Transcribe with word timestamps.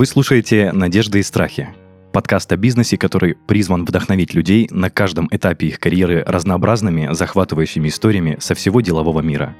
Вы 0.00 0.06
слушаете 0.06 0.72
«Надежды 0.72 1.18
и 1.18 1.22
страхи»– 1.22 1.68
подкаст 2.14 2.50
о 2.52 2.56
бизнесе, 2.56 2.96
который 2.96 3.34
призван 3.34 3.84
вдохновить 3.84 4.32
людей 4.32 4.66
на 4.70 4.88
каждом 4.88 5.28
этапе 5.30 5.66
их 5.66 5.78
карьеры 5.78 6.24
разнообразными, 6.26 7.12
захватывающими 7.12 7.88
историями 7.88 8.38
со 8.40 8.54
всего 8.54 8.80
делового 8.80 9.20
мира. 9.20 9.54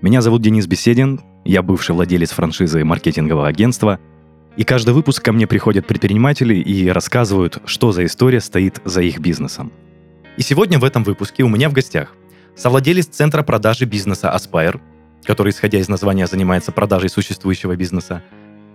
Меня 0.00 0.20
зовут 0.20 0.40
Денис 0.40 0.68
Беседин, 0.68 1.20
я 1.44 1.62
бывший 1.62 1.96
владелец 1.96 2.30
франшизы 2.30 2.84
маркетингового 2.84 3.48
агентства, 3.48 3.98
и 4.56 4.62
каждый 4.62 4.94
выпуск 4.94 5.20
ко 5.24 5.32
мне 5.32 5.48
приходят 5.48 5.84
предприниматели 5.84 6.54
и 6.54 6.88
рассказывают, 6.88 7.60
что 7.64 7.90
за 7.90 8.04
история 8.04 8.40
стоит 8.40 8.80
за 8.84 9.02
их 9.02 9.18
бизнесом. 9.18 9.72
И 10.36 10.42
сегодня 10.42 10.78
в 10.78 10.84
этом 10.84 11.02
выпуске 11.02 11.42
у 11.42 11.48
меня 11.48 11.68
в 11.68 11.72
гостях 11.72 12.14
совладелец 12.54 13.06
центра 13.06 13.42
продажи 13.42 13.84
бизнеса 13.84 14.32
Aspire, 14.32 14.80
который, 15.24 15.50
исходя 15.50 15.80
из 15.80 15.88
названия, 15.88 16.28
занимается 16.28 16.70
продажей 16.70 17.10
существующего 17.10 17.74
бизнеса, 17.74 18.22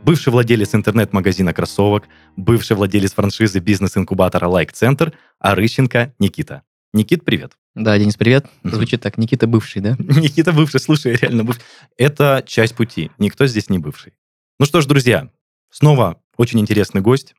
бывший 0.07 0.31
владелец 0.31 0.73
интернет-магазина 0.73 1.53
кроссовок, 1.53 2.07
бывший 2.37 2.77
владелец 2.77 3.11
франшизы 3.11 3.59
бизнес-инкубатора 3.59 4.47
Like 4.47 4.71
Center, 4.71 5.13
Арыщенко 5.37 6.13
Никита. 6.17 6.63
Никит, 6.93 7.25
привет. 7.25 7.57
Да, 7.75 7.99
Денис, 7.99 8.15
привет. 8.15 8.45
Звучит 8.63 9.01
так, 9.01 9.17
Никита 9.17 9.47
бывший, 9.47 9.81
да? 9.81 9.97
Никита 9.99 10.53
бывший, 10.53 10.79
слушай, 10.79 11.17
реально 11.17 11.43
бывший. 11.43 11.61
Это 11.97 12.41
часть 12.47 12.73
пути, 12.75 13.11
никто 13.19 13.47
здесь 13.47 13.69
не 13.69 13.79
бывший. 13.79 14.13
Ну 14.59 14.65
что 14.65 14.79
ж, 14.79 14.85
друзья, 14.85 15.29
снова 15.71 16.21
очень 16.37 16.61
интересный 16.61 17.01
гость, 17.01 17.35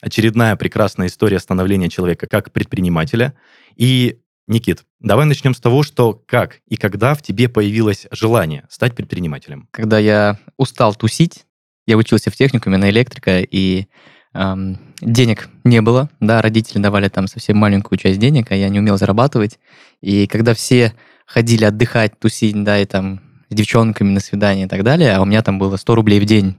очередная 0.00 0.54
прекрасная 0.54 1.08
история 1.08 1.40
становления 1.40 1.88
человека 1.88 2.28
как 2.28 2.52
предпринимателя. 2.52 3.34
И, 3.74 4.20
Никит, 4.46 4.84
давай 5.00 5.26
начнем 5.26 5.52
с 5.52 5.58
того, 5.58 5.82
что 5.82 6.12
как 6.28 6.60
и 6.68 6.76
когда 6.76 7.14
в 7.16 7.22
тебе 7.22 7.48
появилось 7.48 8.06
желание 8.12 8.68
стать 8.70 8.94
предпринимателем. 8.94 9.68
Когда 9.72 9.98
я 9.98 10.38
устал 10.56 10.94
тусить, 10.94 11.44
я 11.86 11.96
учился 11.96 12.30
в 12.30 12.36
техникуме 12.36 12.76
на 12.76 12.90
электрика, 12.90 13.40
и 13.40 13.86
эм, 14.34 14.78
денег 15.00 15.48
не 15.64 15.80
было, 15.80 16.10
да, 16.20 16.42
родители 16.42 16.80
давали 16.80 17.08
там 17.08 17.26
совсем 17.26 17.56
маленькую 17.56 17.98
часть 17.98 18.18
денег, 18.18 18.50
а 18.50 18.54
я 18.54 18.68
не 18.68 18.78
умел 18.78 18.98
зарабатывать. 18.98 19.58
И 20.00 20.26
когда 20.26 20.54
все 20.54 20.94
ходили 21.26 21.64
отдыхать, 21.64 22.18
тусить, 22.18 22.62
да, 22.62 22.78
и 22.78 22.84
там 22.84 23.20
с 23.50 23.54
девчонками 23.54 24.10
на 24.10 24.20
свидание 24.20 24.66
и 24.66 24.68
так 24.68 24.82
далее, 24.82 25.14
а 25.14 25.22
у 25.22 25.24
меня 25.24 25.42
там 25.42 25.58
было 25.58 25.76
100 25.76 25.94
рублей 25.94 26.20
в 26.20 26.24
день 26.24 26.56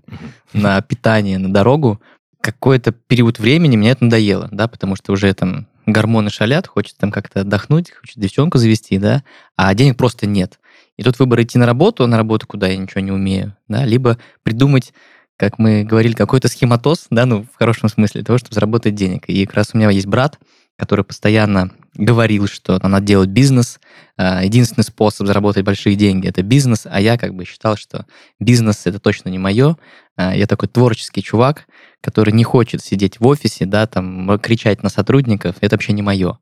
на 0.53 0.81
питание, 0.81 1.37
на 1.37 1.51
дорогу, 1.51 2.01
какой-то 2.41 2.91
период 2.91 3.39
времени 3.39 3.75
мне 3.75 3.91
это 3.91 4.03
надоело, 4.03 4.47
да, 4.51 4.67
потому 4.67 4.95
что 4.95 5.11
уже 5.11 5.33
там 5.33 5.67
гормоны 5.87 6.29
шалят, 6.29 6.67
хочется 6.67 6.99
там 6.99 7.11
как-то 7.11 7.41
отдохнуть, 7.41 7.91
хочется 7.91 8.19
девчонку 8.19 8.59
завести, 8.59 8.99
да, 8.99 9.23
а 9.55 9.73
денег 9.73 9.97
просто 9.97 10.27
нет. 10.27 10.59
И 10.97 11.03
тут 11.03 11.17
выбор 11.19 11.41
идти 11.41 11.57
на 11.57 11.65
работу, 11.65 12.05
на 12.07 12.17
работу, 12.17 12.45
куда 12.47 12.67
я 12.67 12.77
ничего 12.77 13.01
не 13.01 13.11
умею, 13.11 13.55
да, 13.67 13.83
либо 13.83 14.17
придумать 14.43 14.93
как 15.37 15.59
мы 15.59 15.83
говорили, 15.83 16.13
какой-то 16.13 16.47
схематоз, 16.47 17.07
да, 17.09 17.25
ну, 17.25 17.43
в 17.43 17.57
хорошем 17.57 17.89
смысле, 17.89 18.23
того, 18.23 18.37
чтобы 18.37 18.53
заработать 18.53 18.95
денег. 18.95 19.25
И 19.27 19.45
как 19.45 19.55
раз 19.55 19.69
у 19.73 19.77
меня 19.77 19.89
есть 19.89 20.07
брат, 20.07 20.39
который 20.77 21.05
постоянно 21.05 21.71
говорил, 21.93 22.47
что 22.47 22.79
надо 22.81 23.05
делать 23.05 23.29
бизнес. 23.29 23.79
А, 24.17 24.43
единственный 24.43 24.83
способ 24.83 25.27
заработать 25.27 25.63
большие 25.65 25.95
деньги– 25.95 26.27
это 26.29 26.41
бизнес, 26.41 26.85
а 26.85 26.99
я 26.99 27.17
как 27.17 27.33
бы 27.33 27.45
считал, 27.45 27.77
что 27.77 28.05
бизнес– 28.39 28.81
это 28.85 28.99
точно 28.99 29.29
не 29.29 29.37
мое. 29.37 29.77
А, 30.15 30.35
я 30.35 30.47
такой 30.47 30.67
творческий 30.67 31.23
чувак, 31.23 31.67
который 32.01 32.33
не 32.33 32.43
хочет 32.43 32.83
сидеть 32.83 33.19
в 33.19 33.27
офисе, 33.27 33.65
да, 33.65 33.87
там, 33.87 34.37
кричать 34.39 34.83
на 34.83 34.89
сотрудников, 34.89 35.55
это 35.61 35.75
вообще 35.75 35.93
не 35.93 36.01
мое. 36.01 36.37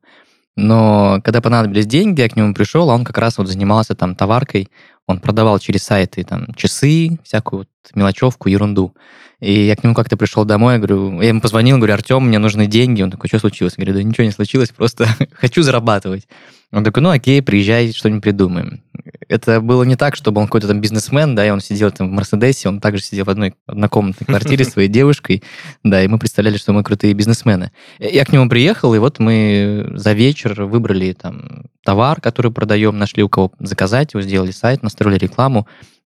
Но 0.56 1.20
когда 1.24 1.40
понадобились 1.40 1.86
деньги, 1.86 2.20
я 2.20 2.28
к 2.28 2.36
нему 2.36 2.54
пришел, 2.54 2.88
а 2.90 2.94
он 2.94 3.04
как 3.04 3.18
раз 3.18 3.38
вот 3.38 3.48
занимался 3.48 3.94
там 3.96 4.14
товаркой, 4.14 4.68
он 5.06 5.20
продавал 5.20 5.58
через 5.58 5.82
сайты 5.82 6.24
там 6.24 6.46
часы, 6.54 7.18
всякую 7.22 7.60
вот 7.60 7.68
мелочевку, 7.94 8.48
ерунду. 8.48 8.94
И 9.40 9.66
я 9.66 9.76
к 9.76 9.84
нему 9.84 9.94
как-то 9.94 10.16
пришел 10.16 10.44
домой, 10.44 10.78
говорю, 10.78 11.20
я 11.20 11.28
ему 11.28 11.40
позвонил, 11.40 11.76
говорю, 11.76 11.94
Артем, 11.94 12.26
мне 12.26 12.38
нужны 12.38 12.66
деньги. 12.66 13.02
Он 13.02 13.10
такой, 13.10 13.28
что 13.28 13.38
случилось? 13.38 13.74
Я 13.76 13.84
говорю, 13.84 13.98
да 13.98 14.02
ничего 14.02 14.24
не 14.24 14.30
случилось, 14.30 14.70
просто 14.70 15.06
хочу 15.32 15.62
зарабатывать. 15.62 16.26
Он 16.72 16.84
такой, 16.84 17.02
ну 17.02 17.10
окей, 17.10 17.42
приезжай, 17.42 17.92
что-нибудь 17.92 18.22
придумаем. 18.22 18.83
Это 19.28 19.60
было 19.60 19.82
не 19.82 19.96
так, 19.96 20.16
чтобы 20.16 20.40
он 20.40 20.46
какой-то 20.46 20.68
там 20.68 20.80
бизнесмен, 20.80 21.34
да, 21.34 21.46
и 21.46 21.50
он 21.50 21.60
сидел 21.60 21.90
там 21.90 22.08
в 22.08 22.12
Мерседесе, 22.12 22.68
он 22.68 22.80
также 22.80 23.02
сидел 23.02 23.24
в 23.24 23.30
одной 23.30 23.54
однокомнатной 23.66 24.26
квартире 24.26 24.64
с 24.64 24.68
своей 24.72 24.88
девушкой, 24.88 25.42
да, 25.82 26.02
и 26.02 26.08
мы 26.08 26.18
представляли, 26.18 26.56
что 26.56 26.72
мы 26.72 26.82
крутые 26.82 27.14
бизнесмены. 27.14 27.72
Я 27.98 28.24
к 28.24 28.32
нему 28.32 28.48
приехал, 28.48 28.94
и 28.94 28.98
вот 28.98 29.18
мы 29.18 29.92
за 29.94 30.12
вечер 30.12 30.64
выбрали 30.64 31.12
там 31.12 31.64
товар, 31.84 32.20
который 32.20 32.50
продаем, 32.52 32.98
нашли 32.98 33.22
у 33.22 33.28
кого 33.28 33.52
заказать 33.58 34.14
его, 34.14 34.22
сделали 34.22 34.50
сайт, 34.50 34.82
настроили 34.82 35.18
рекламу, 35.18 35.66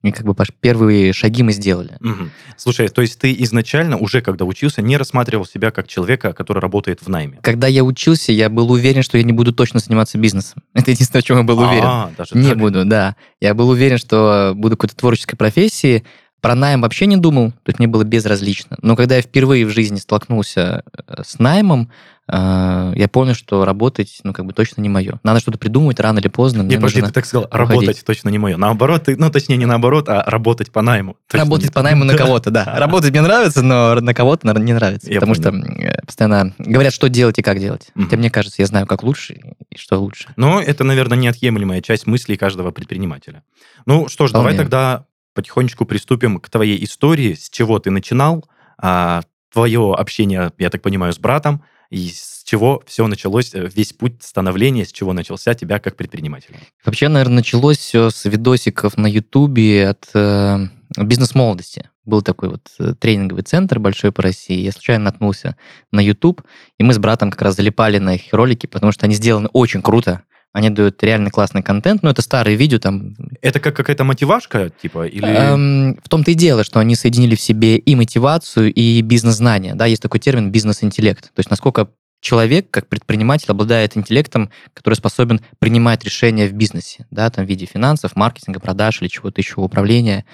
и 0.10 0.12
как 0.12 0.26
бы 0.26 0.36
первые 0.60 1.14
шаги 1.14 1.44
мы 1.44 1.52
сделали. 1.52 1.98
Угу. 2.02 2.30
Слушай, 2.56 2.88
то 2.90 3.02
есть 3.02 3.20
ты 3.20 3.36
изначально, 3.40 3.98
уже 3.98 4.22
когда 4.22 4.46
учился, 4.46 4.82
не 4.82 4.98
рассматривал 4.98 5.46
себя 5.46 5.72
как 5.72 5.88
человека, 5.88 6.34
который 6.34 6.60
работает 6.60 7.02
в 7.02 7.10
найме? 7.10 7.40
Когда 7.42 7.68
я 7.68 7.84
учился, 7.84 8.32
я 8.32 8.50
был 8.50 8.72
уверен, 8.72 9.04
что 9.04 9.18
я 9.18 9.24
не 9.24 9.34
буду 9.34 9.54
точно 9.54 9.80
заниматься 9.80 10.18
бизнесом. 10.18 10.64
Это 10.74 10.92
единственное, 10.92 11.22
в 11.22 11.26
чем 11.26 11.38
я 11.38 11.44
был 11.44 11.60
а, 11.62 11.68
уверен. 11.68 12.16
Даже 12.18 12.38
не 12.38 12.50
так? 12.50 12.58
буду, 12.58 12.86
да. 12.86 13.16
Я 13.42 13.54
был 13.54 13.70
уверен, 13.70 13.98
что 13.98 14.54
буду 14.56 14.78
какой-то 14.78 14.96
творческой 14.96 15.36
профессии, 15.36 16.04
про 16.42 16.56
найм 16.56 16.82
вообще 16.82 17.08
не 17.08 17.18
думал, 17.18 17.52
то 17.52 17.70
есть 17.70 17.80
мне 17.80 17.88
было 17.88 18.04
безразлично. 18.04 18.78
Но 18.82 18.96
когда 18.96 19.16
я 19.16 19.22
впервые 19.22 19.66
в 19.66 19.70
жизни 19.70 19.98
столкнулся 19.98 20.84
э, 20.94 21.24
с 21.26 21.40
наймом, 21.40 21.92
я 22.30 23.08
понял, 23.12 23.34
что 23.34 23.64
работать, 23.64 24.20
ну, 24.24 24.34
как 24.34 24.46
бы 24.46 24.54
точно 24.54 24.82
не 24.82 24.90
мое. 24.90 25.20
Надо 25.24 25.40
что-то 25.40 25.58
придумать 25.58 26.00
рано 26.00 26.20
или 26.20 26.28
поздно. 26.28 26.62
Не, 26.62 26.76
подожди, 26.76 27.02
ты 27.02 27.12
так 27.12 27.26
сказал, 27.26 27.46
уходить. 27.46 27.70
работать 27.70 28.06
точно 28.06 28.30
не 28.30 28.38
мое. 28.38 28.58
Наоборот, 28.58 29.06
ты, 29.06 29.16
ну, 29.16 29.30
точнее, 29.30 29.58
не 29.58 29.66
наоборот, 29.66 30.10
а 30.10 30.24
работать 30.26 30.72
по 30.72 30.82
найму. 30.82 31.16
Работать 31.32 31.74
по 31.74 31.82
найму 31.82 32.04
на 32.04 32.16
кого-то, 32.16 32.52
да. 32.52 32.66
Работать 32.78 33.12
мне 33.12 33.22
нравится, 33.22 33.62
но 33.62 33.96
на 33.96 34.14
кого-то 34.14 34.48
не 34.60 34.74
нравится. 34.74 35.12
Потому 35.12 35.36
что 35.36 35.50
э, 35.50 36.02
постоянно 36.06 36.54
говорят, 36.58 36.94
что 36.94 37.08
делать 37.08 37.40
и 37.40 37.42
как 37.42 37.60
делать. 37.60 37.88
Хотя 37.96 38.18
мне 38.18 38.30
кажется, 38.30 38.62
я 38.62 38.66
знаю, 38.66 38.88
как 38.88 39.04
лучше 39.04 39.40
и 39.70 39.78
что 39.78 40.00
лучше. 40.00 40.30
Но 40.36 40.60
это, 40.62 40.84
наверное, 40.84 41.18
неотъемлемая 41.18 41.82
часть 41.82 42.08
мыслей 42.08 42.38
каждого 42.38 42.72
предпринимателя. 42.72 43.44
Ну 43.86 44.08
что 44.08 44.28
ж, 44.28 44.32
давай 44.32 44.56
тогда 44.56 45.06
потихонечку 45.34 45.86
приступим 45.86 46.40
к 46.40 46.50
твоей 46.50 46.84
истории, 46.84 47.36
с 47.36 47.50
чего 47.50 47.78
ты 47.78 47.92
начинал, 47.92 48.50
а, 48.80 49.22
твое 49.54 49.94
общение, 49.94 50.52
я 50.58 50.70
так 50.72 50.82
понимаю, 50.82 51.14
с 51.14 51.20
братом, 51.20 51.64
и 51.90 52.10
с 52.10 52.44
чего 52.44 52.82
все 52.86 53.08
началось, 53.08 53.54
э, 53.54 53.70
весь 53.74 53.94
путь 53.94 54.22
становления, 54.22 54.86
с 54.86 54.92
чего 54.92 55.14
начался 55.14 55.54
тебя 55.54 55.80
как 55.80 55.96
предпринимателя? 55.96 56.58
Вообще, 56.86 57.08
наверное, 57.08 57.38
началось 57.38 57.78
все 57.78 58.10
с 58.10 58.26
видосиков 58.26 58.98
на 58.98 59.08
Ютубе 59.08 59.90
от 59.90 60.08
э, 60.14 60.68
бизнес-молодости. 60.98 61.90
Был 62.06 62.22
такой 62.22 62.50
вот 62.50 62.68
э, 62.80 62.94
тренинговый 63.00 63.44
центр 63.44 63.80
большой 63.80 64.12
по 64.12 64.22
России. 64.22 64.60
Я 64.60 64.72
случайно 64.72 65.06
наткнулся 65.06 65.56
на 65.92 66.00
YouTube, 66.00 66.42
и 66.78 66.84
мы 66.84 66.94
с 66.94 66.98
братом 66.98 67.32
как 67.32 67.42
раз 67.42 67.56
залипали 67.56 67.98
на 67.98 68.16
их 68.16 68.34
ролики, 68.34 68.66
потому 68.66 68.92
что 68.92 69.06
они 69.06 69.16
сделаны 69.16 69.50
очень 69.54 69.82
круто. 69.82 70.24
Они 70.54 70.70
дают 70.70 71.04
реально 71.04 71.30
классный 71.30 71.62
контент, 71.62 72.02
но 72.04 72.10
это 72.10 72.22
старые 72.22 72.58
видео 72.58 72.80
там. 72.80 73.16
Это 73.42 73.60
как 73.60 73.76
какая-то 73.76 74.04
мотивашка, 74.04 74.72
типа, 74.82 75.06
или... 75.06 75.28
Эм, 75.28 76.00
в 76.04 76.10
том-то 76.10 76.32
и 76.32 76.34
дело, 76.34 76.64
что 76.64 76.80
они 76.80 76.96
соединили 76.96 77.36
в 77.36 77.42
себе 77.42 77.78
и 77.78 77.96
мотивацию, 77.96 78.74
и 78.74 79.02
бизнес-знания. 79.02 79.76
Да, 79.76 79.86
есть 79.86 80.02
такой 80.02 80.20
термин 80.20 80.52
бизнес-интеллект. 80.52 81.26
То 81.26 81.40
есть 81.40 81.52
насколько 81.52 81.90
человек, 82.22 82.72
как 82.72 82.88
предприниматель, 82.88 83.52
обладает 83.52 83.96
интеллектом, 83.98 84.50
который 84.74 84.96
способен 84.96 85.42
принимать 85.60 86.04
решения 86.04 86.48
в 86.48 86.54
бизнесе, 86.54 87.06
да, 87.12 87.30
там 87.30 87.46
в 87.46 87.50
виде 87.50 87.66
финансов, 87.66 88.16
маркетинга, 88.16 88.60
продаж 88.60 89.02
или 89.02 89.10
чего-то 89.10 89.42
еще, 89.42 89.62
управления. 89.62 90.26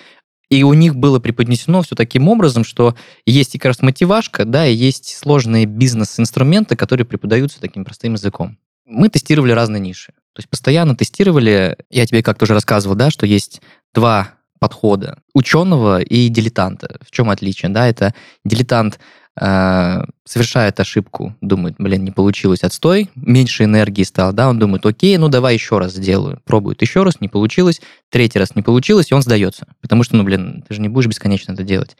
И 0.49 0.63
у 0.63 0.73
них 0.73 0.95
было 0.95 1.19
преподнесено 1.19 1.81
все 1.81 1.95
таким 1.95 2.29
образом, 2.29 2.63
что 2.63 2.95
есть 3.25 3.55
и 3.55 3.57
как 3.57 3.71
раз 3.71 3.81
мотивашка, 3.81 4.45
да, 4.45 4.67
и 4.67 4.73
есть 4.73 5.17
сложные 5.17 5.65
бизнес-инструменты, 5.65 6.75
которые 6.75 7.05
преподаются 7.05 7.59
таким 7.59 7.83
простым 7.83 8.13
языком 8.13 8.57
мы 8.93 9.09
тестировали 9.09 9.51
разные 9.51 9.79
ниши. 9.79 10.13
То 10.33 10.39
есть 10.39 10.49
постоянно 10.49 10.95
тестировали, 10.95 11.77
я 11.89 12.05
тебе 12.05 12.23
как-то 12.23 12.45
уже 12.45 12.53
рассказывал, 12.53 12.95
да, 12.95 13.09
что 13.11 13.25
есть 13.25 13.61
два 13.93 14.31
подхода 14.59 15.19
ученого 15.33 16.01
и 16.01 16.29
дилетанта. 16.29 16.97
В 17.05 17.11
чем 17.11 17.29
отличие? 17.29 17.69
Да, 17.69 17.87
это 17.87 18.13
дилетант 18.45 18.99
э, 19.39 20.03
совершает 20.25 20.79
ошибку, 20.79 21.35
думает, 21.41 21.75
блин, 21.77 22.03
не 22.05 22.11
получилось, 22.11 22.63
отстой, 22.63 23.09
меньше 23.15 23.65
энергии 23.65 24.03
стало, 24.03 24.31
да, 24.31 24.47
он 24.49 24.59
думает, 24.59 24.85
окей, 24.85 25.17
ну 25.17 25.27
давай 25.27 25.55
еще 25.55 25.79
раз 25.79 25.93
сделаю, 25.93 26.39
пробует 26.45 26.81
еще 26.81 27.03
раз, 27.03 27.19
не 27.19 27.27
получилось, 27.27 27.81
третий 28.09 28.39
раз 28.39 28.55
не 28.55 28.61
получилось, 28.61 29.11
и 29.11 29.13
он 29.13 29.21
сдается, 29.21 29.67
потому 29.81 30.03
что, 30.03 30.15
ну, 30.15 30.23
блин, 30.23 30.63
ты 30.67 30.75
же 30.75 30.81
не 30.81 30.87
будешь 30.87 31.07
бесконечно 31.07 31.51
это 31.51 31.63
делать. 31.63 31.97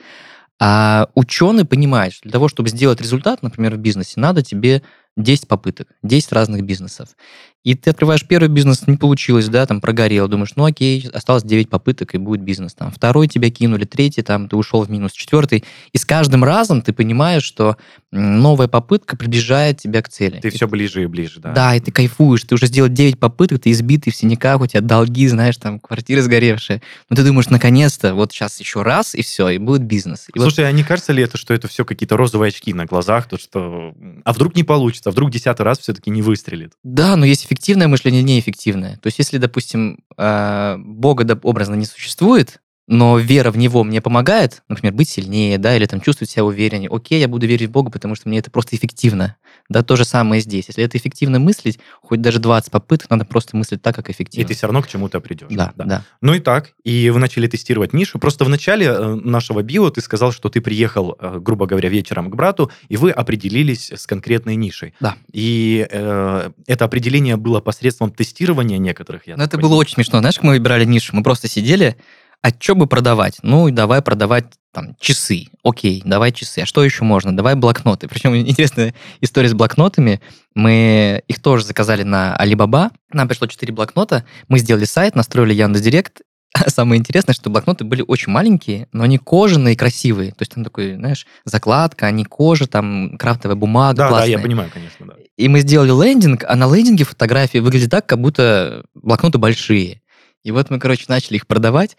А 0.59 1.09
ученый 1.15 1.65
понимает, 1.65 2.13
что 2.13 2.23
для 2.23 2.31
того, 2.31 2.47
чтобы 2.47 2.69
сделать 2.69 3.01
результат, 3.01 3.41
например, 3.41 3.75
в 3.75 3.79
бизнесе, 3.79 4.21
надо 4.21 4.44
тебе 4.44 4.83
10 5.18 5.48
попыток, 5.48 5.89
10 6.04 6.31
разных 6.31 6.63
бизнесов. 6.63 7.15
И 7.63 7.75
ты 7.75 7.92
открываешь 7.92 8.25
первый 8.27 8.50
бизнес, 8.50 8.88
не 8.88 8.98
получилось, 8.98 9.48
да, 9.48 9.65
там 9.65 9.80
прогорел, 9.80 10.27
думаешь, 10.27 10.51
ну 10.57 10.65
окей, 10.65 11.10
осталось 11.13 11.44
9 11.44 11.69
попыток, 11.69 12.13
и 12.13 12.18
будет 12.18 12.42
бизнес. 12.42 12.74
Там 12.74 12.92
второй 12.92 13.27
тебя 13.27 13.50
кинули, 13.50 13.86
третий, 13.86 14.21
там 14.21 14.50
ты 14.50 14.57
ушел 14.57 14.83
в 14.83 14.92
минус, 14.92 15.13
четвертый. 15.13 15.63
И 15.94 15.98
с 15.98 16.04
каждым 16.04 16.44
разом 16.44 16.81
ты 16.81 16.92
понимаешь, 16.92 17.44
что 17.44 17.77
новая 18.12 18.68
попытка 18.68 19.15
приближает 19.15 19.80
тебя 19.80 20.01
к 20.01 20.10
цели. 20.10 20.39
Ты 20.42 20.50
все 20.50 20.68
ближе 20.68 21.04
и 21.04 21.06
ближе, 21.06 21.39
да. 21.39 21.54
Да, 21.54 21.75
и 21.75 21.80
ты 21.80 21.92
кайфуешь, 21.92 22.44
ты 22.44 22.56
уже 22.56 22.68
сделал 22.68 22.89
9 22.89 23.18
попыток, 23.18 23.62
ты 23.62 23.71
избитый 23.71 24.12
в 24.12 24.16
синяках, 24.16 24.59
у 24.59 24.68
тебя 24.68 24.81
долги, 24.81 25.27
знаешь, 25.30 25.56
там 25.56 25.80
квартиры 25.80 26.21
сгоревшие. 26.21 26.81
Но 27.09 27.16
ты 27.16 27.24
думаешь, 27.24 27.50
наконец-то, 27.50 28.13
вот 28.13 28.33
сейчас 28.33 28.59
еще 28.59 28.81
раз, 28.81 29.16
и 29.16 29.21
все, 29.21 29.48
и 29.50 29.57
будет 29.57 29.83
бизнес. 29.83 30.27
И 30.33 30.38
Слушай, 30.38 30.66
вот... 30.66 30.69
а 30.69 30.71
не 30.74 30.83
кажется 30.83 31.13
ли 31.13 31.24
это, 31.24 31.38
что 31.38 31.54
это 31.54 31.69
все 31.69 31.86
какие-то 31.86 32.18
розовые 32.18 32.50
очки 32.50 32.74
на 32.74 32.86
глазах, 32.86 33.30
то 33.30 33.38
что... 33.38 33.94
А 34.25 34.33
вдруг 34.33 34.56
не 34.56 34.63
получится, 34.63 35.09
а 35.09 35.13
вдруг 35.13 35.31
десятый 35.31 35.63
раз 35.63 35.80
все-таки 35.80 36.09
не 36.09 36.21
выстрелит? 36.21 36.74
Да, 36.83 37.16
но 37.16 37.25
есть 37.25 37.52
эффективное 37.53 37.88
мышление, 37.88 38.23
неэффективное. 38.23 38.97
То 38.97 39.07
есть, 39.07 39.19
если, 39.19 39.38
допустим, 39.38 40.00
а, 40.17 40.77
Бога 40.79 41.39
образно 41.44 41.75
не 41.75 41.85
существует, 41.85 42.61
но 42.88 43.18
вера 43.18 43.50
в 43.51 43.57
него 43.57 43.83
мне 43.83 44.01
помогает, 44.01 44.62
например, 44.68 44.94
быть 44.94 45.09
сильнее, 45.09 45.57
да, 45.57 45.75
или 45.75 45.85
там 45.85 46.01
чувствовать 46.01 46.30
себя 46.31 46.44
увереннее. 46.44 46.89
Окей, 46.91 47.19
я 47.19 47.27
буду 47.27 47.47
верить 47.47 47.69
в 47.69 47.71
Бога, 47.71 47.89
потому 47.89 48.15
что 48.15 48.27
мне 48.27 48.39
это 48.39 48.51
просто 48.51 48.75
эффективно. 48.75 49.38
Да, 49.69 49.83
то 49.83 49.95
же 49.95 50.03
самое 50.03 50.41
здесь. 50.41 50.65
Если 50.68 50.83
это 50.83 50.97
эффективно 50.97 51.39
мыслить, 51.39 51.80
хоть 52.01 52.21
даже 52.21 52.39
20 52.39 52.71
попыток, 52.71 53.09
надо 53.09 53.24
просто 53.24 53.56
мыслить 53.56 53.81
так, 53.81 53.95
как 53.95 54.09
эффективно. 54.09 54.44
И 54.44 54.47
ты 54.47 54.53
все 54.53 54.68
равно 54.68 54.81
к 54.81 54.88
чему-то 54.88 55.21
придешь. 55.21 55.47
Да, 55.51 55.71
да. 55.75 55.85
да. 55.85 56.06
Ну 56.21 56.33
и 56.33 56.39
так. 56.39 56.74
И 56.83 57.09
вы 57.09 57.19
начали 57.19 57.47
тестировать 57.47 57.94
нишу. 57.94 58.19
Просто 58.19 58.44
в 58.44 58.50
начале 58.50 58.88
э, 58.88 59.15
нашего 59.15 59.62
био 59.63 59.89
ты 59.89 60.01
сказал, 60.01 60.33
что 60.33 60.50
ты 60.50 60.59
приехал, 60.59 61.15
э, 61.19 61.39
грубо 61.39 61.65
говоря, 61.65 61.88
вечером 61.88 62.30
к 62.30 62.35
брату, 62.35 62.71
и 62.89 62.97
вы 62.97 63.12
определились 63.12 63.91
с 63.91 64.06
конкретной 64.06 64.56
нишей. 64.57 64.94
Да. 65.00 65.15
И 65.31 65.88
э, 65.89 66.51
это 66.68 66.85
определение 66.85 67.38
было 67.38 67.62
посредством 67.62 68.12
тестирования 68.12 68.77
некоторых, 68.77 69.27
я 69.27 69.38
Ну, 69.38 69.44
это 69.44 69.57
было 69.57 69.75
очень 69.75 69.95
смешно. 69.95 70.19
Знаешь, 70.19 70.35
как 70.35 70.44
мы 70.44 70.53
выбирали 70.53 70.83
нишу? 70.83 71.15
Мы 71.15 71.24
просто 71.24 71.47
сидели, 71.47 71.95
а 72.44 72.50
что 72.60 72.75
бы 72.75 72.88
продавать? 72.88 73.38
Ну, 73.42 73.72
давай 73.72 74.01
продавать 74.01 74.45
там 74.74 74.98
часы. 75.00 75.45
Окей, 75.63 76.01
давай 76.04 76.34
часы. 76.34 76.60
А 76.60 76.66
что 76.66 76.84
еще 76.84 77.06
можно? 77.06 77.36
Давай 77.36 77.56
блокноты. 77.56 78.07
Причем 78.10 78.36
интересная 78.36 78.94
история 79.22 79.48
с 79.48 79.54
блокнотами. 79.54 80.19
Мы 80.54 81.24
их 81.28 81.42
тоже 81.42 81.66
заказали 81.66 82.04
на 82.04 82.36
Alibaba. 82.38 82.92
Нам 83.13 83.30
пришло 83.30 83.48
4 83.48 83.74
блокнота. 83.74 84.25
Мы 84.50 84.60
сделали 84.60 84.84
сайт, 84.84 85.16
настроили 85.16 85.54
Яндекс.Директ. 85.54 86.22
Самое 86.68 87.00
интересное, 87.00 87.34
что 87.34 87.50
блокноты 87.50 87.86
были 87.86 88.04
очень 88.06 88.34
маленькие, 88.34 88.90
но 88.92 89.04
они 89.04 89.19
кожаные, 89.19 89.78
красивые. 89.78 90.31
То 90.31 90.42
есть 90.42 90.51
там 90.54 90.66
такой, 90.66 90.95
знаешь, 90.95 91.25
закладка, 91.45 92.07
они 92.07 92.25
кожа, 92.25 92.68
там 92.68 93.18
крафтовая 93.18 93.56
бумага 93.56 94.00
Да, 94.00 94.07
классная. 94.10 94.34
да, 94.36 94.38
я 94.38 94.44
понимаю, 94.44 94.69
конечно, 94.74 95.06
да. 95.06 95.13
И 95.38 95.48
мы 95.48 95.62
сделали 95.62 95.92
лендинг, 95.92 96.44
а 96.45 96.57
на 96.57 96.66
лендинге 96.66 97.06
фотографии 97.06 97.60
выглядит 97.60 97.90
так, 97.90 98.06
как 98.06 98.19
будто 98.19 98.84
блокноты 98.95 99.38
большие. 99.38 100.01
И 100.44 100.51
вот 100.51 100.69
мы, 100.69 100.80
короче, 100.80 101.06
начали 101.07 101.38
их 101.38 101.48
продавать. 101.48 101.95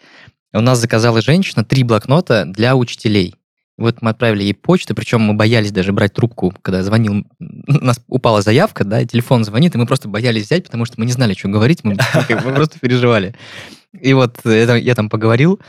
У 0.55 0.61
нас 0.61 0.79
заказала 0.79 1.21
женщина 1.21 1.65
три 1.65 1.83
блокнота 1.83 2.45
для 2.45 2.77
учителей. 2.77 3.35
Вот 3.77 4.01
мы 4.01 4.11
отправили 4.11 4.43
ей 4.43 4.53
почту, 4.53 4.95
причем 4.95 5.19
мы 5.19 5.33
боялись 5.33 5.73
даже 5.73 5.91
брать 5.91 6.13
трубку, 6.13 6.53
когда 6.61 6.81
звонил, 6.81 7.25
у 7.41 7.73
нас 7.73 7.99
упала 8.07 8.41
заявка, 8.41 8.85
да, 8.85 9.03
телефон 9.03 9.43
звонит, 9.43 9.75
и 9.75 9.77
мы 9.77 9.85
просто 9.85 10.07
боялись 10.07 10.45
взять, 10.45 10.63
потому 10.63 10.85
что 10.85 10.95
мы 10.97 11.05
не 11.05 11.11
знали, 11.11 11.33
что 11.33 11.49
говорить, 11.49 11.83
мы, 11.83 11.97
мы 12.29 12.53
просто 12.53 12.79
переживали. 12.79 13.35
И 13.99 14.13
вот 14.13 14.37
это, 14.45 14.77
я 14.77 14.95
там 14.95 15.09
поговорил, 15.09 15.59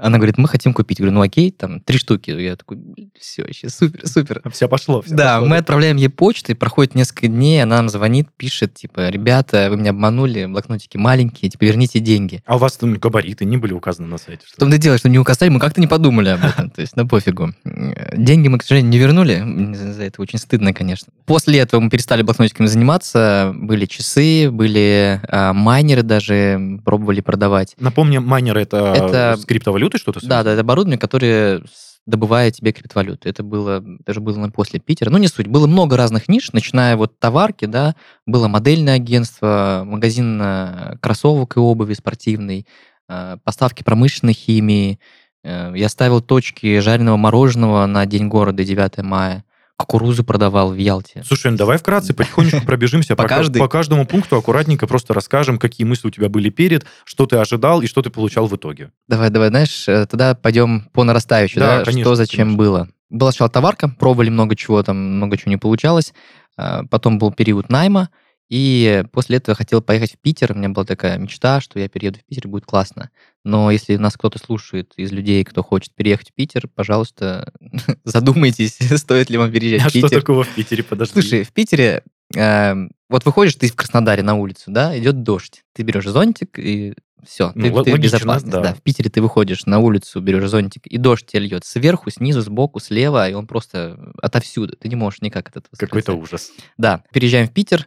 она 0.00 0.18
говорит, 0.18 0.38
мы 0.38 0.48
хотим 0.48 0.72
купить. 0.72 0.98
Я 0.98 1.04
говорю, 1.04 1.14
ну 1.18 1.22
окей, 1.22 1.50
там 1.50 1.80
три 1.80 1.98
штуки. 1.98 2.30
Я 2.30 2.56
такой, 2.56 2.78
все, 3.18 3.42
вообще 3.42 3.68
супер, 3.68 4.06
супер. 4.06 4.42
Все 4.50 4.68
пошло. 4.68 5.02
Все 5.02 5.14
да, 5.14 5.36
пошло, 5.36 5.48
мы 5.48 5.56
отправляем 5.58 5.96
ей 5.96 6.08
почту, 6.08 6.52
и 6.52 6.54
проходит 6.54 6.94
несколько 6.94 7.28
дней, 7.28 7.62
она 7.62 7.76
нам 7.76 7.88
звонит, 7.88 8.28
пишет, 8.36 8.74
типа, 8.74 9.08
ребята, 9.08 9.68
вы 9.70 9.76
меня 9.76 9.90
обманули, 9.90 10.46
блокнотики 10.46 10.96
маленькие, 10.96 11.50
типа, 11.50 11.64
верните 11.64 11.98
деньги. 12.00 12.42
А 12.46 12.56
у 12.56 12.58
вас 12.58 12.76
там 12.76 12.94
габариты 12.94 13.44
не 13.44 13.56
были 13.56 13.72
указаны 13.72 14.08
на 14.08 14.18
сайте? 14.18 14.46
Что 14.46 14.56
в 14.56 14.58
том-то 14.60 14.78
дело, 14.78 14.98
что 14.98 15.08
не 15.08 15.18
указали, 15.18 15.50
мы 15.50 15.60
как-то 15.60 15.80
не 15.80 15.86
подумали 15.86 16.30
об 16.30 16.44
этом, 16.44 16.70
то 16.70 16.80
есть, 16.80 16.96
на 16.96 17.06
пофигу. 17.06 17.54
Деньги 17.64 18.48
мы, 18.48 18.58
к 18.58 18.62
сожалению, 18.62 18.90
не 18.90 18.98
вернули, 18.98 19.74
за 19.74 20.02
это 20.04 20.22
очень 20.22 20.38
стыдно, 20.38 20.72
конечно. 20.72 21.12
После 21.26 21.58
этого 21.58 21.80
мы 21.80 21.90
перестали 21.90 22.22
блокнотиками 22.22 22.66
заниматься, 22.66 23.52
были 23.54 23.86
часы, 23.86 24.50
были 24.50 25.20
а, 25.28 25.52
майнеры 25.52 26.02
даже, 26.02 26.80
пробовали 26.84 27.20
продавать. 27.20 27.74
Напомни, 27.78 28.18
майнеры 28.18 28.62
это, 28.62 28.92
это... 28.96 29.36
с 29.40 29.44
криптовалютой 29.90 30.20
что-то? 30.20 30.28
Да, 30.28 30.42
да, 30.42 30.52
это 30.52 30.60
оборудование, 30.60 30.98
которое 30.98 31.62
добывает 32.06 32.54
тебе 32.54 32.72
криптовалюту. 32.72 33.28
Это 33.28 33.42
было, 33.42 33.82
даже 34.06 34.20
было 34.20 34.48
после 34.50 34.80
Питера. 34.80 35.10
Ну, 35.10 35.18
не 35.18 35.28
суть. 35.28 35.46
Было 35.46 35.66
много 35.66 35.96
разных 35.96 36.28
ниш, 36.28 36.52
начиная 36.52 36.96
вот 36.96 37.18
товарки, 37.18 37.66
да, 37.66 37.94
было 38.26 38.48
модельное 38.48 38.94
агентство, 38.94 39.82
магазин 39.84 40.40
э, 40.42 40.96
кроссовок 41.00 41.56
и 41.56 41.60
обуви 41.60 41.94
спортивный, 41.94 42.66
э, 43.08 43.36
поставки 43.44 43.82
промышленной 43.82 44.32
химии. 44.32 44.98
Э, 45.44 45.72
я 45.74 45.88
ставил 45.88 46.20
точки 46.20 46.80
жареного 46.80 47.16
мороженого 47.16 47.86
на 47.86 48.06
День 48.06 48.28
города 48.28 48.64
9 48.64 48.98
мая 49.02 49.44
кукурузу 49.80 50.24
продавал 50.24 50.72
в 50.72 50.76
Ялте. 50.76 51.22
Слушай, 51.26 51.52
ну 51.52 51.56
давай 51.56 51.78
вкратце 51.78 52.12
потихонечку 52.12 52.64
пробежимся 52.66 53.16
по, 53.16 53.24
по, 53.24 53.68
каждому 53.68 54.06
пункту, 54.06 54.36
аккуратненько 54.36 54.86
просто 54.86 55.14
расскажем, 55.14 55.58
какие 55.58 55.86
мысли 55.86 56.08
у 56.08 56.10
тебя 56.10 56.28
были 56.28 56.50
перед, 56.50 56.84
что 57.04 57.26
ты 57.26 57.36
ожидал 57.36 57.80
и 57.80 57.86
что 57.86 58.02
ты 58.02 58.10
получал 58.10 58.46
в 58.46 58.54
итоге. 58.56 58.92
Давай, 59.08 59.30
давай, 59.30 59.48
знаешь, 59.48 59.88
э, 59.88 60.06
тогда 60.06 60.34
пойдем 60.34 60.88
по 60.92 61.04
нарастающей, 61.04 61.58
да, 61.58 61.78
да 61.78 61.84
конечно, 61.84 62.02
что 62.02 62.14
зачем 62.14 62.48
конечно. 62.48 62.58
было. 62.58 62.88
Была 63.08 63.32
сначала 63.32 63.50
товарка, 63.50 63.88
пробовали 63.88 64.28
много 64.28 64.54
чего, 64.54 64.82
там 64.82 64.96
много 64.96 65.36
чего 65.36 65.50
не 65.50 65.56
получалось. 65.56 66.12
А, 66.56 66.84
потом 66.90 67.18
был 67.18 67.32
период 67.32 67.70
найма, 67.70 68.10
и 68.50 69.04
после 69.12 69.36
этого 69.36 69.54
хотел 69.54 69.80
поехать 69.80 70.14
в 70.14 70.18
Питер. 70.18 70.52
У 70.52 70.56
меня 70.56 70.68
была 70.68 70.84
такая 70.84 71.16
мечта, 71.18 71.60
что 71.60 71.78
я 71.78 71.88
перееду 71.88 72.18
в 72.18 72.24
Питер, 72.24 72.48
будет 72.48 72.66
классно. 72.66 73.10
Но 73.44 73.70
если 73.70 73.94
нас 73.94 74.14
кто-то 74.14 74.40
слушает 74.40 74.92
из 74.96 75.12
людей, 75.12 75.44
кто 75.44 75.62
хочет 75.62 75.94
переехать 75.94 76.30
в 76.30 76.34
Питер, 76.34 76.66
пожалуйста, 76.66 77.52
задумайтесь, 78.04 78.76
стоит 78.98 79.30
ли 79.30 79.38
вам 79.38 79.52
переезжать 79.52 79.86
а 79.86 79.88
в 79.88 79.92
Питер. 79.92 80.06
А 80.06 80.08
что 80.08 80.20
такого 80.20 80.42
в 80.42 80.48
Питере, 80.48 80.82
подожди? 80.82 81.12
Слушай, 81.12 81.44
в 81.44 81.52
Питере, 81.52 82.02
э, 82.34 82.74
вот 83.08 83.24
выходишь 83.24 83.54
ты 83.54 83.68
в 83.68 83.76
Краснодаре 83.76 84.24
на 84.24 84.34
улицу, 84.34 84.72
да, 84.72 84.98
идет 84.98 85.22
дождь, 85.22 85.62
ты 85.72 85.84
берешь 85.84 86.06
зонтик 86.06 86.58
и 86.58 86.94
все, 87.24 87.52
ну, 87.54 87.62
ты, 87.62 87.72
логично, 87.72 87.84
ты 87.84 87.98
в 87.98 88.02
безопасности. 88.02 88.50
Да. 88.50 88.60
да. 88.62 88.74
В 88.74 88.82
Питере 88.82 89.10
ты 89.10 89.22
выходишь 89.22 89.66
на 89.66 89.78
улицу, 89.78 90.20
берешь 90.20 90.48
зонтик, 90.48 90.86
и 90.86 90.96
дождь 90.96 91.26
тебе 91.26 91.42
льет 91.42 91.64
сверху, 91.64 92.10
снизу, 92.10 92.40
сбоку, 92.40 92.80
слева, 92.80 93.28
и 93.28 93.34
он 93.34 93.46
просто 93.46 94.12
отовсюду. 94.20 94.76
Ты 94.76 94.88
не 94.88 94.96
можешь 94.96 95.20
никак 95.20 95.48
от 95.48 95.56
этого 95.58 95.76
Какой-то 95.76 96.14
ужас. 96.14 96.50
Да, 96.78 97.04
переезжаем 97.12 97.46
в 97.46 97.52
Питер, 97.52 97.86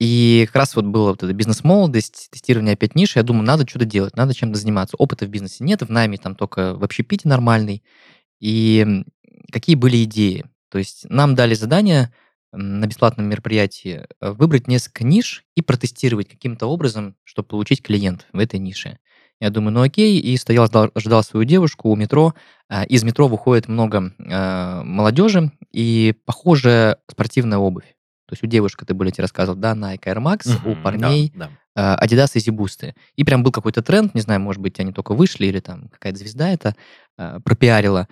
и 0.00 0.44
как 0.46 0.56
раз 0.56 0.74
вот 0.74 0.86
была 0.86 1.10
вот 1.10 1.22
эта 1.22 1.32
бизнес-молодость, 1.32 2.28
тестирование 2.30 2.74
опять 2.74 2.94
ниши. 2.94 3.18
Я 3.18 3.22
думаю, 3.22 3.44
надо 3.44 3.68
что-то 3.68 3.84
делать, 3.84 4.16
надо 4.16 4.34
чем-то 4.34 4.58
заниматься. 4.58 4.96
Опыта 4.96 5.26
в 5.26 5.28
бизнесе 5.28 5.62
нет, 5.62 5.82
в 5.82 5.90
найме 5.90 6.18
там 6.18 6.34
только 6.34 6.74
в 6.74 6.82
общепите 6.82 7.28
нормальный. 7.28 7.82
И 8.40 9.04
какие 9.52 9.76
были 9.76 10.04
идеи? 10.04 10.46
То 10.70 10.78
есть 10.78 11.08
нам 11.08 11.34
дали 11.34 11.54
задание 11.54 12.12
на 12.52 12.86
бесплатном 12.86 13.26
мероприятии 13.26 14.06
э, 14.20 14.32
выбрать 14.32 14.66
несколько 14.66 15.04
ниш 15.04 15.44
и 15.54 15.62
протестировать 15.62 16.28
каким-то 16.28 16.66
образом, 16.66 17.14
чтобы 17.22 17.48
получить 17.48 17.82
клиентов 17.82 18.26
в 18.32 18.38
этой 18.38 18.58
нише. 18.58 18.98
Я 19.40 19.50
думаю, 19.50 19.72
ну 19.72 19.82
окей, 19.82 20.18
и 20.18 20.36
стоял, 20.36 20.68
ждал 20.96 21.22
свою 21.22 21.44
девушку 21.44 21.90
у 21.90 21.96
метро. 21.96 22.34
А, 22.68 22.84
из 22.84 23.04
метро 23.04 23.28
выходит 23.28 23.68
много 23.68 24.12
э, 24.18 24.82
молодежи 24.82 25.52
и 25.72 26.14
похожая 26.26 26.98
спортивная 27.08 27.58
обувь. 27.58 27.94
То 28.30 28.34
есть 28.34 28.44
у 28.44 28.46
девушек 28.46 28.84
ты 28.86 28.94
были, 28.94 29.10
тебе 29.10 29.22
рассказывал, 29.22 29.58
да, 29.58 29.72
Nike 29.72 30.04
Air 30.04 30.18
Max, 30.18 30.56
у 30.64 30.80
парней 30.80 31.32
да, 31.34 31.50
да. 31.74 31.98
Adidas 32.00 32.36
Easy 32.36 32.54
Boost. 32.54 32.94
И 33.16 33.24
прям 33.24 33.42
был 33.42 33.50
какой-то 33.50 33.82
тренд, 33.82 34.14
не 34.14 34.20
знаю, 34.20 34.40
может 34.40 34.62
быть, 34.62 34.78
они 34.78 34.92
только 34.92 35.14
вышли 35.14 35.46
или 35.46 35.58
там 35.58 35.88
какая-то 35.88 36.16
звезда 36.16 36.50
это 36.50 36.76
э, 37.18 37.40
пропиарила. 37.44 38.06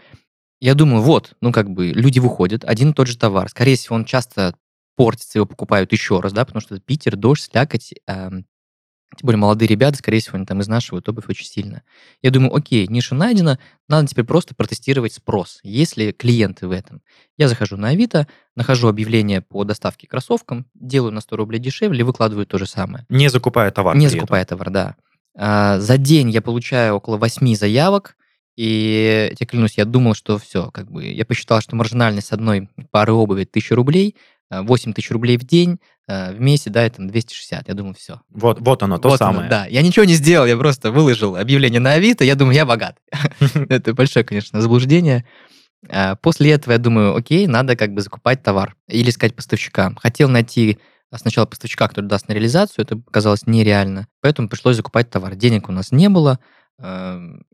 Я 0.60 0.74
думаю, 0.74 1.02
вот, 1.02 1.36
ну 1.40 1.52
как 1.52 1.70
бы 1.70 1.92
люди 1.92 2.18
выходят, 2.18 2.64
один 2.64 2.90
и 2.90 2.94
тот 2.94 3.06
же 3.06 3.16
товар. 3.16 3.48
Скорее 3.48 3.76
всего, 3.76 3.94
он 3.94 4.04
часто 4.04 4.56
портится, 4.96 5.38
его 5.38 5.46
покупают 5.46 5.92
еще 5.92 6.18
раз, 6.18 6.32
да, 6.32 6.44
потому 6.44 6.60
что 6.60 6.80
Питер, 6.80 7.14
дождь, 7.14 7.48
слякоть, 7.52 7.94
э, 8.08 8.30
тем 9.16 9.26
более 9.26 9.38
молодые 9.38 9.68
ребята, 9.68 9.98
скорее 9.98 10.20
всего, 10.20 10.36
они 10.36 10.44
там 10.46 10.60
изнашивают 10.60 11.08
обувь 11.08 11.28
очень 11.28 11.46
сильно. 11.46 11.82
Я 12.22 12.30
думаю, 12.30 12.54
окей, 12.54 12.86
ниша 12.88 13.14
найдена, 13.14 13.58
надо 13.88 14.06
теперь 14.06 14.24
просто 14.24 14.54
протестировать 14.54 15.14
спрос, 15.14 15.60
есть 15.62 15.96
ли 15.96 16.12
клиенты 16.12 16.68
в 16.68 16.70
этом. 16.70 17.00
Я 17.36 17.48
захожу 17.48 17.76
на 17.76 17.88
Авито, 17.88 18.28
нахожу 18.54 18.88
объявление 18.88 19.40
по 19.40 19.64
доставке 19.64 20.06
кроссовкам, 20.06 20.66
делаю 20.74 21.12
на 21.12 21.20
100 21.20 21.36
рублей 21.36 21.58
дешевле, 21.58 22.04
выкладываю 22.04 22.46
то 22.46 22.58
же 22.58 22.66
самое. 22.66 23.06
Не 23.08 23.28
закупая 23.28 23.70
товар. 23.70 23.96
Не 23.96 24.08
закупая 24.08 24.42
этом. 24.42 24.58
товар, 24.58 24.70
да. 24.70 24.96
А, 25.36 25.78
за 25.80 25.96
день 25.96 26.30
я 26.30 26.42
получаю 26.42 26.94
около 26.94 27.16
8 27.16 27.54
заявок, 27.54 28.16
и 28.56 29.32
я 29.38 29.46
клянусь, 29.46 29.78
я 29.78 29.84
думал, 29.84 30.14
что 30.14 30.36
все, 30.36 30.70
как 30.72 30.90
бы, 30.90 31.06
я 31.06 31.24
посчитал, 31.24 31.60
что 31.60 31.76
маржинальность 31.76 32.32
одной 32.32 32.68
пары 32.90 33.12
обуви 33.12 33.44
1000 33.44 33.74
рублей, 33.76 34.16
8 34.50 34.92
тысяч 34.92 35.10
рублей 35.10 35.36
в 35.36 35.44
день, 35.44 35.78
э, 36.06 36.32
в 36.32 36.40
месяц, 36.40 36.70
да, 36.70 36.82
это 36.82 37.02
260. 37.02 37.68
Я 37.68 37.74
думаю, 37.74 37.94
все. 37.94 38.20
Вот, 38.30 38.60
вот 38.60 38.82
оно, 38.82 38.98
то 38.98 39.10
вот 39.10 39.18
самое. 39.18 39.40
Оно, 39.40 39.48
да, 39.48 39.66
я 39.66 39.82
ничего 39.82 40.04
не 40.04 40.14
сделал, 40.14 40.46
я 40.46 40.56
просто 40.56 40.90
выложил 40.90 41.36
объявление 41.36 41.80
на 41.80 41.92
Авито, 41.92 42.24
я 42.24 42.34
думаю, 42.34 42.54
я 42.54 42.66
богат. 42.66 42.96
Это 43.68 43.94
большое, 43.94 44.24
конечно, 44.24 44.60
заблуждение. 44.60 45.24
А, 45.88 46.16
после 46.16 46.52
этого 46.52 46.72
я 46.72 46.78
думаю, 46.78 47.16
окей, 47.16 47.46
надо 47.46 47.76
как 47.76 47.92
бы 47.92 48.00
закупать 48.00 48.42
товар 48.42 48.74
или 48.88 49.10
искать 49.10 49.34
поставщика. 49.34 49.92
Хотел 49.96 50.28
найти 50.28 50.78
сначала 51.14 51.46
поставщика, 51.46 51.88
который 51.88 52.06
даст 52.06 52.28
на 52.28 52.32
реализацию, 52.32 52.84
это 52.84 53.00
казалось 53.10 53.46
нереально. 53.46 54.06
Поэтому 54.20 54.48
пришлось 54.48 54.76
закупать 54.76 55.10
товар. 55.10 55.34
Денег 55.36 55.68
у 55.68 55.72
нас 55.72 55.92
не 55.92 56.08
было, 56.08 56.38
эм, 56.78 57.44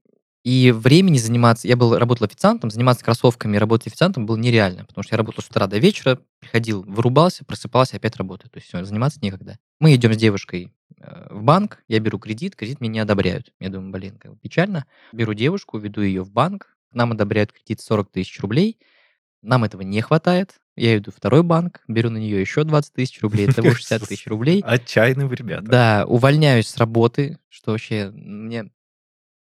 и 0.45 0.73
времени 0.73 1.17
заниматься, 1.17 1.67
я 1.67 1.75
был, 1.75 1.97
работал 1.97 2.27
официантом, 2.27 2.71
заниматься 2.71 3.03
кроссовками, 3.03 3.57
работать 3.57 3.87
официантом 3.87 4.27
было 4.27 4.37
нереально, 4.37 4.85
потому 4.85 5.03
что 5.03 5.15
я 5.15 5.17
работал 5.17 5.43
с 5.43 5.49
утра 5.49 5.67
до 5.67 5.79
вечера, 5.79 6.21
приходил, 6.39 6.83
вырубался, 6.83 7.47
просыпался, 7.47 7.97
опять 7.97 8.17
работаю. 8.17 8.51
То 8.51 8.59
есть 8.59 8.69
все, 8.69 8.85
заниматься 8.85 9.21
некогда. 9.23 9.59
Мы 9.81 9.95
идем 9.95 10.13
с 10.13 10.19
девушкой 10.19 10.71
э, 10.99 11.29
в 11.31 11.43
банк, 11.43 11.83
я 11.89 11.99
беру 11.99 12.19
кредит, 12.19 12.57
кредит 12.57 12.81
мне 12.81 12.91
не 12.91 12.99
одобряют. 12.99 13.55
Я 13.59 13.71
думаю, 13.71 13.91
блин, 13.91 14.19
как 14.19 14.33
бы 14.33 14.39
печально. 14.39 14.85
Беру 15.13 15.33
девушку, 15.33 15.79
веду 15.79 16.03
ее 16.03 16.23
в 16.23 16.31
банк, 16.31 16.77
нам 16.93 17.13
одобряют 17.13 17.51
кредит 17.51 17.81
40 17.81 18.11
тысяч 18.11 18.39
рублей, 18.41 18.79
нам 19.41 19.65
этого 19.65 19.81
не 19.81 20.03
хватает. 20.03 20.61
Я 20.77 20.99
иду 20.99 21.11
в 21.11 21.17
второй 21.17 21.43
банк, 21.43 21.83
беру 21.89 22.11
на 22.11 22.19
нее 22.19 22.39
еще 22.39 22.65
20 22.65 22.93
тысяч 22.93 23.23
рублей, 23.23 23.49
это 23.49 23.63
60 23.63 24.09
тысяч 24.09 24.27
рублей. 24.27 24.61
Отчаянные 24.63 25.27
вы 25.27 25.37
ребята. 25.37 25.65
Да, 25.65 26.05
увольняюсь 26.07 26.69
с 26.69 26.77
работы, 26.77 27.39
что 27.49 27.71
вообще 27.71 28.11
мне 28.11 28.71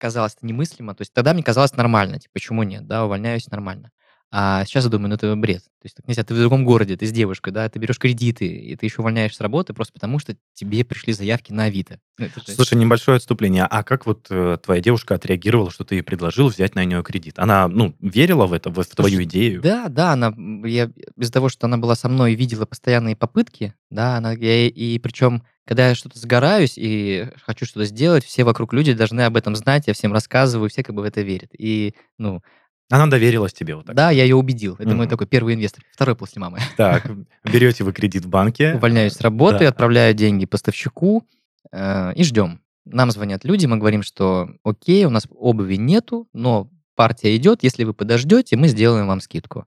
казалось 0.02 0.34
это 0.36 0.44
немыслимо. 0.44 0.94
То 0.94 1.02
есть 1.02 1.12
тогда 1.14 1.32
мне 1.32 1.44
казалось 1.44 1.76
нормально, 1.76 2.18
типа, 2.18 2.32
почему 2.34 2.64
нет, 2.64 2.86
да, 2.86 3.04
увольняюсь 3.04 3.48
нормально. 3.48 3.92
А 4.34 4.64
сейчас 4.64 4.84
я 4.84 4.90
думаю, 4.90 5.10
ну 5.10 5.14
это 5.14 5.36
бред. 5.36 5.62
То 5.62 5.84
есть 5.84 5.94
так 5.94 6.08
нельзя, 6.08 6.24
ты 6.24 6.34
в 6.34 6.38
другом 6.38 6.64
городе, 6.64 6.96
ты 6.96 7.06
с 7.06 7.12
девушкой, 7.12 7.52
да, 7.52 7.68
ты 7.68 7.78
берешь 7.78 7.98
кредиты, 7.98 8.46
и 8.46 8.74
ты 8.76 8.86
еще 8.86 9.02
увольняешь 9.02 9.36
с 9.36 9.40
работы 9.40 9.74
просто 9.74 9.92
потому, 9.92 10.18
что 10.18 10.34
тебе 10.54 10.84
пришли 10.84 11.12
заявки 11.12 11.52
на 11.52 11.64
Авито. 11.64 12.00
Ну, 12.18 12.28
Слушай, 12.46 12.78
небольшое 12.78 13.16
отступление. 13.16 13.64
А 13.64 13.84
как 13.84 14.06
вот 14.06 14.26
э, 14.30 14.56
твоя 14.64 14.80
девушка 14.80 15.16
отреагировала, 15.16 15.70
что 15.70 15.84
ты 15.84 15.96
ей 15.96 16.02
предложил 16.02 16.48
взять 16.48 16.74
на 16.74 16.84
нее 16.84 17.02
кредит? 17.02 17.38
Она, 17.38 17.68
ну, 17.68 17.94
верила 18.00 18.46
в 18.46 18.54
это, 18.54 18.70
в, 18.70 18.82
в 18.82 18.86
твою 18.86 19.22
идею? 19.24 19.60
Да, 19.60 19.88
да, 19.88 20.12
она, 20.12 20.34
я 20.66 20.90
из-за 21.18 21.32
того, 21.32 21.50
что 21.50 21.66
она 21.66 21.76
была 21.76 21.94
со 21.94 22.08
мной 22.08 22.32
и 22.32 22.36
видела 22.36 22.64
постоянные 22.64 23.14
попытки, 23.14 23.74
да, 23.90 24.16
она, 24.16 24.32
я, 24.32 24.66
и 24.66 24.98
причем 24.98 25.42
когда 25.64 25.88
я 25.88 25.94
что-то 25.94 26.18
сгораюсь 26.18 26.74
и 26.76 27.28
хочу 27.44 27.66
что-то 27.66 27.86
сделать, 27.86 28.24
все 28.24 28.44
вокруг 28.44 28.72
люди 28.72 28.92
должны 28.92 29.22
об 29.22 29.36
этом 29.36 29.54
знать, 29.56 29.86
я 29.86 29.94
всем 29.94 30.12
рассказываю, 30.12 30.68
все 30.68 30.82
как 30.82 30.94
бы 30.94 31.02
в 31.02 31.04
это 31.04 31.22
верят. 31.22 31.50
И, 31.56 31.94
ну, 32.18 32.42
она 32.90 33.06
доверилась 33.06 33.54
тебе 33.54 33.74
вот 33.74 33.86
так. 33.86 33.96
Да, 33.96 34.10
я 34.10 34.24
ее 34.24 34.36
убедил. 34.36 34.76
Это 34.78 34.94
мой 34.94 35.08
такой 35.08 35.26
первый 35.26 35.54
инвестор. 35.54 35.82
Второй 35.92 36.14
после 36.14 36.40
мамы. 36.40 36.58
Так, 36.76 37.10
берете 37.44 37.84
вы 37.84 37.92
кредит 37.92 38.24
в 38.24 38.28
банке. 38.28 38.74
Увольняюсь 38.74 39.14
с 39.14 39.20
работы, 39.20 39.60
да. 39.60 39.68
отправляю 39.68 40.12
деньги 40.14 40.44
поставщику 40.44 41.26
э, 41.70 42.12
и 42.14 42.22
ждем. 42.22 42.60
Нам 42.84 43.10
звонят 43.10 43.44
люди, 43.44 43.64
мы 43.64 43.78
говорим, 43.78 44.02
что 44.02 44.50
окей, 44.64 45.04
у 45.04 45.10
нас 45.10 45.26
обуви 45.30 45.76
нету, 45.76 46.28
но 46.32 46.68
партия 46.96 47.34
идет, 47.36 47.62
если 47.62 47.84
вы 47.84 47.94
подождете, 47.94 48.56
мы 48.56 48.68
сделаем 48.68 49.06
вам 49.06 49.20
скидку. 49.20 49.66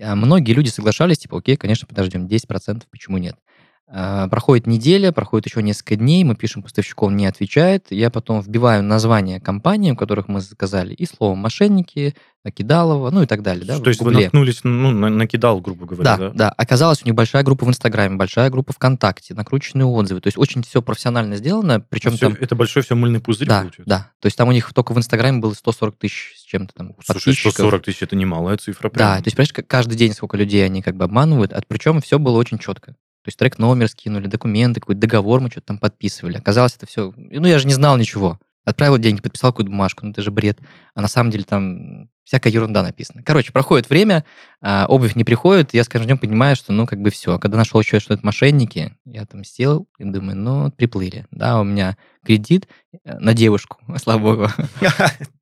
А 0.00 0.14
многие 0.14 0.52
люди 0.52 0.68
соглашались, 0.68 1.18
типа, 1.18 1.38
окей, 1.38 1.56
конечно, 1.56 1.86
подождем, 1.86 2.26
10%, 2.26 2.84
почему 2.90 3.18
нет? 3.18 3.36
А, 3.94 4.26
проходит 4.28 4.66
неделя, 4.66 5.12
проходит 5.12 5.46
еще 5.46 5.62
несколько 5.62 5.96
дней, 5.96 6.24
мы 6.24 6.34
пишем 6.34 6.62
поставщику, 6.62 7.04
он 7.06 7.16
не 7.16 7.26
отвечает. 7.26 7.88
Я 7.90 8.08
потом 8.08 8.40
вбиваю 8.40 8.82
название 8.82 9.38
компании, 9.38 9.90
у 9.90 9.96
которых 9.96 10.28
мы 10.28 10.40
заказали, 10.40 10.94
и 10.94 11.04
слово 11.04 11.34
«мошенники», 11.34 12.14
«накидалово», 12.42 13.10
ну 13.10 13.22
и 13.22 13.26
так 13.26 13.42
далее. 13.42 13.66
Да, 13.66 13.78
То 13.78 13.90
есть 13.90 14.00
вы 14.00 14.12
наткнулись 14.12 14.60
ну, 14.64 14.92
на 14.92 15.10
накидал, 15.10 15.60
грубо 15.60 15.84
говоря, 15.84 16.04
да? 16.04 16.16
Да, 16.16 16.30
да. 16.30 16.48
Оказалось, 16.48 17.02
у 17.02 17.04
них 17.04 17.14
большая 17.14 17.42
группа 17.42 17.66
в 17.66 17.68
Инстаграме, 17.68 18.16
большая 18.16 18.48
группа 18.48 18.72
ВКонтакте, 18.72 19.34
накрученные 19.34 19.84
отзывы. 19.84 20.22
То 20.22 20.28
есть 20.28 20.38
очень 20.38 20.62
все 20.62 20.80
профессионально 20.80 21.36
сделано, 21.36 21.80
причем 21.80 22.12
все, 22.12 22.30
там... 22.30 22.38
Это 22.40 22.56
большой 22.56 22.82
все 22.82 22.94
мыльный 22.94 23.20
пузырь 23.20 23.46
да, 23.46 23.60
получается? 23.60 23.90
Да, 23.90 24.10
то 24.20 24.26
есть 24.26 24.38
там 24.38 24.48
у 24.48 24.52
них 24.52 24.72
только 24.72 24.94
в 24.94 24.98
Инстаграме 24.98 25.38
было 25.38 25.52
140 25.52 25.98
тысяч 25.98 26.32
с 26.38 26.44
чем-то 26.44 26.72
там 26.74 26.94
Слушай, 27.04 27.34
140 27.34 27.82
тысяч– 27.82 27.98
это 28.02 28.16
немалая 28.16 28.56
цифра. 28.56 28.88
Прям. 28.88 29.06
Да, 29.06 29.16
то 29.18 29.26
есть, 29.26 29.36
понимаешь, 29.36 29.66
каждый 29.68 29.96
день 29.96 30.14
сколько 30.14 30.38
людей 30.38 30.64
они 30.64 30.80
как 30.80 30.96
бы 30.96 31.04
обманывают, 31.04 31.52
а 31.52 31.60
причем 31.68 32.00
все 32.00 32.18
было 32.18 32.38
очень 32.38 32.58
четко. 32.58 32.96
То 33.22 33.28
есть 33.28 33.38
трек 33.38 33.58
номер 33.58 33.88
скинули, 33.88 34.26
документы, 34.26 34.80
какой-то 34.80 35.00
договор 35.00 35.40
мы 35.40 35.48
что-то 35.48 35.68
там 35.68 35.78
подписывали. 35.78 36.38
Оказалось, 36.38 36.74
это 36.76 36.86
все... 36.86 37.12
Ну, 37.16 37.46
я 37.46 37.58
же 37.58 37.68
не 37.68 37.74
знал 37.74 37.96
ничего. 37.96 38.40
Отправил 38.64 38.98
деньги, 38.98 39.20
подписал 39.20 39.52
какую-то 39.52 39.70
бумажку, 39.70 40.04
ну 40.04 40.10
это 40.10 40.22
же 40.22 40.30
бред. 40.30 40.58
А 40.94 41.00
на 41.00 41.08
самом 41.08 41.30
деле 41.30 41.44
там 41.44 42.08
всякая 42.24 42.50
ерунда 42.50 42.82
написана. 42.82 43.22
Короче, 43.22 43.52
проходит 43.52 43.90
время, 43.90 44.24
а, 44.60 44.86
обувь 44.88 45.16
не 45.16 45.24
приходит, 45.24 45.74
я 45.74 45.84
с 45.84 45.88
каждым 45.88 46.06
днем 46.06 46.18
понимаю, 46.18 46.56
что 46.56 46.72
ну 46.72 46.86
как 46.86 47.00
бы 47.00 47.10
все. 47.10 47.38
Когда 47.38 47.58
нашел 47.58 47.80
еще, 47.80 48.00
что 48.00 48.14
это 48.14 48.24
мошенники, 48.24 48.96
я 49.04 49.26
там 49.26 49.44
сел 49.44 49.86
и 49.98 50.04
думаю, 50.04 50.36
ну 50.36 50.70
приплыли. 50.70 51.26
Да, 51.30 51.60
у 51.60 51.64
меня 51.64 51.96
кредит 52.24 52.68
э, 53.04 53.18
на 53.18 53.34
девушку, 53.34 53.78
слава 53.96 54.20
богу. 54.20 54.48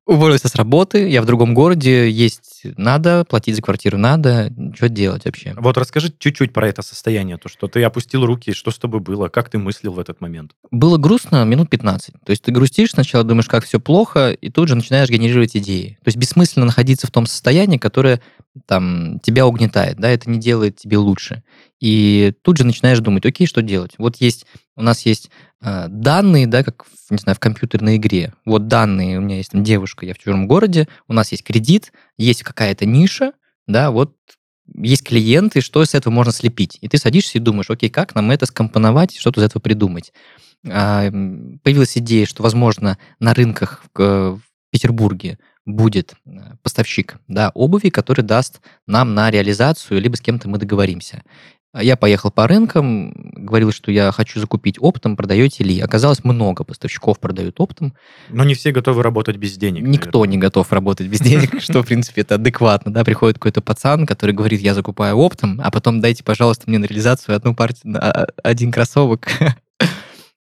Уволился 0.07 0.47
с 0.47 0.55
работы, 0.55 1.07
я 1.07 1.21
в 1.21 1.25
другом 1.25 1.53
городе, 1.53 2.09
есть 2.09 2.63
надо, 2.75 3.23
платить 3.23 3.55
за 3.55 3.61
квартиру 3.61 3.97
надо, 3.97 4.51
что 4.75 4.89
делать 4.89 5.25
вообще? 5.25 5.53
Вот 5.55 5.77
расскажи 5.77 6.11
чуть-чуть 6.17 6.51
про 6.51 6.67
это 6.67 6.81
состояние, 6.81 7.37
то, 7.37 7.47
что 7.47 7.67
ты 7.67 7.83
опустил 7.83 8.25
руки, 8.25 8.51
что 8.51 8.71
с 8.71 8.79
тобой 8.79 8.99
было, 8.99 9.29
как 9.29 9.49
ты 9.49 9.59
мыслил 9.59 9.93
в 9.93 9.99
этот 9.99 10.19
момент? 10.19 10.53
Было 10.71 10.97
грустно 10.97 11.45
минут 11.45 11.69
15. 11.69 12.15
То 12.25 12.31
есть 12.31 12.41
ты 12.41 12.51
грустишь 12.51 12.91
сначала, 12.91 13.23
думаешь, 13.23 13.47
как 13.47 13.63
все 13.63 13.79
плохо, 13.79 14.31
и 14.31 14.49
тут 14.49 14.67
же 14.67 14.75
начинаешь 14.75 15.09
генерировать 15.09 15.55
идеи. 15.55 15.99
То 16.03 16.07
есть 16.07 16.17
бессмысленно 16.17 16.65
находиться 16.71 17.05
в 17.05 17.11
том 17.11 17.25
состоянии, 17.25 17.77
которое 17.77 18.21
там 18.65 19.19
тебя 19.19 19.45
угнетает, 19.45 19.97
да, 19.97 20.09
это 20.09 20.29
не 20.29 20.39
делает 20.39 20.77
тебе 20.77 20.97
лучше. 20.97 21.43
И 21.81 22.33
тут 22.43 22.57
же 22.57 22.65
начинаешь 22.65 22.99
думать, 22.99 23.25
окей, 23.25 23.45
что 23.45 23.61
делать? 23.61 23.93
Вот 23.97 24.17
есть, 24.17 24.45
у 24.75 24.83
нас 24.83 25.05
есть 25.05 25.29
э, 25.61 25.87
данные, 25.89 26.47
да, 26.47 26.63
как, 26.63 26.85
не 27.09 27.17
знаю, 27.17 27.35
в 27.35 27.39
компьютерной 27.39 27.97
игре. 27.97 28.33
Вот 28.45 28.67
данные, 28.67 29.19
у 29.19 29.21
меня 29.21 29.37
есть 29.37 29.51
там 29.51 29.63
девушка, 29.63 30.05
я 30.05 30.13
в 30.13 30.17
чужом 30.17 30.47
городе, 30.47 30.87
у 31.07 31.13
нас 31.13 31.31
есть 31.31 31.43
кредит, 31.43 31.91
есть 32.17 32.43
какая-то 32.43 32.85
ниша, 32.85 33.33
да, 33.67 33.91
вот 33.91 34.15
есть 34.73 35.03
клиенты, 35.03 35.59
что 35.61 35.83
с 35.83 35.93
этого 35.93 36.13
можно 36.13 36.31
слепить. 36.31 36.77
И 36.81 36.87
ты 36.87 36.97
садишься 36.97 37.37
и 37.37 37.41
думаешь, 37.41 37.69
окей, 37.69 37.89
как 37.89 38.15
нам 38.15 38.31
это 38.31 38.45
скомпоновать, 38.45 39.15
что-то 39.17 39.41
из 39.41 39.45
этого 39.45 39.61
придумать. 39.61 40.13
А, 40.69 41.09
появилась 41.63 41.97
идея, 41.97 42.25
что, 42.25 42.43
возможно, 42.43 42.97
на 43.19 43.33
рынках 43.33 43.83
в, 43.93 43.99
в 43.99 44.41
Петербурге 44.71 45.39
будет 45.65 46.15
э, 46.25 46.55
поставщик 46.63 47.17
да, 47.27 47.51
обуви, 47.53 47.89
который 47.89 48.21
даст 48.21 48.61
нам 48.87 49.13
на 49.13 49.31
реализацию, 49.31 50.01
либо 50.01 50.15
с 50.15 50.21
кем-то 50.21 50.49
мы 50.49 50.57
договоримся. 50.57 51.23
Я 51.79 51.95
поехал 51.95 52.31
по 52.31 52.47
рынкам, 52.47 53.13
говорил, 53.33 53.71
что 53.71 53.91
я 53.91 54.11
хочу 54.11 54.41
закупить 54.41 54.75
оптом, 54.77 55.15
продаете 55.15 55.63
ли? 55.63 55.79
Оказалось, 55.79 56.21
много 56.25 56.65
поставщиков 56.65 57.17
продают 57.17 57.61
оптом. 57.61 57.93
Но 58.27 58.43
не 58.43 58.55
все 58.55 58.73
готовы 58.73 59.03
работать 59.03 59.37
без 59.37 59.55
денег. 59.55 59.83
Никто 59.83 60.19
наверное. 60.19 60.31
не 60.31 60.37
готов 60.37 60.71
работать 60.73 61.07
без 61.07 61.21
денег, 61.21 61.61
что, 61.61 61.81
в 61.81 61.85
принципе, 61.85 62.21
это 62.21 62.35
адекватно. 62.35 62.91
Да, 62.91 63.05
приходит 63.05 63.37
какой-то 63.37 63.61
пацан, 63.61 64.05
который 64.05 64.35
говорит, 64.35 64.59
я 64.59 64.73
закупаю 64.73 65.15
оптом, 65.15 65.61
а 65.63 65.71
потом 65.71 66.01
дайте, 66.01 66.25
пожалуйста, 66.25 66.65
мне 66.67 66.77
на 66.77 66.85
реализацию 66.85 67.37
одну 67.37 67.55
партию, 67.55 67.95
а, 67.95 68.27
один 68.43 68.71
кроссовок. 68.71 69.29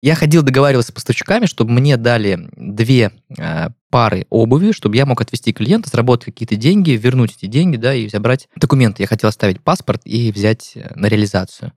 Я 0.03 0.15
ходил 0.15 0.43
договаривался 0.43 0.93
с 0.93 0.95
поставщиками, 0.95 1.45
чтобы 1.45 1.73
мне 1.73 1.99
дали 1.99 2.49
две 2.57 3.13
э, 3.37 3.69
пары 3.91 4.27
обуви, 4.31 4.73
чтобы 4.73 4.97
я 4.97 5.05
мог 5.05 5.21
отвести 5.21 5.53
клиента, 5.53 5.91
заработать 5.91 6.27
какие-то 6.27 6.57
деньги, 6.57 6.93
вернуть 6.93 7.37
эти 7.37 7.47
деньги, 7.47 7.77
да, 7.77 7.95
и 7.95 8.09
забрать 8.09 8.49
документы. 8.57 9.03
Я 9.03 9.07
хотел 9.07 9.29
оставить 9.29 9.61
паспорт 9.61 10.03
и 10.05 10.33
взять 10.33 10.73
э, 10.77 10.93
на 10.95 11.07
реализацию. 11.07 11.73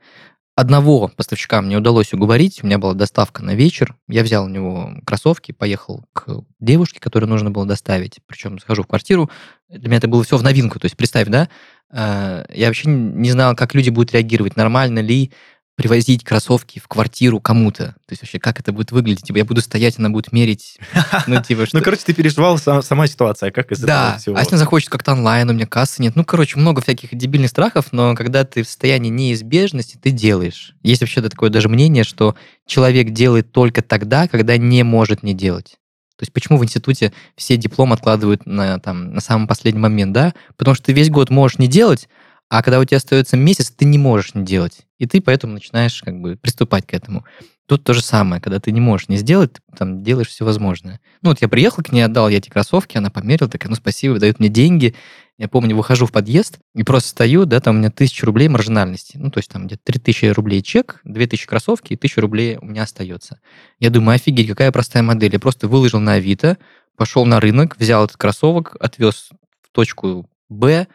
Одного 0.56 1.08
поставщика 1.08 1.64
мне 1.64 1.78
удалось 1.78 2.14
уговорить, 2.14 2.64
у 2.64 2.68
меня 2.68 2.78
была 2.78 2.94
доставка 2.94 3.44
на 3.44 3.56
вечер, 3.56 3.96
я 4.08 4.22
взял 4.22 4.46
у 4.46 4.50
него 4.50 4.92
кроссовки, 5.04 5.52
поехал 5.52 6.06
к 6.14 6.44
девушке, 6.60 7.00
которую 7.00 7.28
нужно 7.28 7.50
было 7.50 7.66
доставить, 7.66 8.20
причем 8.28 8.60
захожу 8.60 8.84
в 8.84 8.88
квартиру, 8.88 9.32
для 9.68 9.88
меня 9.88 9.98
это 9.98 10.08
было 10.08 10.24
все 10.24 10.38
в 10.38 10.44
новинку, 10.44 10.80
то 10.80 10.86
есть 10.86 10.96
представь, 10.96 11.28
да, 11.28 11.50
э, 11.92 12.46
я 12.54 12.68
вообще 12.68 12.88
не 12.88 13.32
знал, 13.32 13.56
как 13.56 13.74
люди 13.74 13.90
будут 13.90 14.14
реагировать, 14.14 14.56
нормально 14.56 15.00
ли, 15.00 15.32
привозить 15.76 16.24
кроссовки 16.24 16.80
в 16.80 16.88
квартиру 16.88 17.40
кому-то. 17.40 17.88
То 18.06 18.12
есть 18.12 18.22
вообще, 18.22 18.40
как 18.40 18.60
это 18.60 18.72
будет 18.72 18.92
выглядеть? 18.92 19.24
Типа, 19.24 19.38
я 19.38 19.46
буду 19.46 19.62
стоять, 19.62 19.98
она 19.98 20.10
будет 20.10 20.32
мерить. 20.32 20.78
Ну, 21.28 21.42
типа, 21.42 21.66
что... 21.66 21.78
Ну, 21.78 21.84
короче, 21.84 22.04
ты 22.06 22.14
переживал 22.14 22.58
сама 22.58 23.08
ситуация, 23.08 23.52
как 23.52 23.72
из 23.72 23.80
да. 23.80 24.18
всего. 24.18 24.36
а 24.36 24.42
если 24.42 24.58
захочет 24.58 24.90
как-то 24.90 25.14
онлайн, 25.14 25.50
у 25.50 25.54
меня 25.54 25.66
кассы 25.66 26.02
нет. 26.02 26.16
Ну, 26.16 26.26
короче, 26.26 26.60
много 26.60 26.82
всяких 26.82 27.16
дебильных 27.16 27.50
страхов, 27.50 27.88
но 27.92 28.14
когда 28.16 28.44
ты 28.44 28.64
в 28.64 28.68
состоянии 28.68 29.10
неизбежности, 29.10 29.98
ты 29.98 30.12
делаешь. 30.12 30.76
Есть 30.84 31.02
вообще 31.02 31.22
такое 31.22 31.50
даже 31.50 31.70
мнение, 31.70 32.04
что 32.04 32.36
человек 32.66 33.12
делает 33.12 33.52
только 33.52 33.82
тогда, 33.82 34.28
когда 34.28 34.58
не 34.58 34.84
может 34.84 35.24
не 35.24 35.34
делать. 35.34 35.78
То 36.18 36.24
есть 36.24 36.34
почему 36.34 36.58
в 36.58 36.64
институте 36.64 37.12
все 37.36 37.58
диплом 37.58 37.92
откладывают 37.92 38.46
на, 38.46 38.80
там, 38.80 39.14
на 39.14 39.22
самый 39.22 39.48
последний 39.48 39.82
момент, 39.82 40.14
да? 40.14 40.34
Потому 40.58 40.76
что 40.76 40.86
ты 40.86 40.94
весь 40.94 41.10
год 41.10 41.30
можешь 41.30 41.58
не 41.58 41.68
делать, 41.68 42.08
а 42.50 42.62
когда 42.62 42.80
у 42.80 42.86
тебя 42.86 42.98
остается 42.98 43.38
месяц, 43.38 43.72
ты 43.72 43.86
не 43.86 43.98
можешь 43.98 44.36
не 44.36 44.44
делать. 44.44 44.86
И 45.00 45.06
ты 45.06 45.22
поэтому 45.22 45.54
начинаешь 45.54 46.02
как 46.02 46.20
бы 46.20 46.36
приступать 46.36 46.86
к 46.86 46.94
этому. 46.94 47.26
Тут 47.66 47.86
то 47.86 47.94
же 47.94 48.02
самое, 48.02 48.42
когда 48.42 48.60
ты 48.60 48.72
не 48.72 48.82
можешь 48.82 49.08
не 49.08 49.18
сделать, 49.18 49.54
ты 49.54 49.62
там 49.78 50.04
делаешь 50.04 50.28
все 50.28 50.44
возможное. 50.44 51.00
Ну 51.22 51.30
вот 51.30 51.42
я 51.42 51.48
приехал 51.48 51.82
к 51.82 51.92
ней, 51.92 52.02
отдал 52.02 52.28
я 52.28 52.38
эти 52.38 52.50
кроссовки, 52.50 52.98
она 52.98 53.10
померила, 53.10 53.50
такая, 53.50 53.70
ну 53.70 53.76
спасибо, 53.76 54.20
дают 54.20 54.40
мне 54.40 54.50
деньги. 54.50 54.96
Я 55.38 55.48
помню, 55.48 55.76
выхожу 55.76 56.06
в 56.06 56.12
подъезд 56.12 56.60
и 56.76 56.84
просто 56.84 57.10
стою, 57.10 57.46
да, 57.46 57.60
там 57.60 57.76
у 57.76 57.80
меня 57.80 57.90
тысяча 57.90 58.26
рублей 58.26 58.50
маржинальности. 58.50 59.18
Ну, 59.18 59.32
то 59.32 59.40
есть 59.40 59.50
там 59.50 59.66
где-то 59.66 59.82
3000 59.86 60.26
рублей 60.28 60.62
чек, 60.62 61.02
2000 61.06 61.48
кроссовки 61.48 61.94
и 61.94 61.96
1000 61.96 62.22
рублей 62.22 62.58
у 62.62 62.66
меня 62.66 62.84
остается. 62.84 63.40
Я 63.80 63.90
думаю, 63.90 64.16
офигеть, 64.16 64.48
какая 64.48 64.72
простая 64.72 65.02
модель. 65.02 65.34
Я 65.34 65.40
просто 65.40 65.68
выложил 65.68 66.00
на 66.00 66.14
Авито, 66.14 66.58
пошел 66.98 67.26
на 67.26 67.40
рынок, 67.40 67.78
взял 67.80 68.06
этот 68.06 68.18
кроссовок, 68.18 68.76
отвез 68.80 69.30
в 69.62 69.72
точку 69.72 70.30
Б, 70.50 70.88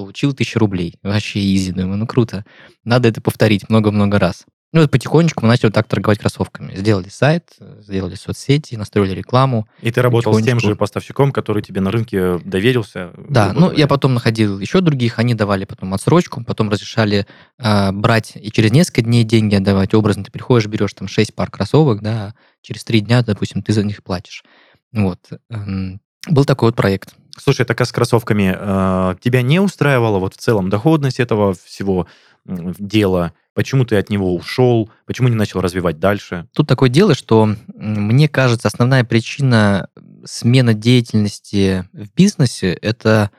получил 0.00 0.32
тысячу 0.32 0.58
рублей. 0.58 0.94
Вообще 1.02 1.40
изи, 1.54 1.72
думаю, 1.72 1.98
ну 1.98 2.06
круто. 2.06 2.44
Надо 2.84 3.08
это 3.08 3.20
повторить 3.20 3.68
много-много 3.68 4.18
раз. 4.18 4.46
Ну, 4.72 4.82
вот 4.82 4.90
потихонечку 4.92 5.42
мы 5.42 5.48
начали 5.48 5.70
так 5.70 5.88
торговать 5.88 6.20
кроссовками. 6.20 6.76
Сделали 6.76 7.08
сайт, 7.08 7.50
сделали 7.80 8.14
соцсети, 8.14 8.76
настроили 8.76 9.12
рекламу. 9.12 9.66
И 9.82 9.90
ты 9.90 10.00
работал 10.00 10.32
с 10.32 10.44
тем 10.44 10.60
же 10.60 10.76
поставщиком, 10.76 11.32
который 11.32 11.60
тебе 11.60 11.80
на 11.80 11.90
рынке 11.90 12.38
доверился? 12.44 13.10
Да, 13.28 13.52
ну, 13.52 13.72
я 13.72 13.88
потом 13.88 14.14
находил 14.14 14.60
еще 14.60 14.80
других, 14.80 15.18
они 15.18 15.34
давали 15.34 15.64
потом 15.64 15.92
отсрочку, 15.92 16.44
потом 16.44 16.70
разрешали 16.70 17.26
э, 17.58 17.90
брать 17.90 18.34
и 18.36 18.52
через 18.52 18.70
несколько 18.70 19.02
дней 19.02 19.24
деньги 19.24 19.56
отдавать. 19.56 19.92
Образно 19.92 20.22
ты 20.22 20.30
приходишь, 20.30 20.68
берешь 20.68 20.94
там 20.94 21.08
6 21.08 21.34
пар 21.34 21.50
кроссовок, 21.50 22.00
да, 22.00 22.34
через 22.62 22.84
3 22.84 23.00
дня, 23.00 23.22
допустим, 23.24 23.62
ты 23.62 23.72
за 23.72 23.82
них 23.82 24.04
платишь. 24.04 24.44
Вот. 24.92 25.18
Эм, 25.50 26.00
Был 26.28 26.44
такой 26.44 26.68
вот 26.68 26.76
проект. 26.76 27.16
Слушай, 27.38 27.66
так 27.66 27.80
а 27.80 27.84
с 27.84 27.92
кроссовками 27.92 28.54
э, 28.56 29.14
тебя 29.20 29.42
не 29.42 29.60
устраивала 29.60 30.18
вот 30.18 30.34
в 30.34 30.38
целом 30.38 30.70
доходность 30.70 31.20
этого 31.20 31.54
всего 31.54 32.06
дела? 32.44 33.32
Почему 33.54 33.84
ты 33.84 33.96
от 33.96 34.10
него 34.10 34.34
ушел? 34.34 34.90
Почему 35.06 35.28
не 35.28 35.34
начал 35.34 35.60
развивать 35.60 35.98
дальше? 35.98 36.48
Тут 36.54 36.68
такое 36.68 36.88
дело, 36.88 37.14
что 37.14 37.54
мне 37.74 38.28
кажется, 38.28 38.68
основная 38.68 39.04
причина 39.04 39.88
смены 40.24 40.74
деятельности 40.74 41.88
в 41.92 42.12
бизнесе– 42.14 42.72
это 42.82 43.30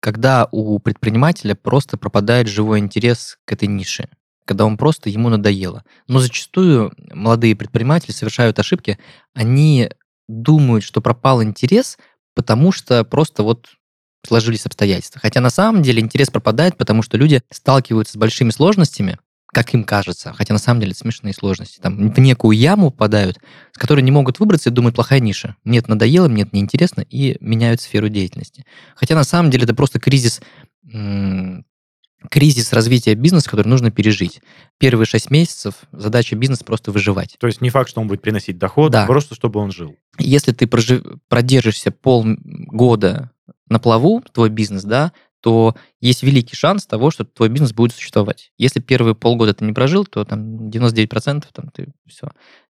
когда 0.00 0.48
у 0.50 0.78
предпринимателя 0.78 1.54
просто 1.54 1.98
пропадает 1.98 2.48
живой 2.48 2.78
интерес 2.78 3.38
к 3.44 3.52
этой 3.52 3.68
нише, 3.68 4.08
когда 4.46 4.64
он 4.64 4.78
просто 4.78 5.10
ему 5.10 5.28
надоело. 5.28 5.84
Но 6.08 6.18
зачастую 6.20 6.92
молодые 7.12 7.54
предприниматели 7.54 8.12
совершают 8.12 8.58
ошибки, 8.58 8.98
они 9.34 9.90
думают, 10.26 10.84
что 10.84 11.00
пропал 11.00 11.42
интерес, 11.42 11.98
потому 12.34 12.72
что 12.72 13.04
просто 13.04 13.42
вот 13.42 13.68
сложились 14.26 14.66
обстоятельства. 14.66 15.20
Хотя 15.20 15.40
на 15.40 15.50
самом 15.50 15.82
деле 15.82 16.00
интерес 16.02 16.30
пропадает, 16.30 16.76
потому 16.76 17.02
что 17.02 17.16
люди 17.16 17.42
сталкиваются 17.50 18.14
с 18.14 18.16
большими 18.16 18.50
сложностями, 18.50 19.18
как 19.52 19.74
им 19.74 19.84
кажется, 19.84 20.32
хотя 20.32 20.52
на 20.52 20.60
самом 20.60 20.80
деле 20.80 20.92
это 20.92 21.00
смешные 21.00 21.34
сложности. 21.34 21.80
Там 21.80 22.12
в 22.12 22.18
некую 22.20 22.56
яму 22.56 22.90
попадают, 22.90 23.38
с 23.72 23.78
которой 23.78 24.02
не 24.02 24.10
могут 24.10 24.38
выбраться 24.38 24.70
и 24.70 24.72
думают, 24.72 24.94
плохая 24.94 25.20
ниша. 25.20 25.56
Мне 25.64 25.78
это 25.78 25.90
надоело, 25.90 26.28
мне 26.28 26.42
это 26.42 26.54
неинтересно, 26.54 27.00
и 27.00 27.36
меняют 27.40 27.80
сферу 27.80 28.08
деятельности. 28.08 28.64
Хотя 28.94 29.14
на 29.14 29.24
самом 29.24 29.50
деле 29.50 29.64
это 29.64 29.74
просто 29.74 29.98
кризис, 29.98 30.40
кризис 32.28 32.72
развития 32.72 33.14
бизнеса, 33.14 33.48
который 33.48 33.68
нужно 33.68 33.90
пережить. 33.90 34.40
Первые 34.78 35.06
шесть 35.06 35.30
месяцев 35.30 35.74
задача 35.92 36.36
бизнеса 36.36 36.64
просто 36.64 36.92
выживать. 36.92 37.36
То 37.38 37.46
есть 37.46 37.60
не 37.60 37.70
факт, 37.70 37.88
что 37.88 38.00
он 38.00 38.08
будет 38.08 38.20
приносить 38.22 38.58
доход, 38.58 38.92
Да. 38.92 39.06
просто 39.06 39.34
чтобы 39.34 39.60
он 39.60 39.70
жил. 39.72 39.96
Если 40.18 40.52
ты 40.52 40.66
прожи- 40.66 41.02
продержишься 41.28 41.90
полгода 41.90 43.30
на 43.68 43.78
плаву, 43.78 44.22
твой 44.32 44.50
бизнес, 44.50 44.82
да, 44.84 45.12
то 45.40 45.74
есть 46.00 46.22
великий 46.22 46.54
шанс 46.56 46.86
того, 46.86 47.10
что 47.10 47.24
твой 47.24 47.48
бизнес 47.48 47.72
будет 47.72 47.94
существовать. 47.94 48.52
Если 48.58 48.80
первые 48.80 49.14
полгода 49.14 49.54
ты 49.54 49.64
не 49.64 49.72
прожил, 49.72 50.04
то 50.04 50.24
там 50.24 50.68
99% 50.68 51.44
там 51.52 51.70
ты 51.72 51.88
все, 52.06 52.28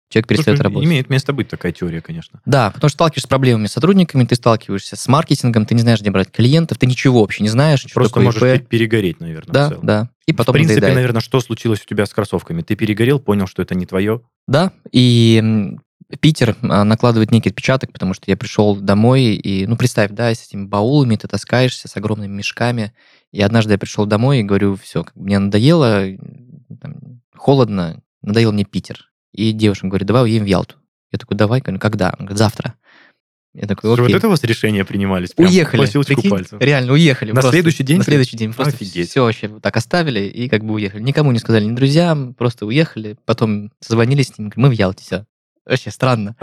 человек 0.10 0.28
перестает 0.28 0.58
Слушай, 0.58 0.68
работать. 0.68 0.88
Имеет 0.90 1.10
место 1.10 1.34
быть 1.34 1.48
такая 1.48 1.72
теория, 1.72 2.02
конечно. 2.02 2.42
Да, 2.46 2.72
потому 2.72 2.90
что 2.90 2.96
сталкиваешься 2.96 3.28
с 3.28 3.30
проблемами 3.30 3.68
с 3.68 3.72
сотрудниками, 3.72 4.26
ты 4.26 4.36
сталкиваешься 4.36 4.96
с 4.96 5.08
маркетингом, 5.08 5.66
ты 5.66 5.76
не 5.76 5.82
знаешь, 5.82 6.02
где 6.02 6.12
брать 6.12 6.32
клиентов, 6.32 6.78
ты 6.78 6.88
ничего 6.88 7.22
вообще 7.22 7.44
не 7.44 7.50
знаешь, 7.50 7.82
что 7.82 7.90
Просто 7.94 8.20
можешь 8.20 8.42
пе- 8.42 8.60
перегореть, 8.60 9.20
наверное, 9.20 9.54
Да, 9.54 9.78
да. 9.82 10.10
И 10.26 10.34
потом 10.34 10.54
в 10.54 10.58
принципе, 10.58 10.76
надоедает. 10.76 10.96
наверное, 10.96 11.22
что 11.22 11.40
случилось 11.40 11.82
у 11.82 11.86
тебя 11.86 12.06
с 12.06 12.14
кроссовками? 12.14 12.62
Ты 12.62 12.76
перегорел, 12.76 13.20
понял, 13.20 13.48
что 13.48 13.62
это 13.62 13.76
не 13.76 13.86
твое? 13.86 14.22
Да, 14.48 14.74
и 14.92 15.74
Питер 16.20 16.56
а, 16.64 16.84
накладывает 16.84 17.32
некий 17.32 17.50
отпечаток, 17.50 17.92
потому 17.92 18.14
что 18.14 18.24
я 18.28 18.38
пришел 18.38 18.76
домой, 18.76 19.36
и, 19.36 19.68
ну, 19.68 19.78
представь, 19.78 20.12
да, 20.12 20.34
с 20.34 20.48
этими 20.48 20.66
баулами 20.66 21.16
ты 21.16 21.28
таскаешься, 21.28 21.88
с 21.88 21.96
огромными 21.98 22.32
мешками, 22.34 22.94
и 23.32 23.42
однажды 23.42 23.74
я 23.74 23.78
пришел 23.78 24.08
домой 24.08 24.40
и 24.40 24.44
говорю, 24.44 24.76
все, 24.76 25.06
мне 25.14 25.38
надоело, 25.38 26.06
там, 26.82 27.22
холодно, 27.36 28.02
надоел 28.24 28.52
мне 28.52 28.66
Питер. 28.66 29.09
И 29.34 29.52
девушка 29.52 29.88
говорит, 29.88 30.08
давай 30.08 30.24
уедем 30.24 30.44
в 30.44 30.48
Ялту. 30.48 30.76
Я 31.12 31.20
такой, 31.20 31.38
давай, 31.38 31.62
говорю, 31.62 31.80
когда? 31.80 32.14
Он 32.18 32.26
говорит, 32.26 32.38
завтра. 32.38 32.76
Я 33.54 33.68
такой, 33.68 33.92
окей. 33.92 34.04
вот 34.04 34.12
это 34.12 34.28
у 34.28 34.30
вас 34.30 34.44
решения 34.44 34.86
принимались? 34.86 35.32
прям 35.32 35.50
Уехали. 35.50 35.86
Прикинь? 36.04 36.30
пальцев. 36.30 36.62
Реально, 36.62 36.94
уехали. 36.94 37.32
На 37.32 37.42
просто. 37.42 37.52
следующий 37.52 37.84
день 37.84 37.98
На 37.98 38.04
следующий 38.04 38.38
день. 38.38 38.54
Просто 38.54 38.76
Офигеть. 38.76 39.10
все 39.10 39.24
вообще 39.24 39.48
вот 39.48 39.64
так 39.64 39.76
оставили 39.76 40.22
и 40.22 40.48
как 40.50 40.64
бы 40.64 40.76
уехали. 40.76 41.02
Никому 41.02 41.32
не 41.32 41.40
сказали, 41.40 41.66
ни 41.66 41.76
друзьям, 41.76 42.36
просто 42.36 42.68
уехали. 42.68 43.18
Потом 43.26 43.72
созвонились 43.80 44.28
с 44.28 44.38
ним, 44.38 44.52
мы 44.56 44.70
в 44.70 44.74
Ялте, 44.74 45.04
все. 45.04 45.26
Вообще 45.66 45.92
странно. 45.92 46.36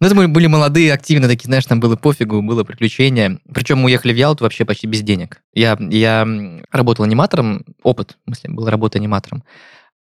Но 0.00 0.06
это 0.06 0.14
мы 0.14 0.28
были 0.28 0.46
молодые, 0.46 0.92
активные 0.92 1.28
такие, 1.28 1.46
знаешь, 1.46 1.66
там 1.66 1.80
было 1.80 1.96
пофигу, 1.96 2.40
было 2.40 2.64
приключение. 2.64 3.38
Причем 3.52 3.78
мы 3.78 3.86
уехали 3.86 4.12
в 4.12 4.16
Ялту 4.16 4.44
вообще 4.44 4.64
почти 4.64 4.86
без 4.86 5.00
денег. 5.02 5.42
Я, 5.52 5.76
я 5.90 6.26
работал 6.70 7.04
аниматором, 7.04 7.64
опыт, 7.82 8.16
в 8.22 8.24
смысле, 8.26 8.50
был 8.50 8.68
работа 8.68 8.98
аниматором. 8.98 9.44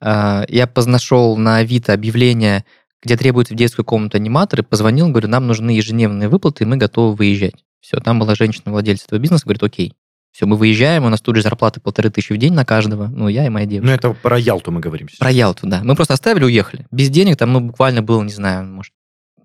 А, 0.01 0.45
Я 0.47 0.69
нашел 0.85 1.38
на 1.38 1.57
Авито 1.57 1.93
объявление, 1.93 2.65
где 3.01 3.17
требуется 3.17 3.53
в 3.53 3.57
детскую 3.57 3.85
комнату 3.85 4.17
аниматоры, 4.17 4.63
позвонил, 4.63 5.09
говорю, 5.09 5.27
нам 5.27 5.47
нужны 5.47 5.71
ежедневные 5.71 6.29
выплаты, 6.29 6.63
и 6.63 6.67
мы 6.67 6.77
готовы 6.77 7.15
выезжать. 7.15 7.55
Все, 7.79 7.97
там 7.97 8.19
была 8.19 8.35
женщина-владелец 8.35 9.05
этого 9.05 9.19
бизнеса, 9.19 9.45
говорит, 9.45 9.63
окей. 9.63 9.93
Все, 10.31 10.45
мы 10.45 10.57
выезжаем, 10.57 11.05
у 11.05 11.09
нас 11.09 11.21
тут 11.21 11.38
же 11.38 11.41
зарплата 11.41 11.81
полторы 11.81 12.09
тысячи 12.09 12.33
в 12.33 12.38
день 12.38 12.53
на 12.53 12.63
каждого, 12.65 13.07
ну, 13.07 13.27
я 13.29 13.45
и 13.45 13.49
моя 13.49 13.65
девушка. 13.65 13.88
Ну, 13.88 13.93
это 13.95 14.21
про 14.21 14.38
Ялту 14.38 14.71
мы 14.71 14.79
говорим 14.79 15.09
сейчас. 15.09 15.19
Про 15.19 15.31
Ялту, 15.31 15.67
да. 15.67 15.81
Мы 15.83 15.95
просто 15.95 16.13
оставили, 16.13 16.43
уехали. 16.43 16.85
Без 16.91 17.09
денег 17.09 17.38
там, 17.38 17.51
ну, 17.51 17.62
буквально 17.62 18.03
было, 18.03 18.21
не 18.21 18.31
знаю, 18.31 18.65
может, 18.65 18.93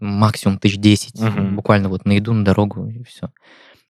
максимум 0.01 0.59
тысяч 0.59 0.77
десять. 0.77 1.19
Мгм. 1.19 1.57
Буквально 1.57 1.89
вот 1.89 2.05
на 2.05 2.13
еду, 2.13 2.33
на 2.33 2.45
дорогу 2.45 2.87
и 2.87 3.03
все. 3.05 3.31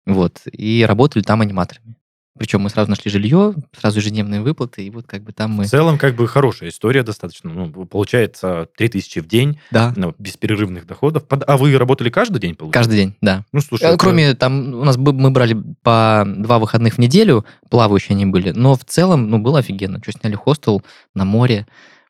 Вот. 0.06 0.42
И 0.50 0.84
работали 0.86 1.22
там 1.22 1.40
аниматорами. 1.40 1.96
Причем 2.38 2.62
мы 2.62 2.70
сразу 2.70 2.88
нашли 2.88 3.10
жилье, 3.10 3.54
сразу 3.78 3.98
ежедневные 3.98 4.40
выплаты, 4.40 4.84
и 4.86 4.90
вот 4.90 5.06
как 5.06 5.22
бы 5.22 5.32
там 5.32 5.50
мы... 5.52 5.64
В 5.64 5.68
целом, 5.68 5.98
как 5.98 6.16
бы 6.16 6.26
хорошая 6.26 6.70
история 6.70 7.02
достаточно. 7.02 7.50
Ну, 7.52 7.84
получается, 7.84 8.68
3000 8.78 9.18
в 9.20 9.26
день, 9.28 9.58
Да, 9.70 9.92
ну, 9.96 10.14
бесперерывных 10.18 10.86
доходов. 10.86 11.28
Под- 11.28 11.46
А 11.46 11.58
вы 11.58 11.76
работали 11.76 12.08
каждый 12.08 12.40
день, 12.40 12.54
получается? 12.54 12.78
каждый 12.90 12.96
день, 12.96 13.14
да. 13.20 13.44
Ну, 13.52 13.60
слушай, 13.60 13.84
Э, 13.84 13.88
это- 13.88 13.98
Кроме 13.98 14.34
там, 14.34 14.72
у 14.74 14.84
нас 14.84 14.96
мы 14.96 15.30
брали 15.30 15.56
по 15.82 16.24
два 16.26 16.58
выходных 16.58 16.94
в 16.94 16.98
неделю, 16.98 17.44
плавающие 17.68 18.14
они 18.14 18.24
были, 18.24 18.50
но 18.52 18.76
в 18.76 18.84
целом, 18.86 19.28
ну, 19.28 19.38
было 19.38 19.58
офигенно. 19.58 20.00
Что, 20.02 20.12
сняли 20.12 20.34
хостел 20.34 20.82
на 21.14 21.26
море, 21.26 21.66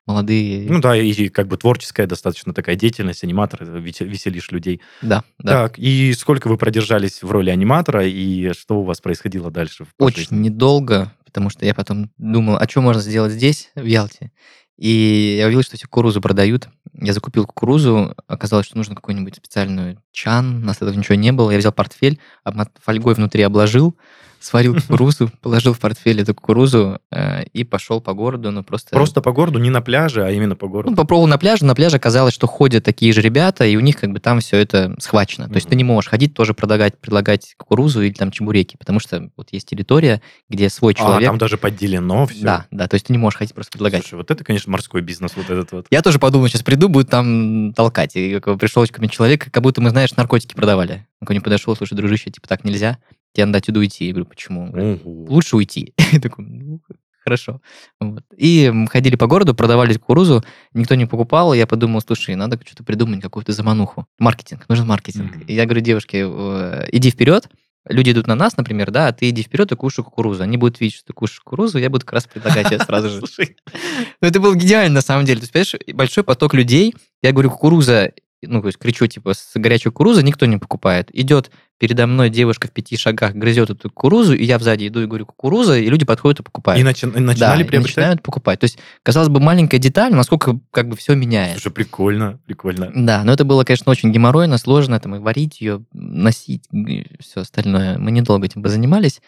молодые... 0.06 0.70
Ну 0.70 0.80
да, 0.80 0.96
и 0.96 1.28
как 1.28 1.48
бы 1.48 1.56
творческая 1.56 2.06
достаточно 2.06 2.52
такая 2.52 2.76
деятельность, 2.76 3.24
аниматор, 3.24 3.62
э, 3.62 3.80
весе- 3.80 4.04
веселишь 4.04 4.50
людей. 4.50 4.80
да, 5.00 5.24
да. 5.38 5.64
Так, 5.64 5.78
и 5.78 6.12
сколько 6.14 6.48
вы 6.48 6.56
продержались 6.56 7.22
в 7.22 7.30
роли 7.30 7.50
аниматора, 7.50 8.06
и 8.06 8.52
что 8.52 8.80
у 8.80 8.84
вас 8.84 9.00
происходило 9.00 9.50
дальше? 9.50 9.86
Очень 9.98 10.22
жизни? 10.22 10.38
недолго, 10.38 11.12
потому 11.24 11.50
что 11.50 11.64
я 11.64 11.74
потом 11.74 12.10
думал, 12.18 12.56
а 12.56 12.68
что 12.68 12.80
можно 12.80 13.00
сделать 13.02 13.32
здесь, 13.32 13.70
в 13.74 13.84
Ялте? 13.84 14.32
И 14.78 15.36
я 15.38 15.46
увидел, 15.46 15.62
что 15.62 15.76
все 15.76 15.86
кукурузу 15.86 16.20
продают. 16.20 16.68
Я 16.94 17.12
закупил 17.12 17.46
кукурузу, 17.46 18.14
оказалось, 18.26 18.66
что 18.66 18.76
нужно 18.76 18.94
какой-нибудь 18.96 19.36
специальную 19.36 20.02
чан, 20.10 20.62
у 20.62 20.66
нас 20.66 20.76
этого 20.78 20.92
ничего 20.92 21.14
не 21.14 21.30
было. 21.30 21.50
Я 21.50 21.58
взял 21.58 21.72
портфель, 21.72 22.18
фольгой 22.80 23.14
внутри 23.14 23.42
обложил, 23.42 23.96
сварил 24.42 24.74
кукурузу, 24.74 25.30
положил 25.40 25.72
в 25.72 25.80
портфель 25.80 26.20
эту 26.20 26.34
кукурузу 26.34 26.98
э, 27.10 27.44
и 27.52 27.64
пошел 27.64 28.00
по 28.00 28.12
городу, 28.12 28.50
ну 28.50 28.62
просто... 28.62 28.90
Просто 28.90 29.20
по 29.20 29.32
городу, 29.32 29.58
не 29.58 29.70
на 29.70 29.80
пляже, 29.80 30.24
а 30.24 30.30
именно 30.30 30.56
по 30.56 30.66
Ну, 30.66 30.72
городу. 30.72 30.96
попробовал 30.96 31.28
на 31.28 31.38
пляже, 31.38 31.64
на 31.64 31.74
пляже 31.74 31.96
оказалось, 31.96 32.34
что 32.34 32.46
ходят 32.46 32.84
такие 32.84 33.12
же 33.12 33.20
ребята, 33.20 33.64
и 33.64 33.76
у 33.76 33.80
них 33.80 33.98
как 33.98 34.10
бы 34.10 34.20
там 34.20 34.40
все 34.40 34.58
это 34.58 34.94
схвачено. 34.98 35.48
То 35.48 35.54
есть 35.54 35.68
ты 35.68 35.76
не 35.76 35.84
можешь 35.84 36.10
ходить 36.10 36.34
тоже 36.34 36.54
предлагать, 36.54 36.98
предлагать 36.98 37.54
кукурузу 37.56 38.02
или 38.02 38.12
там 38.12 38.30
чебуреки, 38.30 38.76
потому 38.76 38.98
что 38.98 39.30
вот 39.36 39.48
есть 39.52 39.68
территория, 39.68 40.20
где 40.48 40.68
свой 40.68 40.94
а, 40.94 40.96
человек... 40.96 41.28
там 41.28 41.38
даже 41.38 41.56
поделено 41.56 42.26
все. 42.26 42.42
Да, 42.42 42.66
да, 42.70 42.88
то 42.88 42.94
есть 42.94 43.06
ты 43.06 43.12
не 43.12 43.18
можешь 43.18 43.38
ходить 43.38 43.54
просто 43.54 43.72
предлагать. 43.72 44.02
Слушай, 44.02 44.14
вот 44.16 44.30
это, 44.30 44.44
конечно, 44.44 44.70
морской 44.70 45.00
бизнес, 45.02 45.32
вот 45.36 45.48
этот 45.48 45.72
вот. 45.72 45.86
Я 45.90 46.02
тоже 46.02 46.18
подумал, 46.18 46.48
сейчас 46.48 46.62
приду, 46.62 46.88
будет 46.88 47.08
там 47.08 47.72
толкать. 47.74 48.16
И 48.16 48.40
пришел 48.40 48.86
ко 48.86 49.00
мне 49.00 49.08
человек, 49.08 49.50
как 49.50 49.62
будто 49.62 49.80
мы, 49.80 49.90
знаешь, 49.90 50.14
наркотики 50.16 50.54
продавали. 50.54 51.06
Он 51.20 51.26
ко 51.26 51.32
мне 51.32 51.40
подошел, 51.40 51.76
слушай, 51.76 51.94
дружище, 51.94 52.30
типа 52.30 52.48
так 52.48 52.64
нельзя, 52.64 52.98
тебе 53.32 53.46
надо 53.46 53.58
отсюда 53.58 53.80
уйти. 53.80 54.06
Я 54.06 54.12
говорю, 54.12 54.26
почему? 54.26 54.70
Ого. 54.72 55.26
лучше 55.28 55.56
уйти. 55.56 55.94
Я 56.12 56.20
такой, 56.20 56.44
ну, 56.44 56.80
хорошо. 57.24 57.60
Вот. 58.00 58.24
И 58.36 58.72
ходили 58.90 59.16
по 59.16 59.26
городу, 59.26 59.54
продавали 59.54 59.94
кукурузу, 59.94 60.44
никто 60.74 60.94
не 60.94 61.06
покупал. 61.06 61.54
и 61.54 61.58
Я 61.58 61.66
подумал, 61.66 62.00
слушай, 62.00 62.34
надо 62.34 62.58
что-то 62.64 62.84
придумать, 62.84 63.22
какую-то 63.22 63.52
замануху. 63.52 64.06
Маркетинг, 64.18 64.64
нужен 64.68 64.86
маркетинг. 64.86 65.36
Мгм. 65.36 65.44
И 65.46 65.54
я 65.54 65.64
говорю 65.64 65.80
девушке, 65.80 66.24
э, 66.28 66.88
иди 66.92 67.10
вперед, 67.10 67.48
люди 67.88 68.10
идут 68.10 68.26
на 68.26 68.34
нас, 68.34 68.56
например, 68.56 68.90
да, 68.90 69.08
а 69.08 69.12
ты 69.12 69.28
иди 69.30 69.42
вперед 69.42 69.70
и 69.72 69.76
кушай 69.76 70.04
кукурузу. 70.04 70.42
Они 70.42 70.56
будут 70.56 70.80
видеть, 70.80 70.96
что 70.96 71.06
ты 71.08 71.12
кушаешь 71.12 71.40
кукурузу, 71.40 71.78
я 71.78 71.90
буду 71.90 72.04
как 72.04 72.14
раз 72.14 72.26
предлагать 72.26 72.68
тебе 72.68 72.78
сразу 72.80 73.08
же. 73.10 73.18
Слушай, 73.18 73.56
Ну, 74.20 74.28
это 74.28 74.40
было 74.40 74.54
идеально, 74.56 74.96
на 74.96 75.00
самом 75.00 75.24
деле. 75.24 75.40
То 75.40 75.44
есть, 75.44 75.52
понимаешь, 75.52 75.96
большой 75.96 76.24
поток 76.24 76.54
людей. 76.54 76.94
Я 77.22 77.32
говорю, 77.32 77.50
кукуруза, 77.50 78.12
ну, 78.42 78.60
то 78.60 78.66
есть 78.66 78.78
кричу, 78.78 79.06
типа, 79.06 79.34
с 79.34 79.52
горячей 79.54 79.90
кукурузы 79.90 80.22
никто 80.22 80.46
не 80.46 80.58
покупает. 80.58 81.08
Идет 81.12 81.50
передо 81.78 82.06
мной 82.06 82.30
девушка 82.30 82.68
в 82.68 82.70
пяти 82.70 82.96
шагах, 82.96 83.34
грызет 83.34 83.70
эту 83.70 83.90
кукурузу, 83.90 84.34
и 84.34 84.44
я 84.44 84.58
сзади 84.58 84.86
иду 84.86 85.02
и 85.02 85.06
говорю, 85.06 85.26
кукуруза, 85.26 85.76
и 85.78 85.88
люди 85.88 86.04
подходят 86.04 86.40
и 86.40 86.42
покупают. 86.42 86.80
и 86.80 86.88
начи- 86.88 87.08
и 87.08 87.12
да, 87.12 87.20
начинали 87.20 87.62
и 87.62 87.66
приобретать? 87.66 87.96
начинают 87.96 88.22
покупать. 88.22 88.60
То 88.60 88.64
есть, 88.64 88.78
казалось 89.02 89.28
бы, 89.28 89.40
маленькая 89.40 89.78
деталь, 89.78 90.14
насколько 90.14 90.60
как 90.70 90.88
бы 90.88 90.96
все 90.96 91.14
меняет. 91.14 91.54
Слушай, 91.54 91.72
прикольно, 91.72 92.38
прикольно. 92.46 92.92
Да, 92.94 93.24
но 93.24 93.32
это 93.32 93.44
было, 93.44 93.64
конечно, 93.64 93.90
очень 93.90 94.12
геморройно, 94.12 94.58
сложно, 94.58 95.00
там, 95.00 95.16
и 95.16 95.18
варить 95.18 95.60
ее, 95.60 95.84
носить, 95.92 96.68
все 97.20 97.40
остальное. 97.40 97.98
Мы 97.98 98.12
недолго 98.12 98.46
этим 98.46 98.64
занимались. 98.66 99.20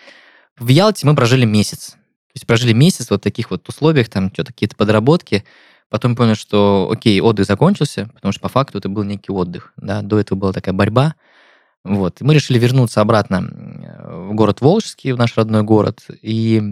В 0.56 0.68
Ялте 0.68 1.06
мы 1.06 1.16
прожили 1.16 1.44
месяц. 1.44 1.90
То 2.34 2.36
есть 2.36 2.46
прожили 2.46 2.72
месяц 2.72 3.10
вот 3.10 3.20
в 3.20 3.24
таких 3.24 3.50
вот 3.50 3.68
условиях, 3.68 4.08
там 4.08 4.30
что-то 4.32 4.52
какие-то 4.52 4.76
подработки. 4.76 5.44
Потом 5.88 6.16
понял, 6.16 6.34
что, 6.34 6.88
окей, 6.92 7.20
отдых 7.20 7.46
закончился, 7.46 8.08
потому 8.14 8.32
что 8.32 8.40
по 8.40 8.48
факту 8.48 8.78
это 8.78 8.88
был 8.88 9.04
некий 9.04 9.30
отдых. 9.32 9.72
Да? 9.76 10.02
До 10.02 10.18
этого 10.18 10.38
была 10.38 10.52
такая 10.52 10.74
борьба. 10.74 11.14
Вот. 11.84 12.20
Мы 12.20 12.34
решили 12.34 12.58
вернуться 12.58 13.02
обратно 13.02 13.42
в 14.04 14.34
город 14.34 14.60
Волжский, 14.62 15.12
в 15.12 15.18
наш 15.18 15.36
родной 15.36 15.62
город. 15.62 16.00
И 16.22 16.62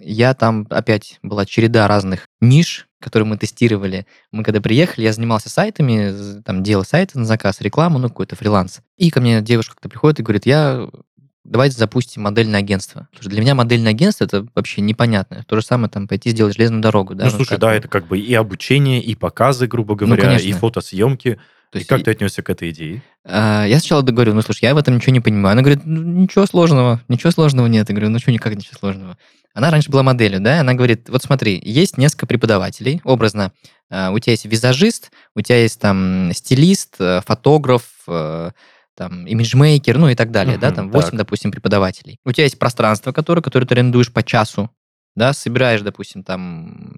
я 0.00 0.34
там 0.34 0.66
опять 0.70 1.18
была 1.22 1.44
череда 1.44 1.86
разных 1.86 2.26
ниш, 2.40 2.88
которые 3.00 3.28
мы 3.28 3.36
тестировали. 3.36 4.06
Мы 4.32 4.42
когда 4.44 4.60
приехали, 4.60 5.04
я 5.04 5.12
занимался 5.12 5.50
сайтами, 5.50 6.40
там 6.42 6.62
делал 6.62 6.84
сайты 6.84 7.18
на 7.18 7.26
заказ, 7.26 7.60
рекламу, 7.60 7.98
ну, 7.98 8.08
какой-то 8.08 8.34
фриланс. 8.34 8.80
И 8.96 9.10
ко 9.10 9.20
мне 9.20 9.42
девушка 9.42 9.74
как-то 9.74 9.90
приходит 9.90 10.20
и 10.20 10.22
говорит, 10.22 10.46
я 10.46 10.88
давайте 11.44 11.76
запустим 11.76 12.22
модельное 12.22 12.60
агентство. 12.60 13.08
Потому 13.10 13.22
что 13.22 13.30
для 13.30 13.40
меня 13.42 13.54
модельное 13.54 13.90
агентство 13.90 14.24
это 14.24 14.46
вообще 14.54 14.80
непонятно. 14.80 15.44
То 15.46 15.56
же 15.56 15.62
самое 15.62 15.90
там 15.90 16.08
пойти 16.08 16.30
сделать 16.30 16.56
железную 16.56 16.82
дорогу. 16.82 17.14
Да? 17.14 17.24
Ну, 17.24 17.30
слушай, 17.30 17.50
как... 17.50 17.60
да, 17.60 17.74
это 17.74 17.88
как 17.88 18.06
бы 18.06 18.18
и 18.18 18.34
обучение, 18.34 19.02
и 19.02 19.14
показы, 19.14 19.66
грубо 19.66 19.94
ну, 20.00 20.16
говоря, 20.16 20.32
ну, 20.32 20.38
и 20.38 20.52
фотосъемки. 20.52 21.38
То 21.76 21.80
есть, 21.80 21.90
и 21.90 21.94
как 21.94 22.04
ты 22.04 22.10
отнесся 22.10 22.42
к 22.42 22.48
этой 22.48 22.70
идее? 22.70 23.02
А, 23.24 23.64
я 23.66 23.78
сначала 23.78 24.00
говорю, 24.02 24.32
ну, 24.32 24.40
слушай, 24.40 24.64
я 24.64 24.74
в 24.74 24.78
этом 24.78 24.96
ничего 24.96 25.12
не 25.12 25.20
понимаю. 25.20 25.52
Она 25.52 25.62
говорит, 25.62 25.82
ну, 25.84 26.02
ничего 26.22 26.46
сложного, 26.46 27.02
ничего 27.08 27.30
сложного 27.30 27.66
нет. 27.66 27.88
Я 27.88 27.94
говорю, 27.94 28.10
ну, 28.10 28.18
что, 28.18 28.32
никак 28.32 28.54
ничего 28.54 28.78
сложного. 28.78 29.18
Она 29.52 29.70
раньше 29.70 29.90
была 29.90 30.02
моделью, 30.02 30.40
да, 30.40 30.60
она 30.60 30.74
говорит, 30.74 31.08
вот 31.08 31.22
смотри, 31.22 31.60
есть 31.64 31.96
несколько 31.96 32.26
преподавателей, 32.26 33.00
образно, 33.04 33.52
а, 33.90 34.10
у 34.10 34.18
тебя 34.18 34.32
есть 34.32 34.46
визажист, 34.46 35.10
у 35.34 35.40
тебя 35.40 35.62
есть 35.62 35.80
там 35.80 36.30
стилист, 36.34 36.96
э, 36.98 37.20
фотограф, 37.24 37.84
э, 38.06 38.50
там, 38.94 39.26
имиджмейкер, 39.26 39.98
ну 39.98 40.08
и 40.08 40.14
так 40.14 40.30
далее, 40.30 40.56
uh-huh, 40.56 40.60
да, 40.60 40.72
там 40.72 40.90
8, 40.90 41.10
так. 41.10 41.18
допустим, 41.18 41.52
преподавателей. 41.52 42.18
У 42.24 42.32
тебя 42.32 42.44
есть 42.44 42.58
пространство, 42.58 43.12
которое, 43.12 43.42
которое 43.42 43.66
ты 43.66 43.74
арендуешь 43.74 44.12
по 44.12 44.22
часу, 44.22 44.70
да, 45.16 45.32
собираешь, 45.32 45.80
допустим, 45.80 46.22
там 46.22 46.92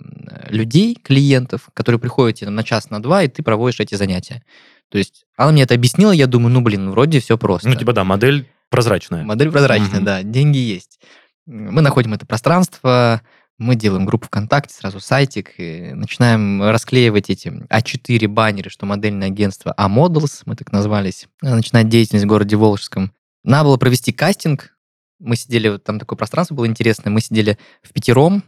людей, 0.48 0.96
клиентов, 0.96 1.68
которые 1.72 2.00
приходят 2.00 2.38
тебе 2.38 2.50
на 2.50 2.64
час, 2.64 2.90
на 2.90 3.00
два, 3.00 3.22
и 3.22 3.28
ты 3.28 3.42
проводишь 3.42 3.80
эти 3.80 3.94
занятия. 3.94 4.42
То 4.90 4.98
есть 4.98 5.27
она 5.37 5.53
мне 5.53 5.62
это 5.62 5.74
объяснила, 5.74 6.12
я 6.12 6.27
думаю, 6.27 6.53
ну, 6.53 6.61
блин, 6.61 6.90
вроде 6.90 7.20
все 7.20 7.37
просто. 7.37 7.68
Ну, 7.68 7.74
типа, 7.74 7.92
да, 7.92 8.05
модель 8.05 8.48
прозрачная. 8.70 9.24
Модель 9.24 9.51
прозрачная, 9.51 10.01
uh-huh. 10.01 10.05
да, 10.05 10.22
деньги 10.22 10.59
есть. 10.59 11.01
Мы 11.46 11.81
находим 11.81 12.14
это 12.14 12.27
пространство, 12.27 13.22
мы 13.59 13.74
делаем 13.74 14.07
группу 14.07 14.27
ВКонтакте, 14.27 14.74
сразу 14.74 15.01
сайтик, 15.01 15.55
и 15.59 15.92
начинаем 15.92 16.62
расклеивать 16.62 17.29
эти 17.31 17.48
А4 17.48 18.29
баннеры, 18.29 18.70
что 18.70 18.87
модельное 18.87 19.29
агентство 19.29 19.74
А-Models, 19.77 20.42
мы 20.46 20.57
так 20.57 20.72
назвались, 20.72 21.27
начинать 21.42 21.88
деятельность 21.88 22.24
в 22.24 22.29
городе 22.29 22.57
Волжском. 22.57 23.12
Надо 23.44 23.64
было 23.64 23.77
провести 23.77 24.12
кастинг, 24.12 24.77
мы 25.18 25.37
сидели, 25.37 25.68
вот 25.68 25.85
там 25.85 25.98
такое 25.98 26.16
пространство 26.16 26.55
было 26.55 26.66
интересное, 26.66 27.11
мы 27.11 27.20
сидели 27.20 27.59
в 27.83 27.92
пятером, 27.92 28.44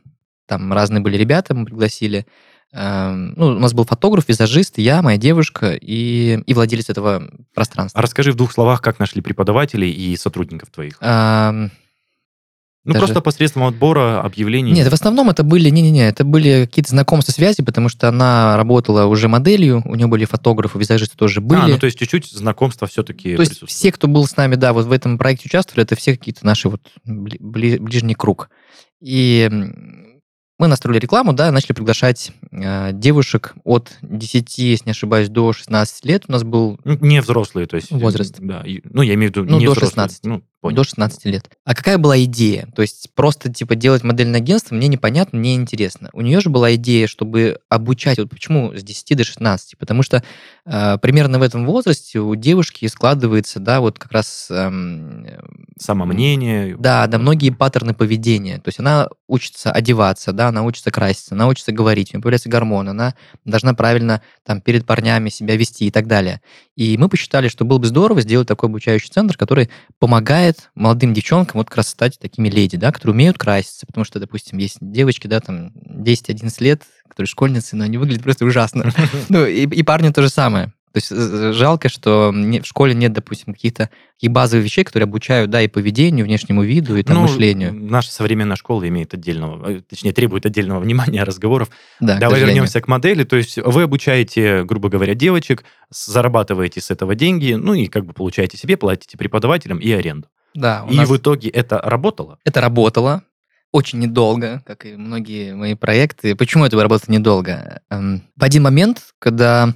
там 0.47 0.73
разные 0.73 1.01
были 1.01 1.17
ребята, 1.17 1.55
мы 1.55 1.65
пригласили. 1.65 2.27
Эм, 2.73 3.35
ну, 3.37 3.47
у 3.49 3.59
нас 3.59 3.73
был 3.73 3.85
фотограф, 3.85 4.29
визажист, 4.29 4.79
я, 4.79 5.03
моя 5.03 5.19
девушка 5.19 5.73
и, 5.73 6.41
и 6.47 6.55
владелец 6.55 6.89
этого 6.89 7.29
пространства. 7.53 7.99
А 7.99 8.03
расскажи 8.03 8.33
в 8.33 8.37
двух 8.37 8.53
словах, 8.53 8.81
как 8.81 8.99
нашли 9.01 9.21
преподавателей 9.23 9.91
и 9.91 10.17
сотрудников 10.17 10.71
твоих. 10.71 10.97
Эм, 11.01 11.73
ну, 12.85 12.95
Даже... 12.95 13.07
просто 13.07 13.21
посредством 13.21 13.65
отбора 13.65 14.23
объявлений. 14.23 14.73
Нет, 14.73 14.89
в 14.89 14.95
основном 14.95 15.29
это 15.29 15.43
были, 15.43 15.69
не-не-не, 15.69 16.09
это 16.09 16.25
были 16.25 16.65
какие-то 16.65 16.91
знакомства, 16.91 17.31
связи, 17.33 17.63
потому 17.63 17.91
что 17.91 18.09
она 18.09 18.57
работала 18.57 19.05
уже 19.05 19.29
моделью, 19.29 19.83
у 19.85 19.97
нее 19.97 20.07
были 20.07 20.25
фотографы, 20.25 20.79
визажисты 20.79 21.17
тоже 21.17 21.43
были. 21.43 21.61
А, 21.61 21.67
ну 21.67 21.79
то 21.79 21.85
есть 21.85 21.99
чуть-чуть 21.99 22.31
знакомства 22.31 22.87
все-таки 22.87 23.37
То 23.37 23.43
есть 23.43 23.67
все, 23.67 23.93
кто 23.93 24.09
был 24.09 24.27
с 24.27 24.35
нами, 24.37 24.55
да, 24.55 24.73
вот 24.73 24.87
в 24.87 24.93
этом 24.93 25.19
проекте 25.19 25.47
участвовали, 25.47 25.83
это 25.83 25.95
все 25.95 26.17
какие-то 26.17 26.47
наши 26.47 26.71
вот 26.71 26.81
бли- 27.07 27.79
ближний 27.79 28.15
круг. 28.15 28.49
И 29.03 29.51
мы 30.61 30.67
настроили 30.67 30.99
рекламу, 30.99 31.33
да, 31.33 31.51
начали 31.51 31.73
приглашать 31.73 32.33
э, 32.53 32.91
девушек 32.93 33.55
от 33.65 33.97
10, 34.03 34.59
если 34.59 34.85
не 34.85 34.91
ошибаюсь, 34.91 35.31
до 35.31 35.55
16 35.55 36.05
лет. 36.05 36.25
У 36.29 36.33
нас 36.33 36.45
был... 36.45 36.79
Не 36.85 37.23
взрослые, 37.23 37.67
то 37.67 37.77
есть... 37.77 37.91
Возраст. 37.91 38.37
Да, 38.39 38.63
ну, 38.85 39.01
я 39.01 39.15
имею 39.15 39.33
в 39.33 39.37
виду 39.37 39.51
ну, 39.51 39.59
не 39.59 39.65
до 39.65 39.73
взрослые. 39.73 40.09
16. 40.09 40.25
Ну, 40.27 40.43
понял. 40.61 40.77
До 40.77 40.85
16 40.85 41.25
лет. 41.27 41.51
А 41.65 41.75
какая 41.75 41.99
была 41.99 42.23
идея? 42.25 42.69
То 42.75 42.83
есть 42.83 43.09
просто, 43.15 43.53
типа, 43.53 43.75
делать 43.75 44.05
модельное 44.05 44.41
агентство 44.41 44.75
мне 44.75 44.89
непонятно, 44.89 45.39
мне 45.39 45.55
интересно. 45.55 46.11
У 46.13 46.21
нее 46.21 46.41
же 46.41 46.51
была 46.51 46.75
идея, 46.75 47.07
чтобы 47.07 47.61
обучать... 47.69 48.19
Вот 48.19 48.31
почему 48.31 48.75
с 48.75 48.83
10 48.83 49.17
до 49.17 49.25
16? 49.25 49.79
Потому 49.79 50.03
что 50.03 50.23
э, 50.67 50.99
примерно 50.99 51.39
в 51.39 51.43
этом 51.43 51.67
возрасте 51.67 52.21
у 52.21 52.35
девушки 52.35 52.87
складывается, 52.87 53.61
да, 53.61 53.81
вот 53.81 53.99
как 53.99 54.13
раз... 54.13 54.49
Эм, 54.51 55.27
Самомнение. 55.79 56.77
Да, 56.79 57.07
да, 57.07 57.19
многие 57.19 57.51
паттерны 57.51 57.95
поведения. 57.95 58.59
То 58.59 58.69
есть 58.69 58.81
она 58.81 59.09
учится 59.27 59.73
одеваться, 59.73 60.33
да, 60.33 60.49
она 60.49 60.63
учится 60.63 60.91
краситься, 60.91 61.35
она 61.35 61.49
учится 61.49 61.73
говорить, 61.73 62.13
у 62.13 62.17
нее 62.17 62.23
появляется 62.23 62.51
гормон, 62.51 62.89
она 62.91 63.15
должна 63.47 63.73
правильно 63.73 64.21
там 64.45 64.61
перед 64.61 64.85
парнями 64.85 65.31
себя 65.31 65.57
вести 65.57 65.87
и 65.87 65.91
так 65.91 66.07
далее. 66.07 66.43
И 66.77 66.99
мы 66.99 67.09
посчитали, 67.09 67.49
что 67.49 67.65
было 67.65 67.79
бы 67.79 67.87
здорово 67.87 68.21
сделать 68.21 68.49
такой 68.49 68.69
обучающий 68.69 69.11
центр, 69.11 69.37
который 69.37 69.71
помогает 69.99 70.50
молодым 70.75 71.15
девчонкам 71.15 71.59
вот 71.59 71.69
как 71.69 71.79
раз 71.79 71.89
стать 71.89 72.19
такими 72.19 72.49
леди, 72.49 72.77
да, 72.77 72.93
которые 72.93 73.15
умеют 73.15 73.39
краситься, 73.39 73.87
потому 73.87 74.05
что, 74.05 74.19
допустим, 74.19 74.59
есть 74.59 74.79
девочки, 74.81 75.27
да, 75.27 75.41
там 75.41 75.73
10-11 75.87 76.55
лет, 76.61 76.83
которые 77.09 77.29
школьницы, 77.29 77.77
но 77.77 77.85
они 77.85 77.99
выглядят 77.99 78.23
просто 78.23 78.45
ужасно. 78.45 78.93
Ну, 79.29 79.47
и 79.47 79.83
парни 79.83 80.11
то 80.11 80.23
же 80.23 80.29
самое. 80.29 80.73
То 80.93 80.97
есть 80.97 81.57
жалко, 81.57 81.89
что 81.89 82.33
в 82.33 82.65
школе 82.65 82.95
нет, 82.95 83.13
допустим, 83.13 83.55
каких-то 83.55 83.91
каких 84.17 84.33
базовых 84.33 84.65
вещей, 84.65 84.83
которые 84.83 85.05
обучают, 85.05 85.49
да, 85.49 85.63
и 85.63 85.69
поведению, 85.69 86.27
внешнему 86.27 86.65
виду, 86.65 86.97
и 86.97 87.05
там, 87.05 87.17
ну, 87.17 87.23
мышлению. 87.23 87.73
Наша 87.73 88.11
современная 88.11 88.57
школа 88.57 88.89
имеет 88.89 89.15
отдельного, 89.15 89.71
э, 89.71 89.81
точнее, 89.83 90.13
требует 90.13 90.47
отдельного 90.47 90.81
внимания, 90.81 91.23
разговоров. 91.25 91.71
Да, 92.01 92.19
Давай 92.19 92.41
вернемся 92.41 92.81
к 92.81 92.89
модели. 92.89 93.23
То 93.23 93.37
есть 93.37 93.57
вы 93.59 93.85
обучаете, 93.85 94.65
грубо 94.65 94.89
говоря, 94.89 95.15
девочек, 95.15 95.65
зарабатываете 95.91 96.81
с 96.81 96.91
этого 96.91 97.15
деньги, 97.15 97.53
ну 97.53 97.75
и 97.75 97.87
как 97.87 98.05
бы 98.05 98.13
получаете 98.13 98.57
себе, 98.57 98.77
платите 98.77 99.17
преподавателям 99.17 99.79
и 99.79 99.93
аренду. 99.93 100.27
Да. 100.55 100.87
И 100.91 100.97
нас... 100.97 101.09
в 101.09 101.17
итоге 101.17 101.49
это 101.49 101.79
работало? 101.79 102.39
Это 102.45 102.61
работало. 102.61 103.23
Очень 103.73 104.01
недолго, 104.01 104.63
как 104.67 104.85
и 104.85 104.97
многие 104.97 105.55
мои 105.55 105.75
проекты. 105.75 106.35
Почему 106.35 106.65
это 106.65 106.81
работало 106.81 107.13
недолго? 107.13 107.83
Эм, 107.91 108.23
в 108.37 108.43
один 108.43 108.65
момент, 108.65 109.15
когда 109.21 109.73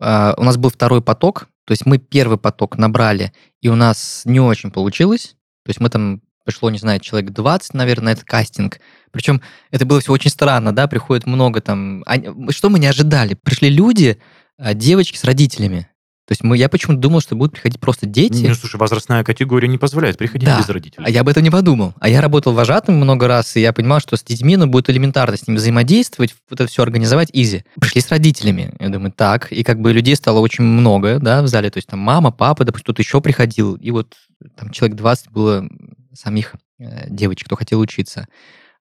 а, 0.00 0.34
у 0.36 0.42
нас 0.42 0.56
был 0.56 0.70
второй 0.70 1.00
поток, 1.00 1.46
то 1.64 1.72
есть 1.72 1.86
мы 1.86 1.98
первый 1.98 2.38
поток 2.38 2.76
набрали, 2.76 3.32
и 3.60 3.68
у 3.68 3.76
нас 3.76 4.22
не 4.24 4.40
очень 4.40 4.72
получилось. 4.72 5.36
То 5.64 5.70
есть 5.70 5.80
мы 5.80 5.90
там 5.90 6.22
пришло, 6.44 6.70
не 6.70 6.78
знаю, 6.78 7.00
человек 7.00 7.30
20, 7.30 7.74
наверное, 7.74 8.06
на 8.06 8.12
этот 8.12 8.24
кастинг. 8.24 8.80
Причем 9.10 9.42
это 9.70 9.84
было 9.84 10.00
все 10.00 10.12
очень 10.12 10.30
странно, 10.30 10.74
да, 10.74 10.86
приходит 10.86 11.26
много 11.26 11.60
там... 11.60 12.04
Что 12.50 12.70
мы 12.70 12.78
не 12.78 12.86
ожидали? 12.86 13.34
Пришли 13.34 13.68
люди, 13.68 14.18
а, 14.58 14.74
девочки 14.74 15.16
с 15.16 15.24
родителями. 15.24 15.88
То 16.26 16.32
есть 16.32 16.42
мы, 16.42 16.56
я 16.56 16.68
почему-то 16.68 17.00
думал, 17.00 17.20
что 17.20 17.36
будут 17.36 17.52
приходить 17.52 17.78
просто 17.78 18.04
дети. 18.04 18.46
Ну, 18.46 18.54
слушай, 18.56 18.76
возрастная 18.76 19.22
категория 19.22 19.68
не 19.68 19.78
позволяет 19.78 20.18
приходить 20.18 20.48
да, 20.48 20.58
без 20.58 20.68
родителей. 20.68 21.04
А 21.06 21.08
я 21.08 21.20
об 21.20 21.28
этом 21.28 21.44
не 21.44 21.50
подумал. 21.50 21.94
А 22.00 22.08
я 22.08 22.20
работал 22.20 22.52
вожатым 22.52 22.96
много 22.96 23.28
раз, 23.28 23.54
и 23.54 23.60
я 23.60 23.72
понимал, 23.72 24.00
что 24.00 24.16
с 24.16 24.24
детьми 24.24 24.56
ну, 24.56 24.66
будет 24.66 24.90
элементарно 24.90 25.36
с 25.36 25.46
ними 25.46 25.56
взаимодействовать, 25.56 26.34
это 26.50 26.66
все 26.66 26.82
организовать 26.82 27.30
изи. 27.32 27.64
Пришли 27.80 28.00
с 28.00 28.08
родителями. 28.08 28.74
Я 28.80 28.88
думаю, 28.88 29.12
так. 29.12 29.52
И 29.52 29.62
как 29.62 29.80
бы 29.80 29.92
людей 29.92 30.16
стало 30.16 30.40
очень 30.40 30.64
много, 30.64 31.20
да, 31.20 31.42
в 31.42 31.46
зале. 31.46 31.70
То 31.70 31.78
есть 31.78 31.88
там 31.88 32.00
мама, 32.00 32.32
папа, 32.32 32.64
допустим, 32.64 32.86
кто-то 32.86 33.02
еще 33.02 33.20
приходил. 33.20 33.76
И 33.76 33.92
вот 33.92 34.14
там 34.56 34.70
человек 34.70 34.96
20 34.96 35.30
было 35.30 35.68
самих 36.12 36.56
э, 36.80 37.08
девочек, 37.08 37.46
кто 37.46 37.54
хотел 37.54 37.78
учиться. 37.78 38.26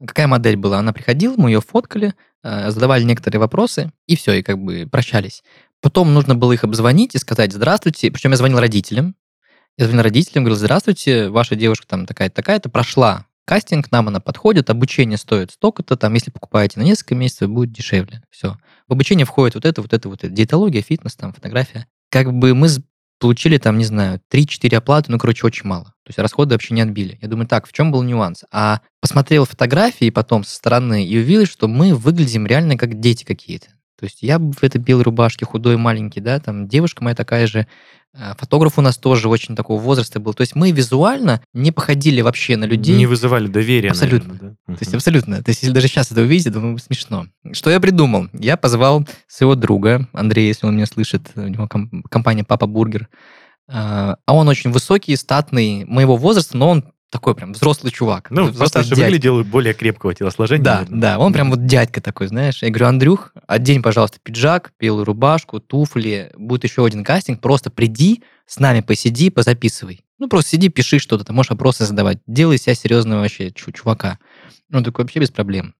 Какая 0.06 0.28
модель 0.28 0.56
была? 0.56 0.78
Она 0.78 0.92
приходила, 0.92 1.34
мы 1.36 1.50
ее 1.50 1.60
фоткали, 1.60 2.14
э, 2.44 2.70
задавали 2.70 3.02
некоторые 3.02 3.40
вопросы, 3.40 3.90
и 4.06 4.14
все, 4.14 4.34
и 4.34 4.42
как 4.42 4.58
бы 4.58 4.88
прощались. 4.90 5.42
Потом 5.82 6.14
нужно 6.14 6.34
было 6.34 6.52
их 6.52 6.64
обзвонить 6.64 7.14
и 7.14 7.18
сказать 7.18 7.52
«Здравствуйте». 7.52 8.10
Причем 8.10 8.30
я 8.30 8.36
звонил 8.36 8.60
родителям. 8.60 9.16
Я 9.76 9.86
звонил 9.86 10.04
родителям, 10.04 10.44
говорил 10.44 10.58
«Здравствуйте, 10.58 11.28
ваша 11.28 11.56
девушка 11.56 11.86
там 11.86 12.06
такая-то, 12.06 12.36
такая-то 12.36 12.70
прошла 12.70 13.26
кастинг, 13.44 13.90
нам 13.90 14.08
она 14.08 14.20
подходит, 14.20 14.70
обучение 14.70 15.18
стоит 15.18 15.50
столько-то, 15.50 15.96
там, 15.96 16.14
если 16.14 16.30
покупаете 16.30 16.78
на 16.78 16.84
несколько 16.84 17.16
месяцев, 17.16 17.50
будет 17.50 17.72
дешевле. 17.72 18.22
Все. 18.30 18.56
В 18.88 18.92
обучение 18.92 19.26
входит 19.26 19.56
вот 19.56 19.64
это, 19.64 19.82
вот 19.82 19.92
это, 19.92 20.08
вот 20.08 20.22
это. 20.22 20.32
Диетология, 20.32 20.82
фитнес, 20.82 21.16
там, 21.16 21.32
фотография. 21.32 21.86
Как 22.10 22.32
бы 22.32 22.54
мы 22.54 22.68
получили 23.18 23.58
там, 23.58 23.78
не 23.78 23.84
знаю, 23.84 24.20
3-4 24.32 24.76
оплаты, 24.76 25.10
ну, 25.10 25.18
короче, 25.18 25.46
очень 25.46 25.66
мало. 25.66 25.84
То 25.84 26.08
есть 26.08 26.18
расходы 26.18 26.54
вообще 26.54 26.74
не 26.74 26.80
отбили. 26.80 27.18
Я 27.20 27.28
думаю, 27.28 27.46
так, 27.46 27.66
в 27.66 27.72
чем 27.72 27.90
был 27.92 28.02
нюанс? 28.02 28.44
А 28.50 28.80
посмотрел 29.00 29.44
фотографии 29.44 30.10
потом 30.10 30.44
со 30.44 30.54
стороны 30.54 31.04
и 31.04 31.18
увидел, 31.18 31.46
что 31.46 31.68
мы 31.68 31.94
выглядим 31.94 32.46
реально 32.46 32.76
как 32.76 33.00
дети 33.00 33.24
какие-то. 33.24 33.68
То 34.02 34.06
есть 34.06 34.20
я 34.20 34.40
в 34.40 34.64
этой 34.64 34.78
белой 34.78 35.04
рубашке, 35.04 35.46
худой, 35.46 35.76
маленький, 35.76 36.18
да, 36.18 36.40
там 36.40 36.66
девушка 36.66 37.04
моя 37.04 37.14
такая 37.14 37.46
же, 37.46 37.68
а, 38.12 38.34
фотограф 38.34 38.76
у 38.76 38.82
нас 38.82 38.98
тоже 38.98 39.28
очень 39.28 39.54
такого 39.54 39.80
возраста 39.80 40.18
был. 40.18 40.34
То 40.34 40.40
есть 40.40 40.56
мы 40.56 40.72
визуально 40.72 41.40
не 41.54 41.70
походили 41.70 42.20
вообще 42.20 42.56
на 42.56 42.64
людей. 42.64 42.96
Не 42.96 43.06
вызывали 43.06 43.46
доверия. 43.46 43.90
Абсолютно. 43.90 44.32
Наверное, 44.32 44.56
да? 44.66 44.74
То 44.74 44.78
есть 44.80 44.92
абсолютно. 44.92 45.36
То 45.44 45.50
есть 45.50 45.62
если 45.62 45.72
даже 45.72 45.86
сейчас 45.86 46.10
это 46.10 46.20
увидите, 46.20 46.50
думаю, 46.50 46.78
смешно. 46.78 47.28
Что 47.52 47.70
я 47.70 47.78
придумал? 47.78 48.26
Я 48.32 48.56
позвал 48.56 49.06
своего 49.28 49.54
друга, 49.54 50.08
Андрея, 50.12 50.48
если 50.48 50.66
он 50.66 50.74
меня 50.74 50.86
слышит, 50.86 51.30
у 51.36 51.42
него 51.42 51.68
компания 52.10 52.42
«Папа 52.42 52.66
Бургер», 52.66 53.08
а, 53.68 54.16
а 54.26 54.34
он 54.34 54.48
очень 54.48 54.72
высокий, 54.72 55.14
статный, 55.14 55.84
моего 55.84 56.16
возраста, 56.16 56.56
но 56.56 56.70
он 56.70 56.92
такой 57.12 57.34
прям 57.34 57.52
взрослый 57.52 57.92
чувак. 57.92 58.30
Ну, 58.30 58.44
взрослый 58.44 58.60
постарше 58.60 58.94
выглядел 58.94 59.44
более 59.44 59.74
крепкого 59.74 60.14
телосложения. 60.14 60.64
Да, 60.64 60.74
наверное. 60.78 61.00
да, 61.00 61.18
он 61.18 61.32
прям 61.34 61.50
вот 61.50 61.66
дядька 61.66 62.00
такой, 62.00 62.26
знаешь. 62.28 62.62
Я 62.62 62.70
говорю, 62.70 62.86
Андрюх, 62.86 63.32
одень, 63.46 63.82
пожалуйста, 63.82 64.18
пиджак, 64.22 64.72
белую 64.80 65.04
рубашку, 65.04 65.60
туфли, 65.60 66.32
будет 66.36 66.64
еще 66.64 66.84
один 66.86 67.04
кастинг, 67.04 67.40
просто 67.40 67.70
приди, 67.70 68.22
с 68.46 68.58
нами 68.58 68.80
посиди, 68.80 69.28
позаписывай. 69.28 70.00
Ну, 70.18 70.28
просто 70.28 70.50
сиди, 70.52 70.68
пиши 70.70 70.98
что-то, 70.98 71.24
ты 71.24 71.32
можешь 71.32 71.50
вопросы 71.50 71.84
задавать. 71.84 72.18
Делай 72.26 72.56
себя 72.56 72.74
серьезного 72.74 73.20
вообще 73.20 73.50
чу- 73.50 73.72
чувака. 73.72 74.18
Он 74.72 74.82
такой, 74.82 75.04
вообще 75.04 75.20
без 75.20 75.30
проблем. 75.30 75.74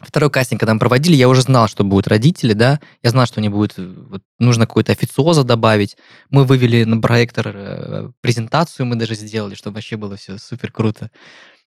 Второй 0.00 0.30
кастинг, 0.30 0.60
когда 0.60 0.74
мы 0.74 0.80
проводили, 0.80 1.16
я 1.16 1.28
уже 1.28 1.42
знал, 1.42 1.68
что 1.68 1.82
будут 1.84 2.06
родители, 2.06 2.52
да, 2.52 2.80
я 3.02 3.10
знал, 3.10 3.26
что 3.26 3.40
они 3.40 3.48
будут, 3.48 3.74
э, 3.78 3.94
вот, 4.10 4.22
нужно 4.38 4.66
какой-то 4.66 4.92
официоза 4.92 5.42
добавить. 5.44 5.96
Мы 6.30 6.44
вывели 6.44 6.84
на 6.84 7.00
проектор 7.00 7.48
э, 7.48 8.10
презентацию, 8.20 8.86
мы 8.86 8.96
даже 8.96 9.14
сделали, 9.14 9.54
чтобы 9.54 9.76
вообще 9.76 9.96
было 9.96 10.16
все 10.16 10.38
супер 10.38 10.70
круто. 10.70 11.10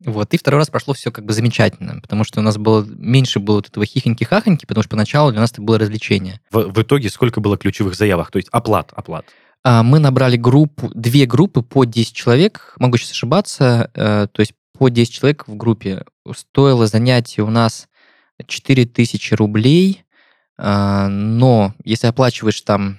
Вот, 0.04 0.34
и 0.34 0.38
второй 0.38 0.60
раз 0.60 0.70
прошло 0.70 0.94
все 0.94 1.12
как 1.12 1.26
бы 1.26 1.34
замечательно, 1.34 2.02
потому 2.02 2.24
что 2.24 2.42
у 2.42 2.44
нас 2.44 2.58
было 2.58 2.84
меньше 2.84 3.40
было 3.40 3.58
вот 3.58 3.68
этого 3.68 3.86
хихоньки-хахоньки, 3.86 4.66
потому 4.68 4.84
что 4.84 4.90
поначалу 4.90 5.32
для 5.32 5.40
нас 5.40 5.52
это 5.52 5.62
было 5.62 5.80
развлечение. 5.80 6.42
В, 6.52 6.70
в 6.70 6.82
итоге 6.82 7.10
сколько 7.10 7.40
было 7.40 7.58
ключевых 7.58 7.96
заявок? 7.96 8.32
То 8.32 8.38
есть 8.38 8.50
оплат, 8.52 8.92
оплат. 8.94 9.26
А, 9.64 9.84
Мы 9.84 10.00
набрали 10.00 10.36
группу, 10.36 10.92
две 10.94 11.26
группы 11.26 11.62
по 11.62 11.86
10 11.86 12.14
человек, 12.14 12.76
могу 12.78 12.98
сейчас 12.98 13.12
ошибаться, 13.12 13.90
э, 13.94 14.28
то 14.32 14.40
есть 14.42 14.54
по 14.78 14.90
10 14.90 15.14
человек 15.14 15.48
в 15.48 15.56
группе. 15.56 16.04
Стоило 16.36 16.88
занятие 16.88 17.44
у 17.44 17.50
нас 17.50 17.88
4000 18.45 19.34
рублей, 19.36 20.04
а, 20.58 21.08
но 21.08 21.74
если 21.84 22.08
оплачиваешь 22.08 22.62
там... 22.62 22.98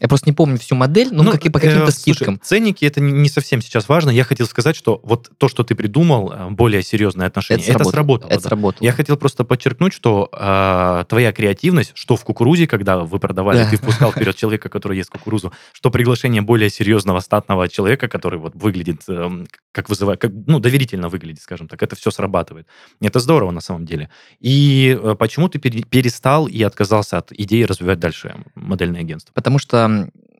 Я 0.00 0.08
просто 0.08 0.28
не 0.28 0.32
помню 0.34 0.58
всю 0.58 0.74
модель, 0.74 1.08
но 1.12 1.22
Ну, 1.22 1.30
как, 1.32 1.42
по 1.42 1.58
э, 1.58 1.60
каким-то 1.60 1.90
слушай, 1.90 2.14
скидкам. 2.14 2.40
ценники 2.42 2.84
это 2.84 3.00
не 3.00 3.28
совсем 3.28 3.60
сейчас 3.60 3.88
важно. 3.88 4.10
Я 4.10 4.24
хотел 4.24 4.46
сказать, 4.46 4.74
что 4.76 5.00
вот 5.02 5.30
то, 5.38 5.48
что 5.48 5.62
ты 5.62 5.74
придумал, 5.74 6.32
э, 6.32 6.50
более 6.50 6.82
серьезное 6.82 7.26
отношение, 7.26 7.66
это, 7.66 7.84
сработало. 7.84 8.30
Это 8.30 8.42
да. 8.42 8.48
сработало. 8.48 8.84
Я 8.84 8.92
хотел 8.92 9.16
просто 9.16 9.44
подчеркнуть, 9.44 9.92
что 9.92 10.28
э, 10.32 11.04
твоя 11.08 11.32
креативность, 11.32 11.92
что 11.94 12.16
в 12.16 12.24
кукурузе, 12.24 12.66
когда 12.66 12.98
вы 13.00 13.18
продавали, 13.18 13.58
Да. 13.58 13.70
ты 13.70 13.76
впускал 13.76 14.12
вперед 14.12 14.36
человека, 14.36 14.68
который 14.68 14.96
ест 14.96 15.10
кукурузу, 15.10 15.52
что 15.72 15.90
приглашение 15.90 16.42
более 16.42 16.70
серьезного 16.70 17.20
статного 17.20 17.68
человека, 17.68 18.08
который 18.08 18.38
вот 18.38 18.54
выглядит, 18.54 19.02
эм, 19.08 19.46
как 19.72 19.88
вызывает, 19.88 20.20
как, 20.20 20.30
ну, 20.46 20.58
доверительно 20.60 21.08
выглядит, 21.08 21.42
скажем 21.42 21.68
так, 21.68 21.82
это 21.82 21.94
все 21.96 22.10
срабатывает. 22.10 22.66
Это 23.00 23.20
здорово 23.20 23.50
на 23.50 23.60
самом 23.60 23.84
деле. 23.84 24.08
И 24.40 24.98
э, 25.00 25.14
почему 25.18 25.48
ты 25.48 25.58
пере- 25.58 25.82
перестал 25.82 26.46
и 26.46 26.62
отказался 26.62 27.18
от 27.18 27.32
идеи 27.32 27.64
развивать 27.64 27.98
дальше 28.00 28.36
модельное 28.54 29.00
агентство? 29.00 29.32
Потому 29.34 29.58
что 29.58 29.89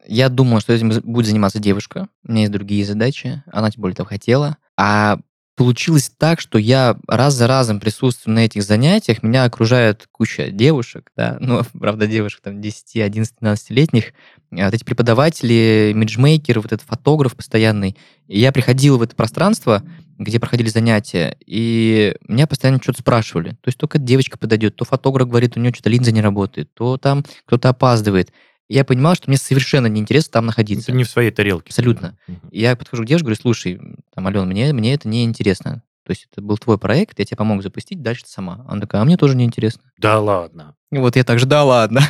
я 0.06 0.28
думал, 0.28 0.60
что 0.60 0.72
этим 0.72 0.90
будет 1.04 1.26
заниматься 1.26 1.58
девушка. 1.58 2.08
У 2.24 2.32
меня 2.32 2.42
есть 2.42 2.52
другие 2.52 2.84
задачи. 2.84 3.42
Она 3.52 3.70
тем 3.70 3.82
более 3.82 3.96
того 3.96 4.08
хотела. 4.08 4.56
А 4.76 5.18
получилось 5.60 6.10
так, 6.16 6.40
что 6.40 6.56
я 6.56 6.96
раз 7.06 7.34
за 7.34 7.46
разом 7.46 7.80
присутствую 7.80 8.34
на 8.34 8.46
этих 8.46 8.62
занятиях. 8.62 9.22
Меня 9.22 9.44
окружает 9.44 10.08
куча 10.10 10.50
девушек, 10.50 11.10
да, 11.16 11.36
ну, 11.40 11.62
правда, 11.78 12.06
девушек 12.06 12.40
там 12.42 12.62
10, 12.62 12.96
11, 12.96 13.34
12-летних. 13.42 14.14
А 14.52 14.64
Вот 14.64 14.74
эти 14.74 14.84
преподаватели, 14.84 15.90
имиджмейкеры, 15.92 16.62
вот 16.62 16.72
этот 16.72 16.88
фотограф 16.88 17.36
постоянный. 17.36 17.94
И 18.26 18.40
я 18.40 18.52
приходил 18.52 18.96
в 18.96 19.02
это 19.02 19.14
пространство, 19.14 19.82
где 20.18 20.40
проходили 20.40 20.68
занятия, 20.68 21.36
и 21.46 22.14
меня 22.26 22.46
постоянно 22.46 22.80
что-то 22.82 23.00
спрашивали. 23.00 23.50
То 23.50 23.68
есть 23.68 23.78
только 23.78 23.98
девочка 23.98 24.38
подойдет, 24.38 24.76
то 24.76 24.86
фотограф 24.86 25.28
говорит, 25.28 25.56
у 25.56 25.60
нее 25.60 25.72
что-то 25.74 25.90
линза 25.90 26.10
не 26.10 26.22
работает, 26.22 26.72
то 26.72 26.96
там 26.96 27.22
кто-то 27.44 27.68
опаздывает. 27.68 28.32
Я 28.70 28.84
понимал, 28.84 29.16
что 29.16 29.24
мне 29.26 29.36
совершенно 29.36 29.88
неинтересно 29.88 30.30
там 30.30 30.46
находиться. 30.46 30.86
Ты 30.86 30.92
не 30.92 31.02
в 31.02 31.10
своей 31.10 31.32
тарелке. 31.32 31.66
Абсолютно. 31.70 32.16
И 32.52 32.60
я 32.60 32.76
подхожу 32.76 33.02
к 33.02 33.06
девушке, 33.06 33.24
говорю, 33.24 33.40
слушай, 33.40 33.80
там, 34.14 34.28
Алена, 34.28 34.44
мне, 34.44 34.72
мне 34.72 34.94
это 34.94 35.08
не 35.08 35.24
интересно. 35.24 35.82
То 36.06 36.12
есть 36.12 36.28
это 36.30 36.40
был 36.40 36.56
твой 36.56 36.78
проект, 36.78 37.18
я 37.18 37.24
тебе 37.24 37.36
помог 37.36 37.64
запустить, 37.64 38.00
дальше 38.00 38.22
ты 38.24 38.30
сама. 38.30 38.64
Она 38.68 38.80
такая, 38.80 39.02
а 39.02 39.04
мне 39.04 39.16
тоже 39.16 39.34
не 39.34 39.44
интересно. 39.44 39.82
Да 39.98 40.20
ладно. 40.20 40.76
Вот 40.92 41.16
я 41.16 41.24
так 41.24 41.40
же, 41.40 41.46
да 41.46 41.64
ладно. 41.64 42.00